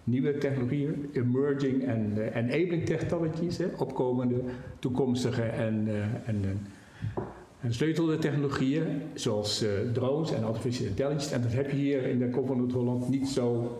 nieuwe 0.04 0.38
technologieën, 0.38 1.10
emerging 1.12 1.84
en 1.84 2.12
uh, 2.16 2.36
enabling 2.36 2.84
technologies, 2.84 3.58
hè? 3.58 3.66
opkomende, 3.78 4.40
toekomstige 4.78 5.42
en, 5.42 5.84
uh, 5.86 6.04
en, 6.26 6.60
en 7.60 7.74
sleutelde 7.74 8.18
technologieën, 8.18 8.84
zoals 9.14 9.64
drones 9.92 10.32
en 10.32 10.44
artificial 10.44 10.88
intelligence. 10.88 11.34
En 11.34 11.42
dat 11.42 11.52
heb 11.52 11.70
je 11.70 11.76
hier 11.76 12.02
in 12.02 12.18
de 12.18 12.30
Kop 12.30 12.46
van 12.46 12.56
Noord-Holland 12.56 13.08
niet 13.08 13.28
zo, 13.28 13.76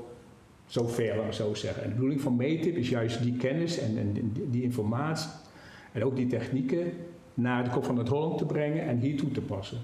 zo 0.67 0.87
ver, 0.87 1.17
laat 1.17 1.35
zo 1.35 1.55
zeggen. 1.55 1.83
En 1.83 1.89
de 1.89 1.95
bedoeling 1.95 2.21
van 2.21 2.37
METIP 2.37 2.77
is 2.77 2.89
juist 2.89 3.23
die 3.23 3.37
kennis 3.37 3.79
en, 3.79 3.99
en 3.99 4.33
die 4.51 4.63
informatie 4.63 5.31
en 5.93 6.05
ook 6.05 6.17
die 6.17 6.27
technieken 6.27 6.93
naar 7.35 7.65
de 7.65 7.71
Kop 7.71 7.85
van 7.85 7.95
Noord-Holland 7.95 8.39
te 8.39 8.47
brengen 8.47 8.87
en 8.87 8.99
hier 8.99 9.17
toe 9.17 9.31
te 9.31 9.41
passen. 9.41 9.79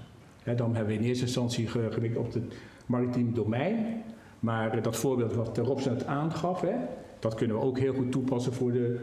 Dan 0.55 0.75
hebben 0.75 0.93
we 0.93 0.99
in 1.01 1.07
eerste 1.07 1.25
instantie 1.25 1.67
gericht 1.67 2.17
op 2.17 2.33
het 2.33 2.43
maritiem 2.89 3.33
domein. 3.33 4.03
Maar 4.39 4.81
dat 4.81 4.95
voorbeeld 4.95 5.35
wat 5.35 5.57
Robson 5.57 5.93
het 5.93 6.05
aangaf, 6.05 6.61
hè, 6.61 6.75
dat 7.19 7.35
kunnen 7.35 7.57
we 7.57 7.63
ook 7.63 7.79
heel 7.79 7.93
goed 7.93 8.11
toepassen 8.11 8.53
voor 8.53 8.71
de, 8.71 8.99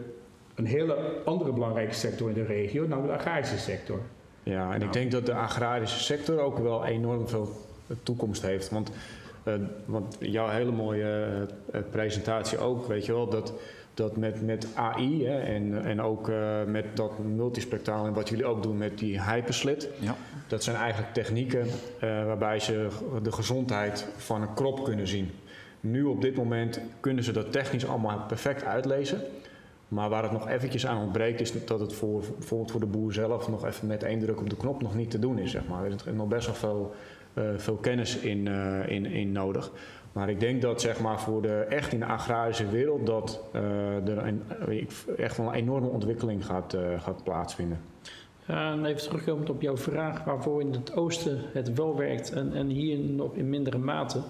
een 0.55 0.67
hele 0.67 1.23
andere 1.25 1.53
belangrijke 1.53 1.95
sector 1.95 2.29
in 2.29 2.35
de 2.35 2.45
regio, 2.45 2.87
namelijk 2.87 3.13
de 3.13 3.19
agrarische 3.19 3.59
sector. 3.59 4.01
Ja, 4.43 4.75
en 4.75 4.83
ik 4.83 4.93
denk 4.93 5.11
dat 5.11 5.27
de 5.27 5.35
agrarische 5.35 6.01
sector 6.01 6.39
ook 6.39 6.59
wel 6.59 6.85
enorm 6.85 7.29
veel 7.29 7.49
toekomst 8.03 8.43
heeft. 8.43 8.71
Want, 8.71 8.91
uh, 9.45 9.55
want 9.85 10.17
jouw 10.21 10.49
hele 10.49 10.73
mooie 10.73 11.47
uh, 11.75 11.81
presentatie 11.91 12.59
ook, 12.59 12.87
weet 12.87 13.07
je 13.07 13.13
wel, 13.13 13.29
dat, 13.29 13.53
dat 13.95 14.17
met, 14.17 14.43
met 14.43 14.69
AI 14.75 15.27
hè, 15.27 15.39
en, 15.39 15.85
en 15.85 16.03
ook 16.03 16.29
uh, 16.29 16.65
met 16.67 16.85
dat 16.95 17.19
multispectraal 17.19 18.07
en 18.07 18.13
wat 18.13 18.29
jullie 18.29 18.47
ook 18.47 18.63
doen 18.63 18.77
met 18.77 18.99
die 18.99 19.23
hyperslit. 19.23 19.89
Ja. 19.99 20.17
Dat 20.47 20.63
zijn 20.63 20.77
eigenlijk 20.77 21.13
technieken 21.13 21.67
uh, 21.67 21.71
waarbij 22.01 22.61
ze 22.61 22.89
de 23.23 23.33
gezondheid 23.33 24.09
van 24.17 24.43
een 24.43 24.55
krop 24.55 24.85
kunnen 24.85 25.07
zien. 25.07 25.31
Nu 25.81 26.05
op 26.05 26.21
dit 26.21 26.37
moment 26.37 26.81
kunnen 27.01 27.25
ze 27.25 27.33
dat 27.33 27.53
technisch 27.53 27.87
allemaal 27.87 28.25
perfect 28.27 28.65
uitlezen. 28.65 29.21
Maar 29.89 30.09
waar 30.09 30.23
het 30.23 30.33
nog 30.33 30.49
eventjes 30.49 30.87
aan 30.87 31.03
ontbreekt 31.03 31.41
is 31.41 31.65
dat 31.65 31.81
het 31.81 31.93
voor, 31.93 32.21
bijvoorbeeld 32.39 32.71
voor 32.71 32.81
de 32.81 32.87
boer 32.87 33.13
zelf 33.13 33.49
nog 33.49 33.67
even 33.67 33.87
met 33.87 34.03
één 34.03 34.21
druk 34.21 34.41
op 34.41 34.51
de 34.51 34.57
knop 34.57 34.83
nog 34.83 34.95
niet 34.95 35.11
te 35.11 35.19
doen 35.19 35.39
is. 35.39 35.51
Zeg 35.51 35.67
maar. 35.69 35.85
Er 35.85 35.93
is 35.93 36.05
nog 36.15 36.29
best 36.29 36.47
wel 36.47 36.55
veel, 36.55 36.95
uh, 37.35 37.45
veel 37.57 37.77
kennis 37.77 38.17
in, 38.17 38.47
in, 38.87 39.07
in 39.07 39.33
nodig. 39.33 39.71
Maar 40.13 40.29
ik 40.29 40.41
denk 40.41 40.63
dat 40.63 40.81
zeg 40.81 41.01
maar, 41.01 41.21
voor 41.21 41.43
de, 41.43 41.67
echt 41.69 41.93
in 41.93 41.99
de 41.99 42.07
agrarische 42.07 42.69
wereld 42.69 43.07
dat 43.07 43.41
er 43.53 44.19
een, 44.19 44.43
echt 45.17 45.37
wel 45.37 45.47
een 45.47 45.55
enorme 45.55 45.89
ontwikkeling 45.89 46.47
gaat, 46.47 46.77
gaat 46.99 47.23
plaatsvinden. 47.23 47.81
Even 48.49 48.97
terugkomend 48.97 49.51
op 49.51 49.63
jouw 49.63 49.77
vraag 49.77 50.25
waarvoor 50.25 50.61
in 50.61 50.73
het 50.73 50.97
oosten 50.97 51.39
het 51.53 51.75
wel 51.75 51.97
werkt 51.97 52.33
en, 52.33 52.53
en 52.55 52.67
hier 52.67 52.99
nog 52.99 53.35
in 53.35 53.51
mindere 53.51 53.79
mate. 53.79 54.21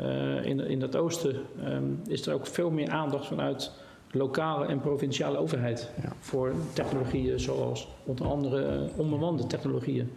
Uh, 0.00 0.44
in, 0.44 0.60
in 0.60 0.82
het 0.82 0.96
oosten 0.96 1.36
um, 1.64 2.00
is 2.06 2.26
er 2.26 2.34
ook 2.34 2.46
veel 2.46 2.70
meer 2.70 2.88
aandacht 2.88 3.26
vanuit 3.26 3.72
lokale 4.10 4.66
en 4.66 4.80
provinciale 4.80 5.38
overheid 5.38 5.90
ja. 6.02 6.12
voor 6.18 6.52
technologieën 6.72 7.40
zoals 7.40 7.88
onder 8.04 8.26
andere 8.26 8.88
onbemande 8.96 9.46
technologieën. 9.46 10.10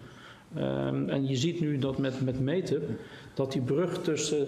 Um, 0.57 1.09
en 1.09 1.27
je 1.27 1.35
ziet 1.35 1.59
nu 1.59 1.77
dat 1.77 1.97
met, 1.97 2.21
met 2.21 2.39
meten 2.39 2.97
dat 3.33 3.51
die 3.51 3.61
brug 3.61 4.01
tussen 4.01 4.47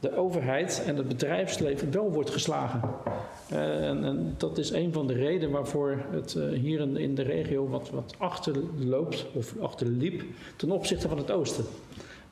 de 0.00 0.16
overheid 0.16 0.82
en 0.86 0.96
het 0.96 1.08
bedrijfsleven 1.08 1.92
wel 1.92 2.12
wordt 2.12 2.30
geslagen. 2.30 2.80
Uh, 3.52 3.88
en, 3.88 4.04
en, 4.04 4.34
dat 4.36 4.58
is 4.58 4.70
een 4.70 4.92
van 4.92 5.06
de 5.06 5.14
redenen 5.14 5.50
waarvoor 5.50 6.04
het 6.10 6.34
uh, 6.34 6.58
hier 6.58 6.80
in, 6.80 6.96
in, 6.96 7.14
de 7.14 7.22
regio 7.22 7.68
wat, 7.68 7.90
wat 7.90 8.14
achterloopt 8.18 9.26
of 9.32 9.54
achterliep 9.60 10.22
ten 10.56 10.70
opzichte 10.70 11.08
van 11.08 11.18
het 11.18 11.30
oosten. 11.30 11.64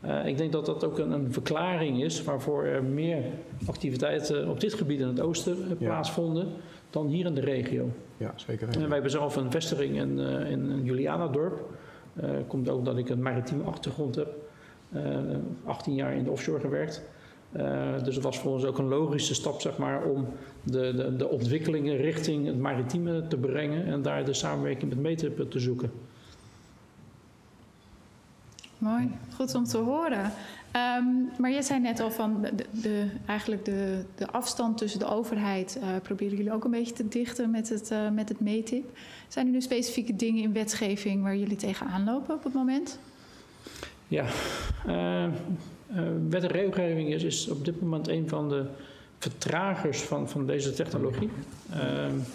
Uh, 0.04 0.26
ik 0.26 0.36
denk 0.36 0.52
dat 0.52 0.66
dat 0.66 0.84
ook 0.84 0.98
een, 0.98 1.10
een, 1.10 1.32
verklaring 1.32 2.02
is 2.02 2.22
waarvoor 2.22 2.64
er 2.64 2.84
meer 2.84 3.22
activiteiten 3.66 4.48
op 4.48 4.60
dit 4.60 4.74
gebied 4.74 5.00
in 5.00 5.06
het 5.06 5.20
oosten 5.20 5.76
plaatsvonden 5.78 6.48
dan 6.90 7.06
hier 7.06 7.26
in 7.26 7.34
de 7.34 7.40
regio. 7.40 7.88
Ja, 8.16 8.32
zeker. 8.36 8.68
En 8.68 8.80
wij 8.80 8.88
hebben 8.88 9.10
zelf 9.10 9.36
een 9.36 9.50
vestiging 9.50 9.96
in, 9.96 10.18
in 10.46 10.84
Julianadorp. 10.84 11.60
komt 12.46 12.68
ook 12.68 12.84
dat 12.84 12.96
ik 12.96 13.08
een 13.08 13.22
maritieme 13.22 13.62
achtergrond 13.62 14.14
heb. 14.14 14.34
18 15.64 15.94
jaar 15.94 16.14
in 16.14 16.24
de 16.24 16.30
offshore 16.30 16.60
gewerkt. 16.60 17.02
Uh, 17.56 18.04
dus 18.04 18.14
het 18.14 18.24
was 18.24 18.38
voor 18.38 18.52
ons 18.52 18.64
ook 18.64 18.78
een 18.78 18.88
logische 18.88 19.34
stap 19.34 19.60
zeg 19.60 19.76
maar, 19.78 20.04
om 20.04 20.26
de, 20.62 20.94
de, 20.94 21.16
de 21.16 21.28
ontwikkelingen 21.28 21.96
richting 21.96 22.46
het 22.46 22.58
maritieme 22.58 23.26
te 23.28 23.36
brengen 23.36 23.86
en 23.86 24.02
daar 24.02 24.24
de 24.24 24.34
samenwerking 24.34 24.90
met 24.90 25.00
METIP 25.00 25.50
te 25.50 25.58
zoeken. 25.58 25.92
Mooi, 28.78 29.10
goed 29.34 29.54
om 29.54 29.64
te 29.64 29.78
horen. 29.78 30.32
Um, 30.98 31.30
maar 31.38 31.50
je 31.50 31.62
zei 31.62 31.80
net 31.80 32.00
al 32.00 32.10
van 32.10 32.40
de, 32.40 32.64
de, 32.82 33.06
eigenlijk 33.26 33.64
de, 33.64 34.04
de 34.14 34.30
afstand 34.30 34.78
tussen 34.78 35.00
de 35.00 35.06
overheid 35.06 35.78
uh, 35.80 35.88
proberen 36.02 36.36
jullie 36.36 36.52
ook 36.52 36.64
een 36.64 36.70
beetje 36.70 36.92
te 36.92 37.08
dichten 37.08 37.50
met 37.50 37.68
het, 37.68 37.90
uh, 37.90 38.10
met 38.10 38.28
het 38.28 38.40
METIP. 38.40 38.96
Zijn 39.28 39.46
er 39.46 39.52
nu 39.52 39.60
specifieke 39.60 40.16
dingen 40.16 40.42
in 40.42 40.52
wetgeving 40.52 41.22
waar 41.22 41.36
jullie 41.36 41.56
tegenaan 41.56 42.04
lopen 42.04 42.34
op 42.34 42.44
het 42.44 42.52
moment? 42.52 42.98
Ja, 44.08 44.24
uh, 44.86 45.28
wet 46.28 46.42
en 46.42 46.50
regelgeving 46.50 47.08
is, 47.08 47.22
is 47.22 47.48
op 47.48 47.64
dit 47.64 47.80
moment 47.80 48.08
een 48.08 48.28
van 48.28 48.48
de 48.48 48.64
vertragers 49.22 50.00
van, 50.02 50.28
van 50.28 50.46
deze 50.46 50.72
technologie. 50.72 51.30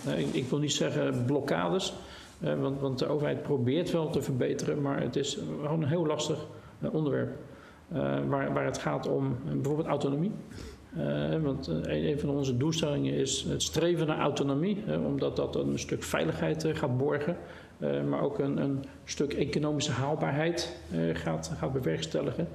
Uh, 0.08 0.18
ik, 0.18 0.34
ik, 0.34 0.50
wil 0.50 0.60
niet 0.60 0.74
zeggen 0.74 1.26
blokkades, 1.26 1.94
uh, 2.40 2.60
want, 2.62 2.80
want, 2.80 3.00
de 3.00 3.08
overheid 3.08 3.42
probeert 3.42 3.92
wel 3.92 4.10
te 4.10 4.22
verbeteren, 4.22 4.82
maar 4.82 5.02
het 5.02 5.16
is 5.16 5.38
gewoon 5.62 5.82
een 5.82 5.88
heel 5.88 6.06
lastig 6.06 6.46
onderwerp. 6.92 7.38
waar, 8.28 8.54
waar 8.54 8.66
het 8.66 8.78
gaat 8.78 9.08
om 9.08 9.38
bijvoorbeeld 9.54 9.88
autonomie. 9.88 10.32
want 11.42 11.68
een, 11.68 12.20
van 12.20 12.30
onze 12.30 12.58
doelstellingen 12.58 13.14
is 13.14 13.46
het 13.50 13.64
streven 13.64 14.08
naar 14.08 14.20
autonomie, 14.20 14.84
omdat 15.06 15.36
dat 15.36 15.56
een 15.56 15.80
stuk 15.80 16.04
veiligheid 16.04 16.66
gaat 16.74 16.98
borgen. 16.98 17.38
Maar 18.10 18.22
ook 18.22 18.40
een, 18.40 18.58
een, 18.58 18.84
stuk 19.06 19.34
economische 19.34 19.92
haalbaarheid 19.92 20.80
gaat, 21.14 21.52
gaat 21.60 21.74
bewerkstelligen. 21.74 22.48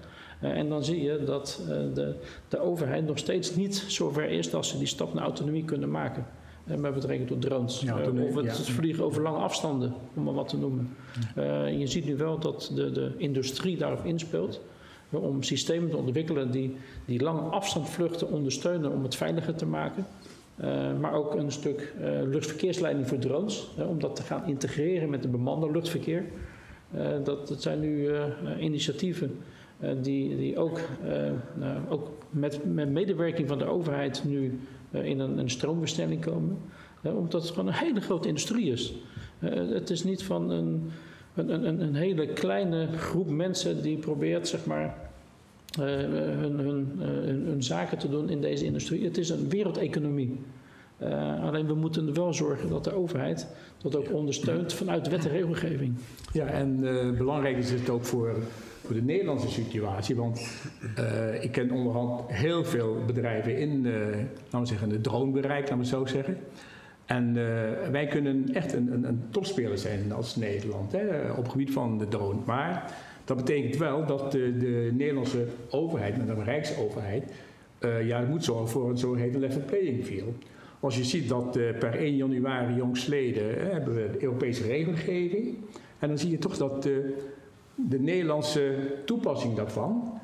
Uh, 0.43 0.51
en 0.51 0.69
dan 0.69 0.85
zie 0.85 1.03
je 1.03 1.25
dat 1.25 1.63
de, 1.95 2.15
de, 2.49 2.59
overheid 2.59 3.07
nog 3.07 3.19
steeds 3.19 3.55
niet 3.55 3.85
zover 3.89 4.31
is 4.31 4.51
dat 4.51 4.67
ze 4.67 4.79
die 4.79 4.87
stap 4.87 5.15
naar 5.15 5.25
autonomie 5.25 5.65
kunnen 5.65 5.91
maken. 5.91 6.27
met 6.65 6.95
betrekking 6.95 7.29
tot 7.29 7.41
drones. 7.41 7.81
Ja, 7.81 7.95
of 7.95 8.35
het, 8.35 8.45
ja. 8.45 8.51
het, 8.51 8.69
vliegen 8.69 9.05
over 9.05 9.23
lange 9.23 9.39
afstanden, 9.39 9.95
om 10.15 10.23
maar 10.23 10.35
wat 10.35 10.49
te 10.49 10.59
noemen. 10.59 10.97
je 11.79 11.87
ziet 11.87 12.05
nu 12.05 12.17
wel 12.17 12.39
dat 12.39 12.73
de, 12.75 12.93
de 12.93 13.13
industrie 13.17 13.77
daarop 13.77 14.05
inspeelt 14.05 14.61
om 15.11 15.43
systemen 15.43 15.91
te 15.91 15.97
ontwikkelen 15.97 16.51
die, 16.51 16.77
die 17.05 17.23
lange 17.23 17.41
afstandvluchten 17.41 18.31
ondersteunen 18.31 18.93
om 18.93 19.03
het 19.03 19.17
veiliger 19.17 19.55
te 19.55 19.67
maken. 19.67 20.07
Maar 21.01 21.13
ook 21.13 21.35
een 21.35 21.53
stuk 21.53 21.95
luchtverkeersleiding 22.25 23.09
voor 23.09 23.19
drones, 23.19 23.69
om 23.89 24.01
dat 24.01 24.17
te 24.17 24.23
gaan 24.23 24.47
integreren 24.47 25.11
met 25.11 25.23
de 25.23 25.29
bemande 25.29 25.71
luchtverkeer. 25.71 26.25
dat, 27.25 27.49
dat 27.49 27.63
zijn 27.63 27.81
nu 27.81 28.11
initiatieven 28.59 29.41
die, 30.03 30.37
die 30.37 30.59
ook, 30.59 30.81
nou, 31.55 31.79
ook 31.89 32.11
met, 32.31 32.75
met 32.75 32.91
medewerking 32.91 33.49
van 33.49 33.59
de 33.59 33.65
overheid 33.65 34.23
nu 34.25 34.61
in 34.91 35.19
een, 35.19 35.39
een 35.39 35.51
stroombestelling 35.51 36.25
komen. 36.25 36.59
omdat 37.03 37.43
het 37.43 37.51
gewoon 37.51 37.67
een 37.67 37.75
hele 37.75 38.01
grote 38.01 38.29
industrie 38.29 38.73
is. 38.73 38.95
het 39.39 39.91
is 39.91 40.05
niet 40.05 40.23
van 40.23 40.51
een, 40.51 40.91
een, 41.35 41.67
een, 41.67 41.81
een 41.81 41.95
hele 41.95 42.27
kleine 42.27 42.89
groep 42.97 43.31
mensen 43.31 43.83
die 43.83 43.97
probeert 43.99 44.49
zeg 44.49 44.67
maar, 44.67 45.11
hun, 45.79 46.59
hun, 47.47 47.63
zaken 47.63 47.99
te 47.99 48.09
doen 48.09 48.29
in 48.29 48.41
deze 48.41 48.65
industrie. 48.65 49.05
Het 49.05 49.19
is 49.19 49.31
een 49.31 49.49
wereldeconomie. 49.49 50.41
Alleen 51.41 51.67
we 51.67 51.75
moeten 51.75 52.15
wel 52.15 52.35
zorgen 52.35 52.69
dat 52.69 52.85
de 52.85 52.95
overheid 52.95 53.47
dat 53.83 53.97
ook 53.97 54.13
ondersteunt 54.13 54.73
vanuit 54.73 55.09
wet 55.09 55.25
en 55.25 55.31
regelgeving. 55.31 55.95
Ja, 56.33 56.47
en 56.47 56.81
belangrijk 57.17 57.57
is 57.57 57.71
het 57.71 57.91
ook 57.91 58.05
voor, 58.05 58.37
voor 58.85 58.95
de 58.95 59.03
Nederlandse 59.03 59.51
situatie. 59.51 60.17
Want 60.17 60.63
ik 61.41 61.53
ken 61.53 61.71
onderhand 61.71 62.33
heel 62.33 62.65
veel 62.65 62.97
bedrijven 63.07 63.59
in 63.59 63.83
laten 63.83 64.61
we 64.61 64.67
zeggen, 64.67 64.91
het 64.91 65.03
dronebereik, 65.03 65.63
laten 65.63 65.79
we 65.79 65.87
zo 65.87 66.07
zeggen. 66.07 66.37
En 67.05 67.35
wij 67.93 68.07
kunnen 68.07 68.55
echt 68.55 68.73
een, 68.73 68.93
een, 68.93 69.05
een 69.05 69.23
topspeler 69.31 69.79
zijn 69.79 70.13
als 70.13 70.37
Nederland 70.37 70.93
hè, 70.93 71.31
op 71.31 71.43
het 71.43 71.53
gebied 71.53 71.73
van 71.73 71.99
de 71.99 72.09
drone. 72.09 72.39
Maar 72.47 72.95
Dat 73.25 73.37
betekent 73.37 73.77
wel 73.77 74.07
dat 74.07 74.33
de, 74.33 74.57
de 74.57 74.91
Nederlandse 74.93 75.47
overheid, 75.71 76.17
met 76.17 76.27
de 76.27 76.43
Rijksoverheid, 76.43 77.33
uh, 77.81 78.07
ja, 78.07 78.21
moet 78.21 78.45
zorgen 78.45 78.69
voor 78.69 78.91
een 78.91 78.99
zogeheten 78.99 79.41
level 79.41 79.63
playing 79.67 80.05
field. 80.05 80.45
Als 80.81 80.97
je 80.97 81.05
ziet 81.05 81.29
dat 81.29 81.57
uh, 81.57 81.79
per 81.79 81.95
1 81.95 82.17
januari 82.17 82.75
jongsleden 82.75 83.51
uh, 83.51 83.73
hebben 83.73 83.95
we 83.95 84.11
de 84.13 84.23
Europese 84.23 84.67
regelgeving. 84.67 85.57
En 85.99 86.09
dan 86.09 86.19
zie 86.19 86.31
je 86.31 86.39
toch 86.39 86.57
dat 86.57 86.89
de, 87.89 87.97
de 87.97 88.03
Nederlandse 88.03 88.75
toepassing 89.05 89.55
daarvan 89.55 90.21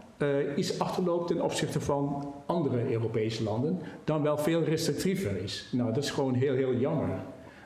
iets 0.56 0.78
achterloopt 0.78 1.26
ten 1.26 1.40
opzichte 1.40 1.80
van 1.80 2.34
andere 2.46 2.92
Europese 2.92 3.42
landen. 3.42 3.78
Dan 4.04 4.22
wel 4.22 4.38
veel 4.38 4.62
restrictiever 4.62 5.42
is. 5.42 5.68
Nou, 5.72 5.92
dat 5.92 6.04
is 6.04 6.10
gewoon 6.10 6.34
heel, 6.34 6.54
heel 6.54 6.74
jammer. 6.74 7.08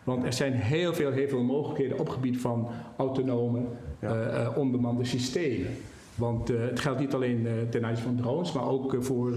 Want 0.05 0.25
er 0.25 0.33
zijn 0.33 0.53
heel 0.53 0.95
veel, 0.95 1.11
heel 1.11 1.29
veel 1.29 1.43
mogelijkheden 1.43 1.99
op 1.99 2.07
het 2.07 2.15
gebied 2.15 2.41
van 2.41 2.69
autonome, 2.97 3.61
ja. 4.01 4.53
onbemande 4.57 5.05
systemen. 5.05 5.71
Want 6.15 6.49
het 6.49 6.81
geldt 6.81 7.01
niet 7.01 7.15
alleen 7.15 7.47
ten 7.71 7.85
aanzien 7.85 8.05
van 8.05 8.17
drones, 8.17 8.53
maar 8.53 8.69
ook 8.69 8.97
voor, 9.01 9.33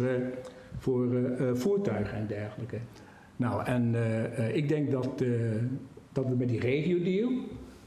voor 0.78 1.08
voertuigen 1.54 2.18
en 2.18 2.28
dergelijke. 2.28 2.78
Nou, 3.36 3.66
en 3.66 3.96
ik 4.54 4.70
denk 4.70 4.92
dat, 4.92 5.24
dat 6.12 6.26
we 6.28 6.36
met 6.36 6.50
die 6.50 6.60
regio-deal 6.60 7.30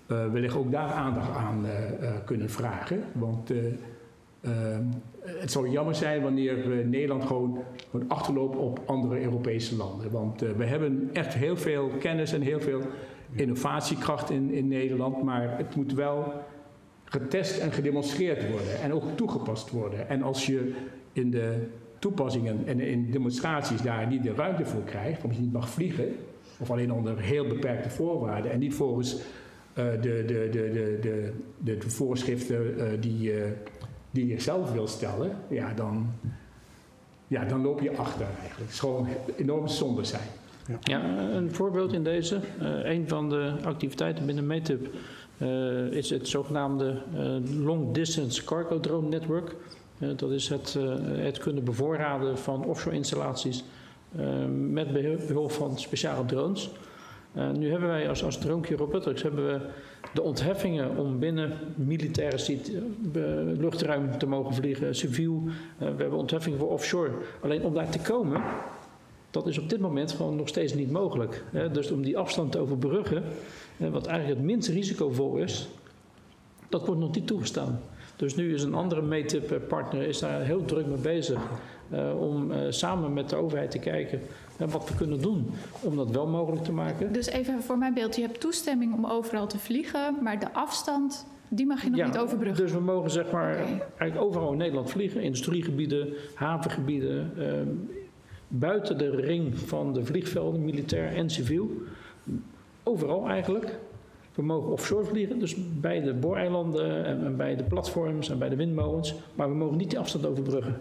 wellicht 0.08 0.56
ook 0.56 0.70
daar 0.70 0.90
aandacht 0.90 1.36
aan 1.36 1.66
kunnen 2.24 2.50
vragen. 2.50 3.02
Want 3.12 3.52
het 5.22 5.50
zou 5.52 5.68
jammer 5.68 5.94
zijn 5.94 6.22
wanneer 6.22 6.86
Nederland 6.86 7.24
gewoon, 7.24 7.58
gewoon 7.90 8.08
achterloopt 8.08 8.56
op 8.56 8.80
andere 8.86 9.22
Europese 9.22 9.76
landen. 9.76 10.10
Want 10.10 10.40
we 10.40 10.64
hebben 10.64 11.10
echt 11.12 11.34
heel 11.34 11.56
veel 11.56 11.88
kennis 11.98 12.32
en 12.32 12.40
heel 12.40 12.60
veel 12.60 12.80
innovatiekracht 13.32 14.30
in, 14.30 14.50
in 14.50 14.68
Nederland, 14.68 15.22
maar 15.22 15.56
het 15.56 15.74
moet 15.76 15.92
wel 15.92 16.32
getest 17.04 17.58
en 17.58 17.72
gedemonstreerd 17.72 18.50
worden 18.50 18.80
en 18.80 18.92
ook 18.92 19.04
toegepast 19.14 19.70
worden. 19.70 20.08
En 20.08 20.22
als 20.22 20.46
je 20.46 20.72
in 21.12 21.30
de 21.30 21.66
toepassingen 21.98 22.66
en 22.66 22.80
in 22.80 23.10
demonstraties 23.10 23.82
daar 23.82 24.06
niet 24.06 24.22
de 24.22 24.34
ruimte 24.34 24.64
voor 24.64 24.84
krijgt, 24.84 25.22
omdat 25.22 25.38
je 25.38 25.44
niet 25.44 25.52
mag 25.52 25.68
vliegen, 25.68 26.14
of 26.58 26.70
alleen 26.70 26.92
onder 26.92 27.18
heel 27.18 27.46
beperkte 27.46 27.90
voorwaarden 27.90 28.50
en 28.50 28.58
niet 28.58 28.74
volgens 28.74 29.14
uh, 29.14 29.20
de, 29.84 29.98
de, 30.00 30.24
de, 30.26 30.48
de, 30.50 30.98
de, 31.00 31.32
de, 31.58 31.78
de 31.78 31.90
voorschriften 31.90 32.74
uh, 32.76 32.84
die, 33.00 33.32
uh, 33.32 33.42
die 34.10 34.26
je 34.26 34.40
zelf 34.40 34.72
wil 34.72 34.86
stellen, 34.86 35.36
ja, 35.48 35.72
dan, 35.74 36.12
ja, 37.26 37.44
dan 37.44 37.62
loop 37.62 37.80
je 37.80 37.96
achter 37.96 38.26
eigenlijk. 38.26 38.56
Het 38.58 38.70
is 38.70 38.78
gewoon 38.78 39.08
enorm 39.36 39.68
zonde 39.68 40.04
zijn. 40.04 40.28
Ja. 40.66 40.78
ja, 40.80 41.18
een 41.18 41.54
voorbeeld 41.54 41.92
in 41.92 42.04
deze. 42.04 42.40
een 42.82 43.08
van 43.08 43.28
de 43.28 43.52
activiteiten 43.64 44.26
binnen 44.26 44.46
uh, 45.38 45.92
is 45.92 46.10
het 46.10 46.28
zogenaamde 46.28 47.02
uh, 47.14 47.64
Long 47.64 47.92
Distance 47.92 48.44
Cargo 48.44 48.80
Drone 48.80 49.08
Network. 49.08 49.54
Uh, 49.98 50.08
dat 50.16 50.30
is 50.30 50.48
het, 50.48 50.76
het, 51.02 51.38
kunnen 51.38 51.64
bevoorraden 51.64 52.38
van 52.38 52.64
offshore 52.64 52.96
installaties 52.96 53.64
met 54.50 54.92
behulp 54.92 55.50
van 55.50 55.78
speciale 55.78 56.24
drones. 56.24 56.70
Nu 57.56 57.70
hebben 57.70 57.88
wij 57.88 58.08
als, 58.08 58.24
als 58.24 58.38
Drone 58.38 58.76
Robotics 58.76 59.22
hebben 59.22 59.46
we 59.46 59.60
de 60.14 60.22
ontheffingen 60.22 60.96
om 60.96 61.18
binnen 61.18 61.52
militaire 61.74 62.58
luchtruim 63.58 64.18
te 64.18 64.26
mogen 64.26 64.54
vliegen, 64.54 64.94
civiel. 64.94 65.42
we 65.78 65.84
hebben 65.84 66.12
ontheffingen 66.12 66.58
voor 66.58 66.70
offshore. 66.70 67.10
Alleen 67.40 67.64
om 67.64 67.74
daar 67.74 67.90
te 67.90 67.98
komen, 67.98 68.42
dat 69.30 69.46
is 69.46 69.58
op 69.58 69.68
dit 69.68 69.80
moment 69.80 70.12
gewoon 70.12 70.36
nog 70.36 70.48
steeds 70.48 70.74
niet 70.74 70.90
mogelijk. 70.90 71.44
Dus 71.72 71.90
om 71.90 72.02
die 72.02 72.18
afstand 72.18 72.52
te 72.52 72.58
overbruggen, 72.58 73.22
wat 73.76 74.06
eigenlijk 74.06 74.38
het 74.38 74.48
minst 74.48 74.68
risicovol 74.68 75.36
is, 75.36 75.68
dat 76.68 76.86
wordt 76.86 77.00
nog 77.00 77.14
niet 77.14 77.26
toegestaan. 77.26 77.80
Dus 78.16 78.34
nu 78.34 78.54
is 78.54 78.62
een 78.62 78.74
andere 78.74 79.02
METIP-partner 79.02 80.02
is 80.02 80.18
daar 80.18 80.40
heel 80.40 80.64
druk 80.64 80.86
mee 80.86 80.96
bezig 80.96 81.38
uh, 81.92 82.20
om 82.20 82.50
uh, 82.50 82.58
samen 82.68 83.12
met 83.12 83.30
de 83.30 83.36
overheid 83.36 83.70
te 83.70 83.78
kijken 83.78 84.20
wat 84.66 84.88
we 84.88 84.94
kunnen 84.94 85.20
doen 85.20 85.50
om 85.80 85.96
dat 85.96 86.10
wel 86.10 86.26
mogelijk 86.26 86.64
te 86.64 86.72
maken. 86.72 87.12
Dus 87.12 87.26
even 87.26 87.62
voor 87.62 87.78
mijn 87.78 87.94
beeld, 87.94 88.16
je 88.16 88.22
hebt 88.22 88.40
toestemming 88.40 88.94
om 88.94 89.06
overal 89.06 89.46
te 89.46 89.58
vliegen, 89.58 90.16
maar 90.22 90.38
de 90.38 90.52
afstand 90.52 91.26
die 91.48 91.66
mag 91.66 91.82
je 91.82 91.90
nog 91.90 91.98
ja, 91.98 92.06
niet 92.06 92.18
overbruggen. 92.18 92.64
Dus 92.64 92.72
we 92.72 92.80
mogen 92.80 93.10
zeg 93.10 93.30
maar 93.30 93.52
okay. 93.52 93.82
eigenlijk 93.98 94.20
overal 94.20 94.52
in 94.52 94.58
Nederland 94.58 94.90
vliegen, 94.90 95.22
industriegebieden, 95.22 96.12
havengebieden, 96.34 97.32
ehm, 97.38 97.68
buiten 98.48 98.98
de 98.98 99.10
ring 99.10 99.58
van 99.58 99.92
de 99.92 100.04
vliegvelden, 100.04 100.64
militair 100.64 101.14
en 101.14 101.30
civiel. 101.30 101.70
Overal 102.82 103.28
eigenlijk. 103.28 103.78
We 104.34 104.42
mogen 104.42 104.72
offshore 104.72 105.04
vliegen, 105.04 105.38
dus 105.38 105.56
bij 105.80 106.00
de 106.00 106.14
booreilanden 106.14 107.04
en 107.04 107.36
bij 107.36 107.56
de 107.56 107.64
platforms 107.64 108.30
en 108.30 108.38
bij 108.38 108.48
de 108.48 108.56
windmolens. 108.56 109.14
Maar 109.34 109.48
we 109.48 109.54
mogen 109.54 109.76
niet 109.76 109.90
die 109.90 109.98
afstand 109.98 110.26
overbruggen. 110.26 110.76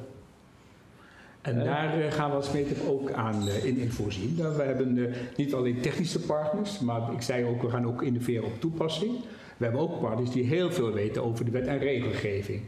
En 1.47 1.63
daar 1.63 1.99
uh, 1.99 2.11
gaan 2.11 2.29
we 2.29 2.35
als 2.35 2.51
METEP 2.51 2.87
ook 2.87 3.11
aan 3.11 3.47
uh, 3.47 3.65
in, 3.65 3.77
in 3.77 3.91
voorzien. 3.91 4.35
Nou, 4.37 4.57
we 4.57 4.63
hebben 4.63 5.13
niet 5.35 5.53
alleen 5.53 5.81
technische 5.81 6.19
partners, 6.19 6.79
maar 6.79 7.13
ik 7.13 7.21
zei 7.21 7.45
ook, 7.45 7.61
we 7.61 7.69
gaan 7.69 7.87
ook 7.87 8.01
innoveren 8.01 8.45
op 8.45 8.59
toepassing. 8.59 9.11
We 9.57 9.63
hebben 9.63 9.81
ook 9.81 9.99
partners 9.99 10.31
die 10.31 10.43
heel 10.43 10.71
veel 10.71 10.91
weten 10.91 11.23
over 11.23 11.45
de 11.45 11.51
wet 11.51 11.67
en 11.67 11.77
regelgeving. 11.77 12.61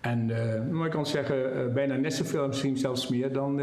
En 0.00 0.26
maar 0.70 0.86
ik 0.86 0.92
kan 0.92 1.06
zeggen, 1.06 1.72
bijna 1.74 1.96
net 1.96 2.14
zoveel, 2.14 2.46
misschien 2.46 2.76
zelfs 2.76 3.08
meer 3.08 3.32
dan, 3.32 3.60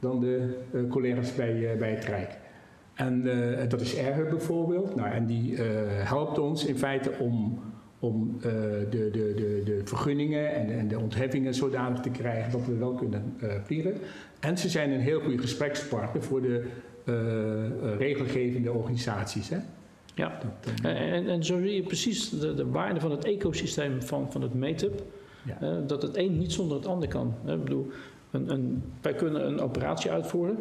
dan 0.00 0.20
de 0.20 0.86
collega's 0.90 1.34
bij, 1.34 1.76
bij 1.78 1.90
het 1.90 2.04
Rijk. 2.04 2.38
En 2.94 3.22
dat 3.68 3.80
is 3.80 3.98
Airhub 3.98 4.30
bijvoorbeeld. 4.30 4.94
Nou, 4.94 5.10
en 5.10 5.26
die 5.26 5.56
helpt 5.86 6.38
ons 6.38 6.64
in 6.64 6.78
feite 6.78 7.12
om, 7.18 7.58
om 8.04 8.36
uh, 8.36 8.42
de, 8.42 8.86
de, 8.90 9.32
de, 9.36 9.60
de 9.64 9.80
vergunningen 9.84 10.54
en 10.54 10.66
de, 10.66 10.72
en 10.72 10.88
de 10.88 10.98
ontheffingen 10.98 11.54
zodanig 11.54 12.00
te 12.00 12.10
krijgen 12.10 12.52
dat 12.52 12.66
we 12.66 12.76
wel 12.76 12.94
kunnen 12.94 13.36
vliegen. 13.64 13.94
En 14.40 14.58
ze 14.58 14.68
zijn 14.68 14.90
een 14.90 15.00
heel 15.00 15.20
goede 15.20 15.38
gesprekspartner 15.38 16.22
voor 16.22 16.42
de 16.42 16.64
regelgevende 17.98 18.72
organisaties. 18.72 19.48
Hè? 19.48 19.58
Ja, 20.14 20.38
dat, 20.40 20.80
en, 20.82 21.28
en 21.28 21.44
zo 21.44 21.58
zie 21.58 21.74
je 21.74 21.82
precies 21.82 22.30
de, 22.30 22.54
de 22.54 22.70
waarde 22.70 23.00
van 23.00 23.10
het 23.10 23.24
ecosysteem 23.24 24.02
van, 24.02 24.32
van 24.32 24.42
het 24.42 24.54
meetup. 24.54 25.02
Ja. 25.60 25.80
dat 25.86 26.02
het 26.02 26.16
een 26.16 26.38
niet 26.38 26.52
zonder 26.52 26.76
het 26.76 26.86
ander 26.86 27.08
kan. 27.08 27.34
Ik 27.46 27.64
bedoel, 27.64 27.90
een, 28.30 28.50
een, 28.50 28.82
wij 29.00 29.14
kunnen 29.14 29.46
een 29.46 29.60
operatie 29.60 30.10
uitvoeren. 30.10 30.58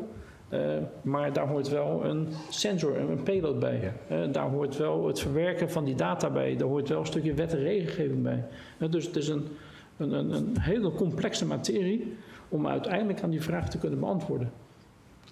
Uh, 0.53 0.59
maar 1.01 1.33
daar 1.33 1.47
hoort 1.47 1.69
wel 1.69 2.05
een 2.05 2.27
sensor, 2.49 2.97
een 2.97 3.23
payload 3.23 3.59
bij. 3.59 3.93
Uh, 4.11 4.31
daar 4.31 4.49
hoort 4.49 4.77
wel 4.77 5.07
het 5.07 5.19
verwerken 5.19 5.71
van 5.71 5.85
die 5.85 5.95
data 5.95 6.29
bij. 6.29 6.55
Daar 6.55 6.67
hoort 6.67 6.89
wel 6.89 6.99
een 6.99 7.05
stukje 7.05 7.33
wet 7.33 7.53
en 7.53 7.59
regelgeving 7.59 8.23
bij. 8.23 8.45
Uh, 8.77 8.91
dus 8.91 9.05
het 9.05 9.15
is 9.15 9.27
een, 9.27 9.47
een, 9.97 10.11
een, 10.11 10.31
een, 10.31 10.59
hele 10.59 10.91
complexe 10.91 11.45
materie 11.45 12.15
om 12.49 12.67
uiteindelijk 12.67 13.21
aan 13.21 13.29
die 13.29 13.41
vraag 13.41 13.69
te 13.69 13.77
kunnen 13.77 13.99
beantwoorden. 13.99 14.51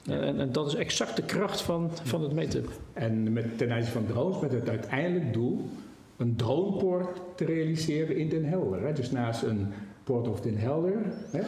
En, 0.06 0.40
en, 0.40 0.52
dat 0.52 0.68
is 0.68 0.76
exact 0.76 1.16
de 1.16 1.24
kracht 1.24 1.62
van, 1.62 1.90
van 2.04 2.24
het 2.24 2.34
meetup. 2.34 2.70
En 2.94 3.34
met, 3.34 3.58
ten 3.58 3.72
aanzien 3.72 3.92
van 3.92 4.06
drones 4.06 4.40
met 4.40 4.52
het 4.52 4.70
uiteindelijk 4.70 5.34
doel 5.34 5.70
een 6.18 6.36
dronepoort 6.36 7.22
te 7.36 7.46
realiseren 7.46 8.18
in 8.18 8.30
Den 8.30 8.46
Helder. 8.46 8.82
Hè? 8.82 8.94
Dus 8.94 9.12
naast 9.12 9.44
een 9.44 9.68
Port 10.04 10.28
of 10.28 10.42
Den 10.42 10.58
Helder 10.58 11.02
hè? 11.32 11.42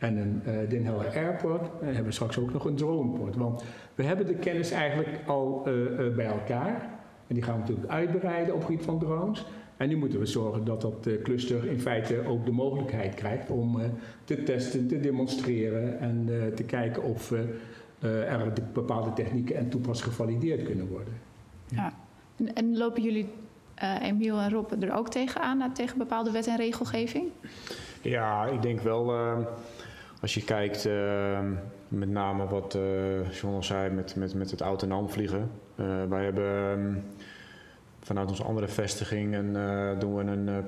En 0.00 0.16
een 0.16 0.42
uh, 0.46 0.68
Den 0.68 0.84
Helder 0.84 1.16
Airport. 1.16 1.70
En 1.80 1.86
hebben 1.86 2.04
we 2.04 2.12
straks 2.12 2.38
ook 2.38 2.52
nog 2.52 2.64
een 2.64 2.74
droneport. 2.74 3.36
Want 3.36 3.64
we 3.94 4.02
hebben 4.02 4.26
de 4.26 4.34
kennis 4.34 4.70
eigenlijk 4.70 5.08
al 5.26 5.64
uh, 5.66 5.74
uh, 5.74 6.14
bij 6.14 6.26
elkaar. 6.26 6.88
En 7.26 7.34
die 7.34 7.42
gaan 7.42 7.54
we 7.54 7.60
natuurlijk 7.60 7.88
uitbreiden 7.88 8.54
op 8.54 8.60
het 8.60 8.70
gebied 8.70 8.84
van 8.84 8.98
drones. 8.98 9.46
En 9.76 9.88
nu 9.88 9.96
moeten 9.96 10.18
we 10.18 10.26
zorgen 10.26 10.64
dat 10.64 10.80
dat 10.80 11.08
cluster 11.22 11.66
in 11.66 11.80
feite 11.80 12.26
ook 12.26 12.44
de 12.44 12.50
mogelijkheid 12.50 13.14
krijgt 13.14 13.50
om 13.50 13.80
te 14.24 14.42
testen, 14.42 14.88
te 14.88 15.00
demonstreren 15.00 15.98
en 15.98 16.28
te 16.54 16.62
kijken 16.62 17.02
of 17.02 17.30
er 18.00 18.52
bepaalde 18.72 19.12
technieken 19.12 19.56
en 19.56 19.68
toepassingen 19.68 20.12
gevalideerd 20.12 20.62
kunnen 20.62 20.88
worden. 20.88 21.14
Ja. 21.68 21.92
En, 22.36 22.54
en 22.54 22.76
lopen 22.76 23.02
jullie, 23.02 23.28
Emiel 24.02 24.38
en 24.38 24.50
Rob, 24.50 24.82
er 24.82 24.94
ook 24.94 25.08
tegenaan, 25.08 25.72
tegen 25.72 25.98
bepaalde 25.98 26.30
wet 26.30 26.46
en 26.46 26.56
regelgeving? 26.56 27.28
Ja, 28.02 28.46
ik 28.46 28.62
denk 28.62 28.80
wel 28.80 29.12
als 30.20 30.34
je 30.34 30.44
kijkt, 30.44 30.86
uh, 30.86 31.38
met 31.88 32.08
name 32.08 32.46
wat 32.46 32.74
uh, 32.74 33.32
John 33.32 33.54
al 33.54 33.62
zei 33.62 33.90
met, 33.90 34.16
met, 34.16 34.34
met 34.34 34.50
het 34.50 34.60
autonoom 34.60 35.10
vliegen. 35.10 35.50
Uh, 35.76 35.86
wij 36.08 36.24
hebben 36.24 36.44
um, 36.44 37.04
vanuit 38.00 38.28
onze 38.28 38.42
andere 38.42 38.68
vestiging 38.68 39.34
en, 39.34 39.52
doen 39.98 40.16
we 40.16 40.22
een 40.22 40.64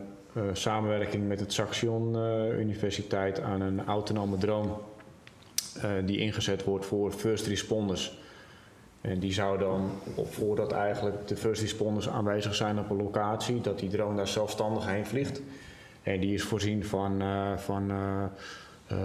samenwerking 0.53 1.28
met 1.28 1.40
het 1.40 1.53
Saxion 1.53 2.16
Universiteit 2.59 3.40
aan 3.40 3.61
een 3.61 3.86
autonome 3.86 4.38
drone. 4.38 4.70
die 6.05 6.18
ingezet 6.18 6.64
wordt 6.64 6.86
voor 6.86 7.12
first 7.12 7.46
responders. 7.46 8.20
En 9.00 9.18
die 9.18 9.32
zou 9.32 9.59
dan, 9.59 9.90
voordat 10.24 10.72
eigenlijk 10.72 11.28
de 11.28 11.36
first 11.36 11.61
responders 11.61 12.09
aanwezig 12.09 12.55
zijn 12.55 12.78
op 12.78 12.90
een 12.90 12.96
locatie, 12.96 13.61
dat 13.61 13.78
die 13.78 13.90
drone 13.90 14.16
daar 14.16 14.28
zelfstandig 14.28 14.86
heen 14.86 15.07
vliegt. 15.07 15.42
En 16.03 16.20
die 16.20 16.34
is 16.34 16.42
voorzien 16.42 16.84
van, 16.84 17.22
van 17.59 17.90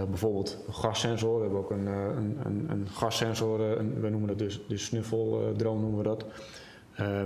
bijvoorbeeld 0.08 0.64
een 0.66 0.74
gassensor. 0.74 1.34
We 1.36 1.42
hebben 1.42 1.58
ook 1.58 1.70
een, 1.70 1.86
uh, 1.86 2.04
een, 2.16 2.38
een, 2.44 2.66
een 2.70 2.88
gassensor, 2.88 3.60
een, 3.60 4.00
we 4.00 4.08
noemen 4.08 4.28
dat 4.28 4.38
dus 4.38 4.60
de 4.68 4.76
snuffeldrone 4.76 5.80
noemen 5.80 5.98
we 5.98 6.04
dat. 6.04 6.24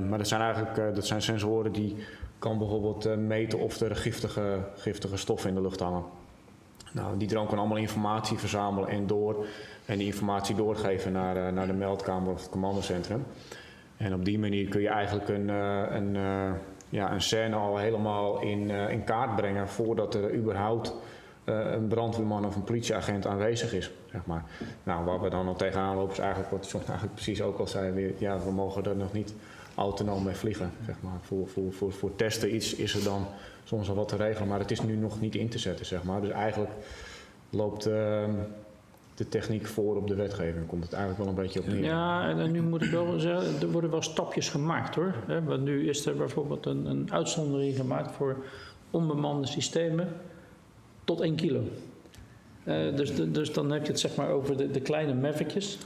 Maar 0.08 0.18
dat 0.18 0.28
zijn 0.28 0.40
eigenlijk 0.40 0.94
dat 0.94 1.06
zijn 1.06 1.22
sensoren 1.22 1.72
die 1.72 1.96
kan 2.42 2.58
bijvoorbeeld 2.58 3.06
eh, 3.06 3.16
meten 3.16 3.58
of 3.58 3.80
er 3.80 3.96
giftige, 3.96 4.58
giftige 4.76 5.16
stoffen 5.16 5.48
in 5.48 5.54
de 5.54 5.60
lucht 5.60 5.80
hangen. 5.80 6.04
Nou, 6.92 7.16
die 7.16 7.28
drone 7.28 7.48
kan 7.48 7.58
allemaal 7.58 7.76
informatie 7.76 8.38
verzamelen 8.38 8.88
en 8.88 9.06
door 9.06 9.46
en 9.84 9.98
die 9.98 10.06
informatie 10.06 10.54
doorgeven 10.54 11.12
naar, 11.12 11.52
naar 11.52 11.66
de 11.66 11.72
meldkamer 11.72 12.32
of 12.32 12.40
het 12.40 12.50
commandocentrum. 12.50 13.24
En 13.96 14.14
op 14.14 14.24
die 14.24 14.38
manier 14.38 14.68
kun 14.68 14.80
je 14.80 14.88
eigenlijk 14.88 15.28
een, 15.28 15.48
een, 15.48 16.14
ja, 16.88 17.12
een 17.12 17.20
scène 17.20 17.56
al 17.56 17.76
helemaal 17.76 18.40
in, 18.40 18.70
in 18.70 19.04
kaart 19.04 19.36
brengen 19.36 19.68
voordat 19.68 20.14
er 20.14 20.34
überhaupt 20.34 20.96
een 21.44 21.88
brandweerman 21.88 22.46
of 22.46 22.56
een 22.56 22.64
politieagent 22.64 23.26
aanwezig 23.26 23.72
is. 23.74 23.90
Zeg 24.10 24.26
maar. 24.26 24.44
Nou, 24.82 25.04
waar 25.04 25.20
we 25.20 25.30
dan 25.30 25.46
al 25.46 25.56
tegenaan 25.56 25.96
lopen 25.96 26.12
is 26.12 26.18
eigenlijk 26.18 26.50
wat 26.50 26.70
John 26.70 26.84
eigenlijk 26.90 27.14
precies 27.14 27.42
ook 27.42 27.58
al 27.58 27.66
zei. 27.66 27.92
Weer, 27.92 28.12
ja, 28.18 28.38
we 28.38 28.50
mogen 28.50 28.84
er 28.84 28.96
nog 28.96 29.12
niet 29.12 29.34
autonoom 29.74 30.24
mee 30.24 30.34
vliegen. 30.34 30.70
Zeg 30.86 30.94
maar. 31.00 31.18
voor, 31.22 31.48
voor, 31.48 31.72
voor, 31.72 31.92
voor 31.92 32.16
testen 32.16 32.54
iets 32.54 32.74
is 32.74 32.94
er 32.94 33.04
dan 33.04 33.26
soms 33.64 33.88
al 33.88 33.94
wat 33.94 34.08
te 34.08 34.16
regelen, 34.16 34.48
maar 34.48 34.58
het 34.58 34.70
is 34.70 34.82
nu 34.82 34.96
nog 34.96 35.20
niet 35.20 35.34
in 35.34 35.48
te 35.48 35.58
zetten. 35.58 35.86
Zeg 35.86 36.02
maar. 36.02 36.20
Dus 36.20 36.30
eigenlijk 36.30 36.72
loopt 37.50 37.86
uh, 37.86 37.94
de 39.14 39.28
techniek 39.28 39.66
voor 39.66 39.96
op 39.96 40.08
de 40.08 40.14
wetgeving. 40.14 40.66
Komt 40.66 40.82
het 40.82 40.92
eigenlijk 40.92 41.24
wel 41.24 41.32
een 41.32 41.42
beetje 41.42 41.60
op 41.60 41.66
neer. 41.66 41.84
Ja, 41.84 42.28
en 42.28 42.50
nu 42.50 42.62
moet 42.62 42.82
ik 42.82 42.90
wel 42.90 43.18
zeggen, 43.18 43.60
er 43.60 43.70
worden 43.70 43.90
wel 43.90 44.02
stapjes 44.02 44.48
gemaakt 44.48 44.94
hoor. 44.94 45.14
Want 45.44 45.62
nu 45.62 45.88
is 45.88 46.06
er 46.06 46.16
bijvoorbeeld 46.16 46.66
een, 46.66 46.86
een 46.86 47.12
uitzondering 47.12 47.76
gemaakt 47.76 48.12
voor 48.12 48.44
onbemande 48.90 49.46
systemen 49.46 50.08
tot 51.04 51.20
1 51.20 51.34
kilo. 51.34 51.62
Uh, 52.64 52.96
dus, 52.96 53.14
de, 53.14 53.30
dus 53.30 53.52
dan 53.52 53.72
heb 53.72 53.82
je 53.82 53.90
het 53.90 54.00
zeg 54.00 54.14
maar 54.14 54.28
over 54.28 54.56
de, 54.56 54.70
de 54.70 54.80
kleine. 54.80 55.32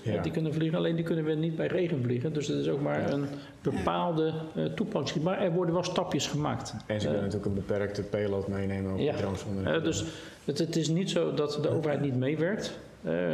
Ja. 0.02 0.22
Die 0.22 0.32
kunnen 0.32 0.54
vliegen, 0.54 0.78
alleen 0.78 0.96
die 0.96 1.04
kunnen 1.04 1.24
we 1.24 1.32
niet 1.32 1.56
bij 1.56 1.66
regen 1.66 2.02
vliegen. 2.02 2.32
Dus 2.32 2.46
het 2.46 2.58
is 2.58 2.68
ook 2.68 2.80
maar 2.80 3.12
een 3.12 3.24
bepaalde 3.62 4.32
uh, 4.56 4.64
toepassing. 4.64 5.24
Maar 5.24 5.40
er 5.40 5.52
worden 5.52 5.74
wel 5.74 5.84
stapjes 5.84 6.26
gemaakt. 6.26 6.74
En 6.86 7.00
ze 7.00 7.06
kunnen 7.06 7.26
uh, 7.26 7.32
natuurlijk 7.32 7.46
een 7.46 7.66
beperkte 7.66 8.02
payload 8.02 8.48
meenemen 8.48 8.92
op 8.92 8.98
ja. 8.98 9.12
de 9.16 9.80
dus 9.80 10.04
het, 10.44 10.58
het, 10.58 10.76
is 10.76 10.88
niet 10.88 11.10
zo 11.10 11.34
dat 11.34 11.58
de 11.62 11.68
overheid 11.68 12.00
niet 12.00 12.16
meewerkt. 12.16 12.78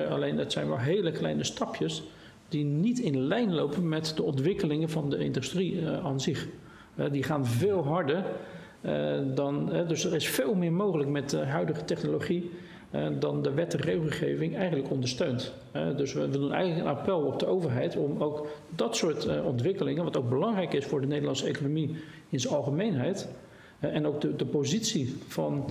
alleen 0.09 0.39
het 0.39 0.53
zijn 0.53 0.68
wel 0.68 0.78
hele 0.78 1.12
kleine 1.12 1.45
stapjes 1.45 2.03
die 2.49 2.64
niet 2.64 2.99
in 2.99 3.20
lijn 3.20 3.55
lopen 3.55 3.89
met 3.89 4.12
de 4.16 4.22
ontwikkelingen 4.22 4.91
van 4.91 5.11
de 5.11 5.18
industrie 5.18 5.89
aan 5.89 6.20
zich. 6.20 6.47
die 7.11 7.22
gaan 7.22 7.47
veel 7.47 7.85
harder 7.85 8.24
dan. 9.35 9.70
dus 9.89 10.05
er 10.05 10.14
is 10.14 10.28
veel 10.28 10.55
meer 10.55 10.72
mogelijk 10.72 11.11
met 11.11 11.30
de 11.30 11.45
huidige 11.45 11.85
technologie. 11.85 12.51
Uh, 12.95 13.07
dan 13.18 13.43
de 13.43 13.53
wet 13.53 13.74
en 13.74 13.80
regelgeving 13.80 14.57
eigenlijk 14.57 14.91
ondersteunt. 14.91 15.53
Uh, 15.76 15.97
dus 15.97 16.12
we, 16.12 16.28
doen 16.28 16.53
eigenlijk 16.53 16.87
een 16.87 16.97
appel 16.97 17.20
op 17.20 17.39
de 17.39 17.47
overheid 17.47 17.97
om 17.97 18.22
ook 18.22 18.49
dat 18.68 18.97
soort 18.97 19.43
ontwikkelingen, 19.43 20.05
wat 20.05 20.16
ook 20.16 20.28
belangrijk 20.28 20.72
is 20.72 20.85
voor 20.85 21.01
de 21.01 21.07
Nederlandse 21.07 21.47
economie 21.47 21.97
in 22.28 22.41
zijn 22.41 22.55
algemeenheid, 22.55 23.28
en 23.78 24.07
ook 24.07 24.20
de, 24.20 24.37
de 24.37 24.45
positie 24.47 25.16
van, 25.26 25.70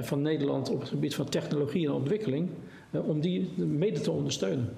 van 0.00 0.22
Nederland 0.22 0.70
op 0.70 0.80
het 0.80 0.88
gebied 0.88 1.14
van 1.14 1.28
technologie 1.28 1.86
en 1.86 1.92
ontwikkeling, 1.92 2.50
om 2.90 3.20
die 3.20 3.52
mede 3.56 4.00
te 4.00 4.10
ondersteunen. 4.10 4.68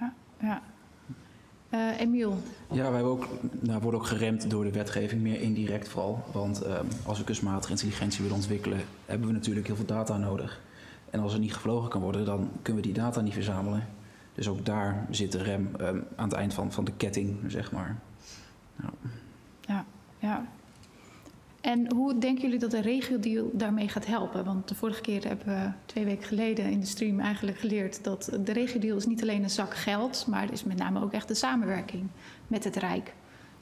Ja, 0.00 0.14
ja. 0.40 0.62
Uh, 1.74 2.00
Emiel. 2.00 2.38
Ja, 2.70 2.90
wij 2.90 3.02
ook, 3.02 3.28
nou, 3.60 3.80
worden 3.80 4.00
ook 4.00 4.06
geremd 4.06 4.50
door 4.50 4.64
de 4.64 4.70
wetgeving, 4.70 5.22
meer 5.22 5.40
indirect 5.40 5.88
vooral. 5.88 6.24
Want 6.32 6.66
uh, 6.66 6.78
als 7.04 7.18
we 7.18 7.24
kunstmatige 7.24 7.72
intelligentie 7.72 8.22
willen 8.22 8.36
ontwikkelen, 8.36 8.78
hebben 9.06 9.26
we 9.26 9.32
natuurlijk 9.32 9.66
heel 9.66 9.76
veel 9.76 9.84
data 9.84 10.16
nodig. 10.16 10.60
En 11.10 11.20
als 11.20 11.32
er 11.32 11.38
niet 11.38 11.54
gevlogen 11.54 11.90
kan 11.90 12.00
worden, 12.00 12.24
dan 12.24 12.50
kunnen 12.62 12.82
we 12.82 12.88
die 12.88 12.98
data 12.98 13.20
niet 13.20 13.32
verzamelen. 13.32 13.88
Dus 14.34 14.48
ook 14.48 14.64
daar 14.64 15.06
zit 15.10 15.32
de 15.32 15.42
rem 15.42 15.70
um, 15.80 16.04
aan 16.16 16.28
het 16.28 16.32
eind 16.32 16.54
van, 16.54 16.72
van 16.72 16.84
de 16.84 16.92
ketting, 16.96 17.36
zeg 17.46 17.72
maar. 17.72 17.98
Ja. 18.76 18.90
ja, 19.60 19.84
ja. 20.18 20.46
En 21.62 21.92
hoe 21.92 22.18
denken 22.18 22.42
jullie 22.42 22.58
dat 22.58 22.70
de 22.70 22.80
regio-deal 22.80 23.50
daarmee 23.52 23.88
gaat 23.88 24.06
helpen? 24.06 24.44
Want 24.44 24.68
de 24.68 24.74
vorige 24.74 25.00
keer 25.00 25.26
hebben 25.26 25.46
we 25.46 25.70
twee 25.86 26.04
weken 26.04 26.26
geleden 26.26 26.70
in 26.70 26.80
de 26.80 26.86
stream 26.86 27.20
eigenlijk 27.20 27.58
geleerd 27.58 28.04
dat 28.04 28.38
de 28.44 28.52
regio-deal 28.52 28.96
is 28.96 29.06
niet 29.06 29.22
alleen 29.22 29.42
een 29.42 29.50
zak 29.50 29.74
geld, 29.74 30.26
maar 30.28 30.42
het 30.42 30.52
is 30.52 30.64
met 30.64 30.76
name 30.76 31.02
ook 31.02 31.12
echt 31.12 31.28
de 31.28 31.34
samenwerking 31.34 32.06
met 32.46 32.64
het 32.64 32.76
Rijk. 32.76 33.14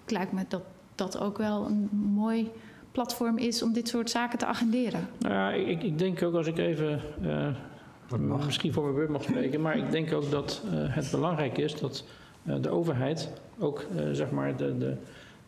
Het 0.03 0.11
lijkt 0.11 0.33
me 0.33 0.45
dat 0.49 0.63
dat 0.95 1.19
ook 1.19 1.39
wel 1.39 1.67
een 1.67 1.89
mooi 2.15 2.51
platform 2.93 3.39
is 3.39 3.63
om 3.63 3.73
dit 3.73 3.89
soort 3.89 4.11
zaken 4.11 4.39
te 4.39 4.47
agenderen. 4.47 5.09
Nou 5.19 5.35
ja, 5.35 5.51
ik, 5.51 5.83
ik 5.83 5.99
denk 5.99 6.23
ook 6.23 6.35
als 6.35 6.47
ik 6.47 6.59
even 6.59 7.01
uh, 7.23 8.45
misschien 8.45 8.73
voor 8.73 8.83
mijn 8.83 8.95
beurt 8.95 9.09
mag 9.09 9.23
spreken, 9.23 9.61
maar 9.61 9.77
ik 9.77 9.91
denk 9.91 10.13
ook 10.13 10.31
dat 10.31 10.63
uh, 10.65 10.71
het 10.73 11.11
belangrijk 11.11 11.59
is 11.59 11.81
dat 11.81 12.05
uh, 12.43 12.55
de 12.61 12.71
overheid 12.71 13.31
ook 13.59 13.87
zeg 14.13 14.31
maar 14.31 14.57
de, 14.57 14.79
de, 14.79 14.97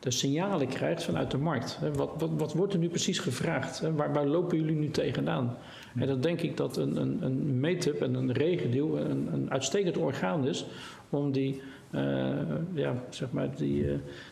de, 0.03 0.11
signalen 0.11 0.69
krijgt 0.69 1.03
vanuit 1.03 1.31
de 1.31 1.39
markt. 1.39 1.79
Wat, 1.95 2.11
wat, 2.19 2.31
wat 2.37 2.53
wordt 2.53 2.73
er 2.73 2.79
nu 2.79 2.89
precies 2.89 3.19
gevraagd? 3.19 3.81
Waar, 3.81 4.13
waar, 4.13 4.27
lopen 4.27 4.59
jullie 4.59 4.77
nu 4.77 4.91
tegenaan? 4.91 5.57
En 5.97 6.07
dan 6.07 6.21
denk 6.21 6.41
ik 6.41 6.57
dat 6.57 6.77
een, 6.77 6.97
een, 6.97 7.19
een 7.23 7.61
meetup 7.61 8.03
en 8.03 8.15
een 8.15 8.33
regendeal 8.33 8.99
een, 8.99 9.29
een 9.33 9.51
uitstekend 9.51 9.97
orgaan 9.97 10.47
is 10.47 10.67
om 11.11 11.33
die, 11.33 11.63
ja, 12.75 12.95
zeg 13.09 13.31
maar 13.31 13.57
die, 13.57 13.87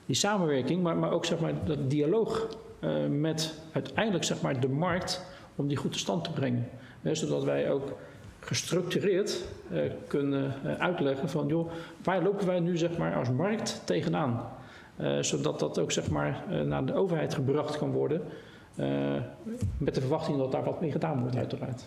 die 0.06 0.16
samenwerking, 0.16 0.82
maar, 0.82 0.96
maar 0.96 1.10
ook 1.10 1.24
zeg 1.24 1.40
maar, 1.40 1.52
dat 1.64 1.90
dialoog 1.90 2.58
uh, 2.80 3.06
met 3.06 3.54
uiteindelijk 3.72 4.24
zeg 4.24 4.40
maar, 4.40 4.60
de 4.60 4.68
markt 4.68 5.24
om 5.56 5.68
die 5.68 5.76
goed 5.76 5.92
tot 5.92 6.00
stand 6.00 6.24
te 6.24 6.32
brengen. 6.32 6.68
Zodat 7.12 7.44
wij 7.44 7.70
ook 7.70 7.98
gestructureerd 8.40 9.44
kunnen 10.06 10.54
uitleggen 10.78 11.28
van 11.28 11.46
joh, 11.48 11.70
waar 12.02 12.22
lopen 12.22 12.46
wij 12.46 12.60
nu 12.60 12.76
zeg 12.76 12.96
maar, 12.96 13.14
als 13.14 13.30
markt 13.30 13.82
tegenaan? 13.84 14.58
Zodat 15.20 15.58
dat 15.58 15.78
ook 15.78 15.92
zeg 15.92 16.10
maar, 16.10 16.44
naar 16.66 16.86
de 16.86 16.94
overheid 16.94 17.34
gebracht 17.34 17.78
kan 17.78 17.90
worden. 17.90 18.22
met 19.78 19.94
de 19.94 20.00
verwachting 20.00 20.38
dat 20.38 20.52
daar 20.52 20.64
wat 20.64 20.80
mee 20.80 20.92
gedaan 20.92 21.20
wordt 21.20 21.36
uiteraard. 21.36 21.86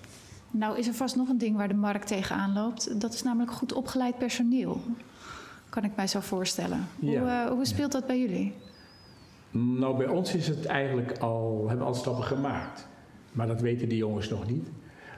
Nou 0.52 0.78
is 0.78 0.88
er 0.88 0.94
vast 0.94 1.16
nog 1.16 1.30
een 1.30 1.38
ding 1.38 1.58
waar 1.58 1.68
de 1.68 1.74
markt 1.74 2.08
tegenaan 2.08 2.54
loopt. 2.54 3.02
Dat 3.02 3.14
is 3.14 3.24
namelijk 3.24 3.52
goed 3.52 3.74
opgeleid 3.74 4.18
personeel. 4.18 4.82
Kan 5.70 5.84
ik 5.84 5.96
mij 5.96 6.08
zo 6.08 6.20
voorstellen. 6.20 6.88
Ja. 7.00 7.46
Hoe, 7.46 7.56
hoe 7.56 7.66
speelt 7.66 7.92
dat 7.92 8.08
bij 8.08 8.20
jullie? 8.20 8.54
Nou, 9.52 9.98
bij 9.98 10.08
ons 10.08 10.36
is 10.36 10.48
het 10.48 10.66
eigenlijk 10.66 11.18
al, 11.18 11.60
hebben 11.60 11.86
we 11.86 11.92
al 11.92 12.00
stappen 12.00 12.24
gemaakt. 12.24 12.88
Maar 13.32 13.48
dat 13.48 13.62
weten 13.62 13.90
die 13.90 13.98
jongens 13.98 14.30
nog 14.30 14.48
niet. 14.48 14.68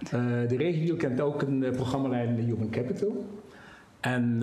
Uh, 0.04 0.10
de 0.48 0.58
regio 0.58 0.96
kent 0.96 1.22
ook 1.22 1.42
een 1.42 1.62
uh, 1.62 1.72
programmalijn 1.72 2.36
Human 2.36 2.70
Capital. 2.70 3.26
En 4.06 4.34
uh, 4.34 4.40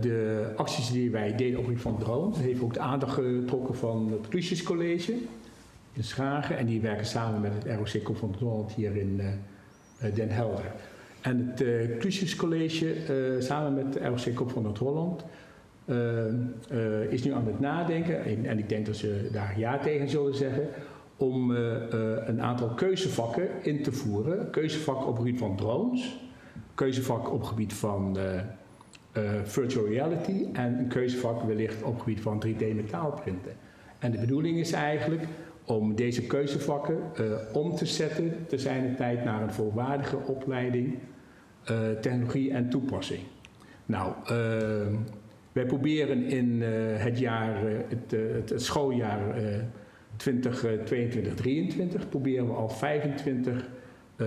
de 0.00 0.46
acties 0.56 0.90
die 0.90 1.10
wij 1.10 1.36
deden 1.36 1.58
op 1.58 1.66
het 1.66 1.80
van 1.80 1.98
drones, 1.98 2.38
heeft 2.38 2.62
ook 2.62 2.74
de 2.74 2.80
aandacht 2.80 3.12
getrokken 3.12 3.74
van 3.74 4.08
het 4.12 4.28
Crucius 4.28 4.62
in 5.92 6.04
Schagen. 6.04 6.56
En 6.56 6.66
die 6.66 6.80
werken 6.80 7.06
samen 7.06 7.40
met 7.40 7.52
het 7.54 7.94
ROC 7.94 8.16
van 8.16 8.34
Holland 8.38 8.72
hier 8.72 8.96
in 8.96 9.20
Den 10.14 10.30
Helder. 10.30 10.72
En 11.20 11.52
het 11.54 11.60
uh, 11.60 12.36
College, 12.36 12.94
samen 13.38 13.74
met 13.74 13.94
het 13.94 14.24
ROC 14.24 14.34
Kop 14.34 14.50
van 14.50 14.76
uh, 15.86 15.96
uh, 16.72 17.12
is 17.12 17.22
nu 17.24 17.32
aan 17.32 17.46
het 17.46 17.60
nadenken, 17.60 18.24
en, 18.24 18.46
en, 18.46 18.58
ik 18.58 18.68
denk 18.68 18.86
dat 18.86 18.96
ze 18.96 19.28
daar 19.32 19.58
ja 19.58 19.78
tegen 19.78 20.08
zullen 20.08 20.34
zeggen, 20.34 20.68
om 21.16 21.50
een 21.50 22.42
aantal 22.42 22.68
keuzevakken 22.68 23.48
in 23.62 23.82
te 23.82 23.92
voeren. 23.92 24.50
Keuzevak 24.50 25.00
op 25.00 25.06
het 25.06 25.16
gebied 25.16 25.38
van 25.38 25.56
drones, 25.56 26.18
keuzevak 26.74 27.32
op 27.32 27.38
het 27.38 27.48
gebied 27.48 27.72
van 27.72 28.18
virtual 29.44 29.86
reality 29.86 30.46
en 30.52 30.78
een 30.78 30.88
keuzevak 30.88 31.42
wellicht 31.42 31.82
op 31.82 31.92
het 31.92 32.02
gebied 32.02 32.20
van 32.20 32.44
3D 32.46 32.74
metaalprinten. 32.74 33.52
En 33.98 34.10
de 34.10 34.18
bedoeling 34.18 34.58
is 34.58 34.72
eigenlijk 34.72 35.22
om 35.64 35.94
deze 35.94 36.26
keuzevakken 36.26 36.98
om 37.52 37.74
te 37.74 37.86
zetten 37.86 38.46
te 38.48 38.58
zijn 38.58 38.96
tijd 38.96 39.24
naar 39.24 39.42
een 39.42 39.52
volwaardige 39.52 40.16
opleiding 40.16 40.98
technologie 42.00 42.52
en 42.52 42.68
toepassing. 42.68 43.20
Nou, 43.86 44.12
wij 45.52 45.66
proberen 45.66 46.24
in 46.24 46.62
het, 46.96 47.18
jaar, 47.18 47.60
het, 47.88 48.10
het, 48.50 48.62
schooljaar 48.62 49.20
2022-2023 50.30 52.08
proberen 52.08 52.46
we 52.46 52.52
al 52.52 52.68
25 52.68 53.68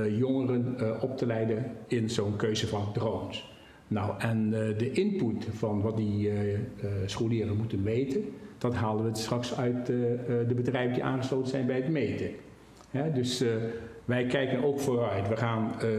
jongeren 0.09 1.01
op 1.01 1.17
te 1.17 1.25
leiden 1.25 1.71
in 1.87 2.09
zo'n 2.09 2.35
keuze 2.35 2.67
van 2.67 2.93
drones. 2.93 3.54
Nou, 3.87 4.19
en 4.19 4.49
de 4.49 4.91
input 4.91 5.47
van 5.51 5.81
wat 5.81 5.97
die 5.97 6.31
scholieren 7.05 7.57
moeten 7.57 7.83
meten, 7.83 8.23
dat 8.57 8.73
halen 8.75 9.11
we 9.11 9.17
straks 9.17 9.57
uit 9.57 9.85
de 9.85 10.53
bedrijven 10.55 10.93
die 10.93 11.03
aangesloten 11.03 11.49
zijn 11.49 11.65
bij 11.65 11.75
het 11.75 11.89
meten. 11.89 12.29
Dus 13.13 13.43
wij 14.05 14.25
kijken 14.25 14.63
ook 14.63 14.79
vooruit. 14.79 15.27
We 15.27 15.37
gaan 15.37 15.71
uh, 15.83 15.89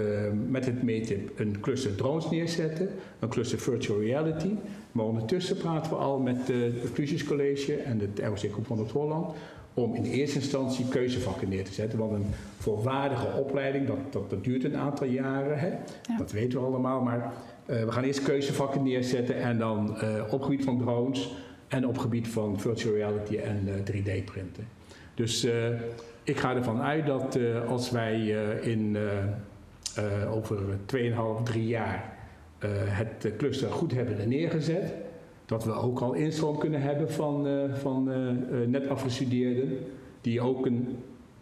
met 0.48 0.66
het 0.66 0.82
METIP 0.82 1.40
een 1.40 1.60
cluster 1.60 1.94
drones 1.94 2.30
neerzetten, 2.30 2.88
een 3.18 3.28
cluster 3.28 3.58
virtual 3.58 4.00
reality. 4.00 4.54
Maar 4.92 5.04
ondertussen 5.04 5.56
praten 5.56 5.90
we 5.90 5.96
al 5.96 6.18
met 6.18 6.50
uh, 6.50 6.62
het 6.62 6.90
Fusies 6.92 7.24
College 7.24 7.74
en 7.74 8.00
het 8.00 8.20
ROC 8.24 8.52
Groep 8.52 8.66
van 8.66 8.76
Noord-Holland 8.76 9.34
om 9.74 9.94
in 9.94 10.04
eerste 10.04 10.38
instantie 10.38 10.88
keuzevakken 10.88 11.48
neer 11.48 11.64
te 11.64 11.72
zetten. 11.72 11.98
Want 11.98 12.12
een 12.12 12.26
volwaardige 12.58 13.26
opleiding, 13.38 13.86
dat, 13.86 13.98
dat, 14.10 14.30
dat 14.30 14.44
duurt 14.44 14.64
een 14.64 14.76
aantal 14.76 15.06
jaren. 15.06 15.58
Hè? 15.58 15.68
Ja. 15.68 16.16
Dat 16.18 16.32
weten 16.32 16.60
we 16.60 16.66
allemaal. 16.66 17.02
Maar 17.02 17.32
uh, 17.66 17.84
we 17.84 17.92
gaan 17.92 18.04
eerst 18.04 18.22
keuzevakken 18.22 18.82
neerzetten 18.82 19.36
en 19.36 19.58
dan 19.58 19.96
op 20.30 20.42
gebied 20.42 20.64
van 20.64 20.78
drones 20.78 21.34
en 21.68 21.86
op 21.86 21.98
gebied 21.98 22.28
van 22.28 22.60
virtual 22.60 22.94
reality 22.94 23.36
en 23.36 23.68
3D-printen. 23.90 24.68
Dus 25.14 25.44
uh, 25.44 25.52
ik 26.22 26.38
ga 26.38 26.54
ervan 26.54 26.80
uit 26.80 27.06
dat 27.06 27.36
uh, 27.36 27.68
als 27.68 27.90
wij 27.90 28.20
uh, 28.20 28.66
in, 28.66 28.96
over 30.30 30.58
2,5, 30.94 31.42
3 31.44 31.66
jaar 31.66 32.14
het 32.88 33.32
cluster 33.36 33.70
goed 33.70 33.92
hebben 33.92 34.28
neergezet, 34.28 34.94
dat 35.46 35.64
we 35.64 35.72
ook 35.72 36.00
al 36.00 36.12
instroom 36.12 36.58
kunnen 36.58 36.82
hebben 36.82 37.12
van, 37.12 37.46
van 37.74 38.10
net 38.70 38.88
afgestudeerden 38.88 39.78
die 40.20 40.40
ook 40.40 40.66
een, 40.66 40.96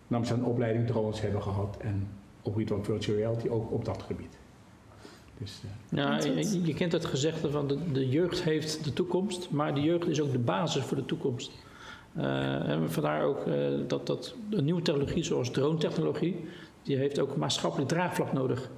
namens 0.06 0.30
een 0.30 0.44
opleiding 0.44 0.86
drones 0.86 1.20
hebben 1.20 1.42
gehad 1.42 1.76
en 1.80 2.08
op 2.42 2.52
gebied 2.52 2.68
van 2.68 2.84
virtual 2.84 3.16
reality 3.16 3.48
ook 3.48 3.72
op 3.72 3.84
dat 3.84 4.02
gebied. 4.02 4.38
Dus, 5.38 5.60
ja, 5.88 6.18
je, 6.18 6.64
je, 6.64 6.74
kent 6.74 6.92
het 6.92 7.04
gezegde 7.04 7.50
van 7.50 7.68
de, 7.68 7.78
de 7.92 8.08
jeugd 8.08 8.42
heeft 8.42 8.84
de 8.84 8.92
toekomst, 8.92 9.50
maar 9.50 9.74
de 9.74 9.80
jeugd 9.80 10.08
is 10.08 10.20
ook 10.20 10.32
de 10.32 10.38
basis 10.38 10.82
voor 10.82 10.96
de 10.96 11.04
toekomst. 11.04 11.52
Uh, 12.16 12.68
en 12.68 12.90
vandaar 12.90 13.22
ook 13.22 13.46
uh, 13.46 13.54
dat, 13.86 14.06
dat 14.06 14.34
een 14.50 14.64
nieuwe 14.64 14.82
technologie 14.82 15.22
zoals 15.22 15.50
drone-technologie, 15.50 16.44
die 16.82 16.96
heeft 16.96 17.18
ook 17.18 17.36
maatschappelijk 17.36 17.88
draagvlak 17.88 18.32
nodig. 18.32 18.70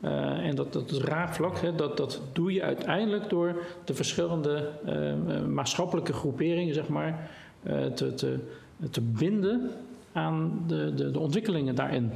Uh, 0.00 0.10
en 0.46 0.54
dat, 0.54 0.72
dat 0.72 0.88
draagvlak, 0.88 1.58
hè, 1.58 1.74
dat, 1.74 1.96
dat 1.96 2.20
doe 2.32 2.52
je 2.52 2.62
uiteindelijk 2.62 3.28
door 3.28 3.62
de 3.84 3.94
verschillende 3.94 4.70
maatschappelijke 5.48 6.12
groeperingen, 6.12 6.74
zeg 6.74 6.88
maar, 6.88 7.30
te, 7.94 8.14
te, 8.14 8.38
te 8.90 9.00
binden 9.00 9.70
aan 10.12 10.64
de, 10.66 10.94
de, 10.94 11.10
de 11.10 11.18
ontwikkelingen 11.18 11.74
daarin. 11.74 12.10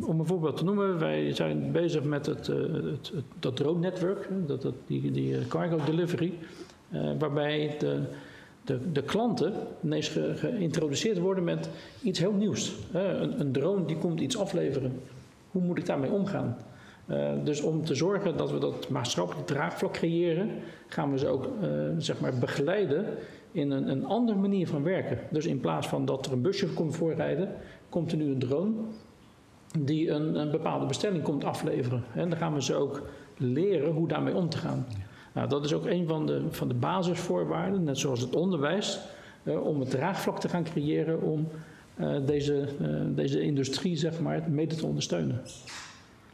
Om 0.00 0.20
een 0.20 0.26
voorbeeld 0.26 0.56
te 0.56 0.64
noemen, 0.64 0.98
wij 0.98 1.34
zijn 1.34 1.72
bezig 1.72 2.02
met 2.02 2.26
het, 2.26 2.46
het, 2.46 3.12
het 3.14 3.24
dat 3.38 3.56
drone-netwerk, 3.56 4.28
dat, 4.46 4.62
dat, 4.62 4.74
die, 4.86 5.10
die 5.10 5.46
cargo 5.46 5.78
delivery, 5.84 6.32
waarbij 7.18 7.76
de 7.78 8.02
de, 8.64 8.92
de 8.92 9.02
klanten 9.02 9.52
ineens 9.82 10.08
ge, 10.08 10.32
geïntroduceerd 10.36 11.18
worden 11.18 11.44
met 11.44 11.68
iets 12.02 12.18
heel 12.18 12.32
nieuws. 12.32 12.76
Een, 12.92 13.40
een, 13.40 13.52
drone 13.52 13.84
die 13.84 13.96
komt 13.96 14.20
iets 14.20 14.38
afleveren. 14.38 15.00
Hoe 15.50 15.62
moet 15.62 15.78
ik 15.78 15.86
daarmee 15.86 16.10
omgaan? 16.10 16.56
Dus 17.44 17.60
om 17.60 17.84
te 17.84 17.94
zorgen 17.94 18.36
dat 18.36 18.50
we 18.50 18.58
dat 18.58 18.88
maatschappelijk 18.88 19.46
draagvlak 19.46 19.92
creëren, 19.92 20.50
gaan 20.86 21.12
we 21.12 21.18
ze 21.18 21.26
ook 21.26 21.48
zeg 21.98 22.20
maar 22.20 22.34
begeleiden 22.34 23.04
in 23.52 23.70
een, 23.70 23.88
een, 23.88 24.04
andere 24.04 24.38
manier 24.38 24.68
van 24.68 24.82
werken. 24.82 25.18
Dus 25.30 25.46
in 25.46 25.60
plaats 25.60 25.88
van 25.88 26.04
dat 26.04 26.26
er 26.26 26.32
een 26.32 26.42
busje 26.42 26.68
komt 26.68 26.96
voorrijden, 26.96 27.48
komt 27.88 28.12
er 28.12 28.18
nu 28.18 28.30
een 28.30 28.38
drone 28.38 28.72
die 29.78 30.10
een, 30.10 30.34
een 30.34 30.50
bepaalde 30.50 30.86
bestelling 30.86 31.22
komt 31.22 31.44
afleveren. 31.44 32.04
En 32.14 32.28
dan 32.28 32.38
gaan 32.38 32.54
we 32.54 32.62
ze 32.62 32.74
ook 32.74 33.02
leren 33.36 33.92
hoe 33.92 34.08
daarmee 34.08 34.34
om 34.34 34.48
te 34.48 34.56
gaan. 34.56 34.86
Nou, 35.32 35.48
dat 35.48 35.64
is 35.64 35.72
ook 35.72 35.86
een 35.86 36.06
van 36.06 36.26
de, 36.26 36.42
van 36.50 36.68
de 36.68 36.74
basisvoorwaarden, 36.74 37.84
net 37.84 37.98
zoals 37.98 38.20
het 38.20 38.36
onderwijs, 38.36 39.00
uh, 39.42 39.66
om 39.66 39.80
het 39.80 39.90
draagvlak 39.90 40.40
te 40.40 40.48
gaan 40.48 40.64
creëren 40.64 41.22
om 41.22 41.48
uh, 41.96 42.16
deze, 42.26 42.68
uh, 42.80 43.00
deze 43.08 43.40
industrie 43.40 43.96
zeg 43.96 44.20
maar, 44.20 44.50
mede 44.50 44.74
te 44.74 44.86
ondersteunen. 44.86 45.40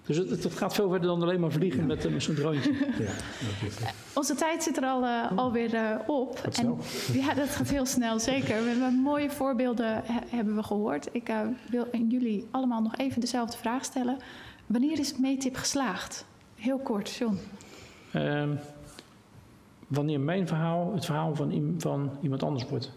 Dus 0.06 0.16
het, 0.16 0.42
het, 0.44 0.54
gaat 0.54 0.74
veel 0.74 0.88
verder 0.88 1.08
dan 1.08 1.22
alleen 1.22 1.40
maar 1.40 1.50
vliegen 1.50 1.80
ja. 1.80 1.86
met, 1.86 2.12
met 2.12 2.22
zo'n 2.22 2.34
droontje. 2.34 2.72
Ja, 2.72 3.10
Onze 4.14 4.34
tijd 4.34 4.62
zit 4.62 4.76
er 4.76 4.84
al, 4.84 5.06
alweer 5.36 6.00
op. 6.06 6.38
En, 6.52 6.78
ja, 7.20 7.34
dat 7.34 7.48
gaat 7.48 7.68
heel 7.68 7.86
snel, 7.86 8.18
zeker. 8.18 8.62
We 8.62 8.68
hebben 8.68 8.94
mooie 8.94 9.30
voorbeelden 9.30 10.02
hebben 10.28 10.56
we 10.56 10.62
gehoord. 10.62 11.08
Ik 11.12 11.32
wil 11.70 11.86
jullie 12.08 12.46
allemaal 12.50 12.82
nog 12.82 12.96
even 12.96 13.20
dezelfde 13.20 13.56
vraag 13.56 13.84
stellen. 13.84 14.16
Wanneer 14.66 14.98
is 14.98 15.18
meetip 15.18 15.56
geslaagd? 15.56 16.24
Heel 16.54 16.78
kort, 16.78 17.10
John. 17.10 17.38
Ehm, 18.12 18.54
wanneer 19.86 20.20
mijn 20.20 20.46
verhaal 20.46 20.92
het 20.94 21.04
verhaal 21.04 21.34
van, 21.34 21.74
van 21.78 22.10
iemand 22.22 22.42
anders 22.42 22.68
wordt. 22.68 22.92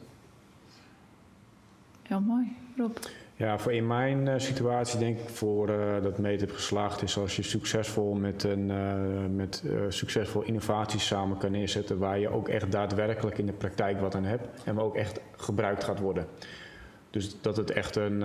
Heel 2.01 2.21
mooi. 2.21 2.55
Rob? 2.77 2.97
Ja, 3.39 3.57
voor 3.59 3.73
in 3.73 3.87
mijn 3.87 4.25
uh, 4.25 4.33
situatie 4.37 4.99
denk 4.99 5.19
ik 5.19 5.29
voor 5.29 5.69
uh, 5.69 6.01
dat 6.01 6.17
meetip 6.17 6.51
geslaagd 6.51 7.01
is 7.01 7.17
als 7.17 7.35
je 7.35 7.43
succesvol 7.43 8.13
met, 8.13 8.43
een, 8.43 8.69
uh, 8.69 9.35
met 9.35 9.63
succesvol 9.89 10.41
innovaties 10.41 11.05
samen 11.05 11.37
kan 11.37 11.51
neerzetten 11.51 11.97
waar 11.97 12.19
je 12.19 12.29
ook 12.29 12.47
echt 12.47 12.71
daadwerkelijk 12.71 13.37
in 13.37 13.45
de 13.45 13.53
praktijk 13.53 13.99
wat 13.99 14.15
aan 14.15 14.23
hebt 14.23 14.63
en 14.63 14.75
waar 14.75 14.83
ook 14.83 14.95
echt 14.95 15.19
gebruikt 15.37 15.83
gaat 15.83 15.99
worden. 15.99 16.25
Dus 17.09 17.41
dat 17.41 17.57
het 17.57 17.71
echt 17.71 17.95
een 17.95 18.23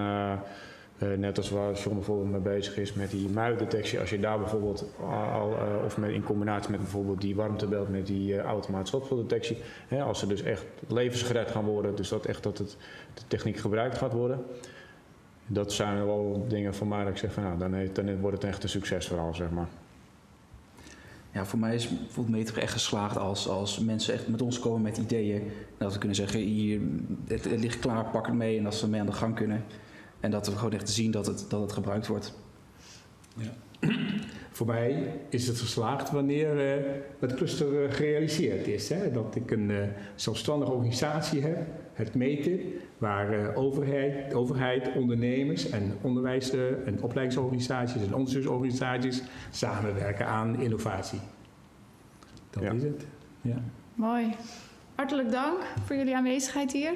net 1.16 1.36
als 1.36 1.50
waar 1.50 1.72
John 1.72 1.94
bijvoorbeeld 1.94 2.30
mee 2.30 2.54
bezig 2.54 2.76
is 2.76 2.92
met 2.92 3.10
die 3.10 3.28
muidetectie. 3.28 4.00
Als 4.00 4.10
je 4.10 4.20
daar 4.20 4.38
bijvoorbeeld 4.38 4.84
al, 5.32 5.56
of 5.84 5.96
met, 5.96 6.10
in 6.10 6.22
combinatie 6.22 6.70
met 6.70 6.80
bijvoorbeeld 6.80 7.20
die 7.20 7.36
warmtebelt 7.36 7.88
met 7.88 8.06
die 8.06 8.40
automatische 8.40 8.96
schotveldetectie. 8.96 9.58
Hè, 9.88 10.02
als 10.02 10.22
er 10.22 10.28
dus 10.28 10.42
echt 10.42 10.64
levens 10.88 11.22
gered 11.22 11.50
gaan 11.50 11.64
worden, 11.64 11.96
dus 11.96 12.08
dat 12.08 12.26
echt 12.26 12.42
dat 12.42 12.58
het, 12.58 12.76
de 13.14 13.22
techniek 13.26 13.56
gebruikt 13.56 13.98
gaat 13.98 14.12
worden. 14.12 14.44
Dat 15.46 15.72
zijn 15.72 16.06
wel 16.06 16.46
dingen 16.48 16.74
voor 16.74 16.86
mij 16.86 17.04
dat 17.04 17.12
ik 17.12 17.18
zeg 17.18 17.32
van 17.32 17.42
nou, 17.42 17.58
dan, 17.58 17.74
heeft, 17.74 17.94
dan 17.94 18.20
wordt 18.20 18.36
het 18.36 18.50
echt 18.50 18.62
een 18.62 18.68
succesverhaal, 18.68 19.34
zeg 19.34 19.50
maar. 19.50 19.68
Ja, 21.34 21.44
voor 21.44 21.58
mij 21.58 21.74
is 21.74 21.88
bijvoorbeeld 21.88 22.36
Meter 22.36 22.58
echt 22.58 22.72
geslaagd 22.72 23.16
als, 23.16 23.48
als 23.48 23.78
mensen 23.78 24.14
echt 24.14 24.28
met 24.28 24.42
ons 24.42 24.60
komen 24.60 24.82
met 24.82 24.96
ideeën. 24.96 25.50
Dat 25.78 25.92
we 25.92 25.98
kunnen 25.98 26.16
zeggen, 26.16 26.40
hier, 26.40 26.80
het, 27.26 27.44
het 27.44 27.60
ligt 27.60 27.78
klaar, 27.78 28.04
pak 28.04 28.26
het 28.26 28.34
mee 28.34 28.58
en 28.58 28.64
dat 28.64 28.74
ze 28.74 28.84
ermee 28.84 29.00
aan 29.00 29.06
de 29.06 29.12
gang 29.12 29.34
kunnen. 29.34 29.64
En 30.20 30.30
dat 30.30 30.46
we 30.46 30.56
gewoon 30.56 30.72
echt 30.72 30.90
zien 30.90 31.10
dat 31.10 31.26
het, 31.26 31.46
dat 31.48 31.60
het 31.60 31.72
gebruikt 31.72 32.06
wordt. 32.06 32.34
Ja. 33.36 33.52
Voor 34.50 34.66
mij 34.66 35.12
is 35.28 35.46
het 35.46 35.58
geslaagd 35.58 36.10
wanneer 36.10 36.76
uh, 36.76 36.84
het 37.18 37.34
cluster 37.34 37.84
uh, 37.84 37.92
gerealiseerd 37.92 38.66
is. 38.66 38.88
Hè? 38.88 39.10
Dat 39.10 39.34
ik 39.34 39.50
een 39.50 39.70
uh, 39.70 39.82
zelfstandige 40.14 40.72
organisatie 40.72 41.42
heb, 41.42 41.58
het 41.94 42.14
METIP, 42.14 42.82
waar 42.98 43.54
overheid, 43.54 44.34
overheid, 44.34 44.96
ondernemers 44.96 45.70
en 45.70 45.98
onderwijs- 46.02 46.50
en 46.84 47.02
opleidingsorganisaties 47.02 48.06
en 48.06 48.14
onderzoeksorganisaties 48.14 49.22
samenwerken 49.50 50.26
aan 50.26 50.60
innovatie. 50.60 51.20
Dat 52.50 52.62
ja. 52.62 52.72
is 52.72 52.82
het. 52.82 53.06
Ja. 53.40 53.56
Mooi. 53.94 54.34
Hartelijk 54.94 55.30
dank 55.30 55.62
voor 55.84 55.96
jullie 55.96 56.16
aanwezigheid 56.16 56.72
hier. 56.72 56.92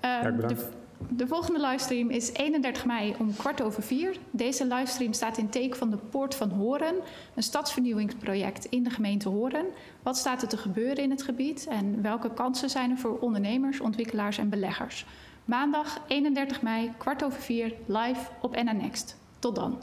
ja, 0.00 0.32
bedankt. 0.32 0.58
De, 0.60 0.66
de 1.08 1.26
volgende 1.26 1.60
livestream 1.60 2.10
is 2.10 2.32
31 2.32 2.84
mei 2.84 3.14
om 3.18 3.36
kwart 3.36 3.62
over 3.62 3.82
vier. 3.82 4.16
Deze 4.30 4.66
livestream 4.66 5.12
staat 5.12 5.38
in 5.38 5.48
teken 5.48 5.78
van 5.78 5.90
de 5.90 5.96
Poort 5.96 6.34
van 6.34 6.50
Horen, 6.50 6.94
een 7.34 7.42
stadsvernieuwingsproject 7.42 8.64
in 8.64 8.82
de 8.82 8.90
gemeente 8.90 9.28
Horen. 9.28 9.66
Wat 10.02 10.16
staat 10.16 10.42
er 10.42 10.48
te 10.48 10.56
gebeuren 10.56 11.04
in 11.04 11.10
het 11.10 11.22
gebied 11.22 11.66
en 11.66 12.02
welke 12.02 12.30
kansen 12.30 12.70
zijn 12.70 12.90
er 12.90 12.98
voor 12.98 13.18
ondernemers, 13.18 13.80
ontwikkelaars 13.80 14.38
en 14.38 14.48
beleggers? 14.48 15.06
Maandag 15.44 16.00
31 16.06 16.62
mei, 16.62 16.92
kwart 16.98 17.24
over 17.24 17.40
vier, 17.40 17.74
live 17.86 18.30
op 18.40 18.54
NN 18.54 18.76
Next. 18.76 19.16
Tot 19.38 19.54
dan. 19.54 19.78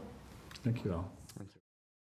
Dankjewel. 0.62 1.15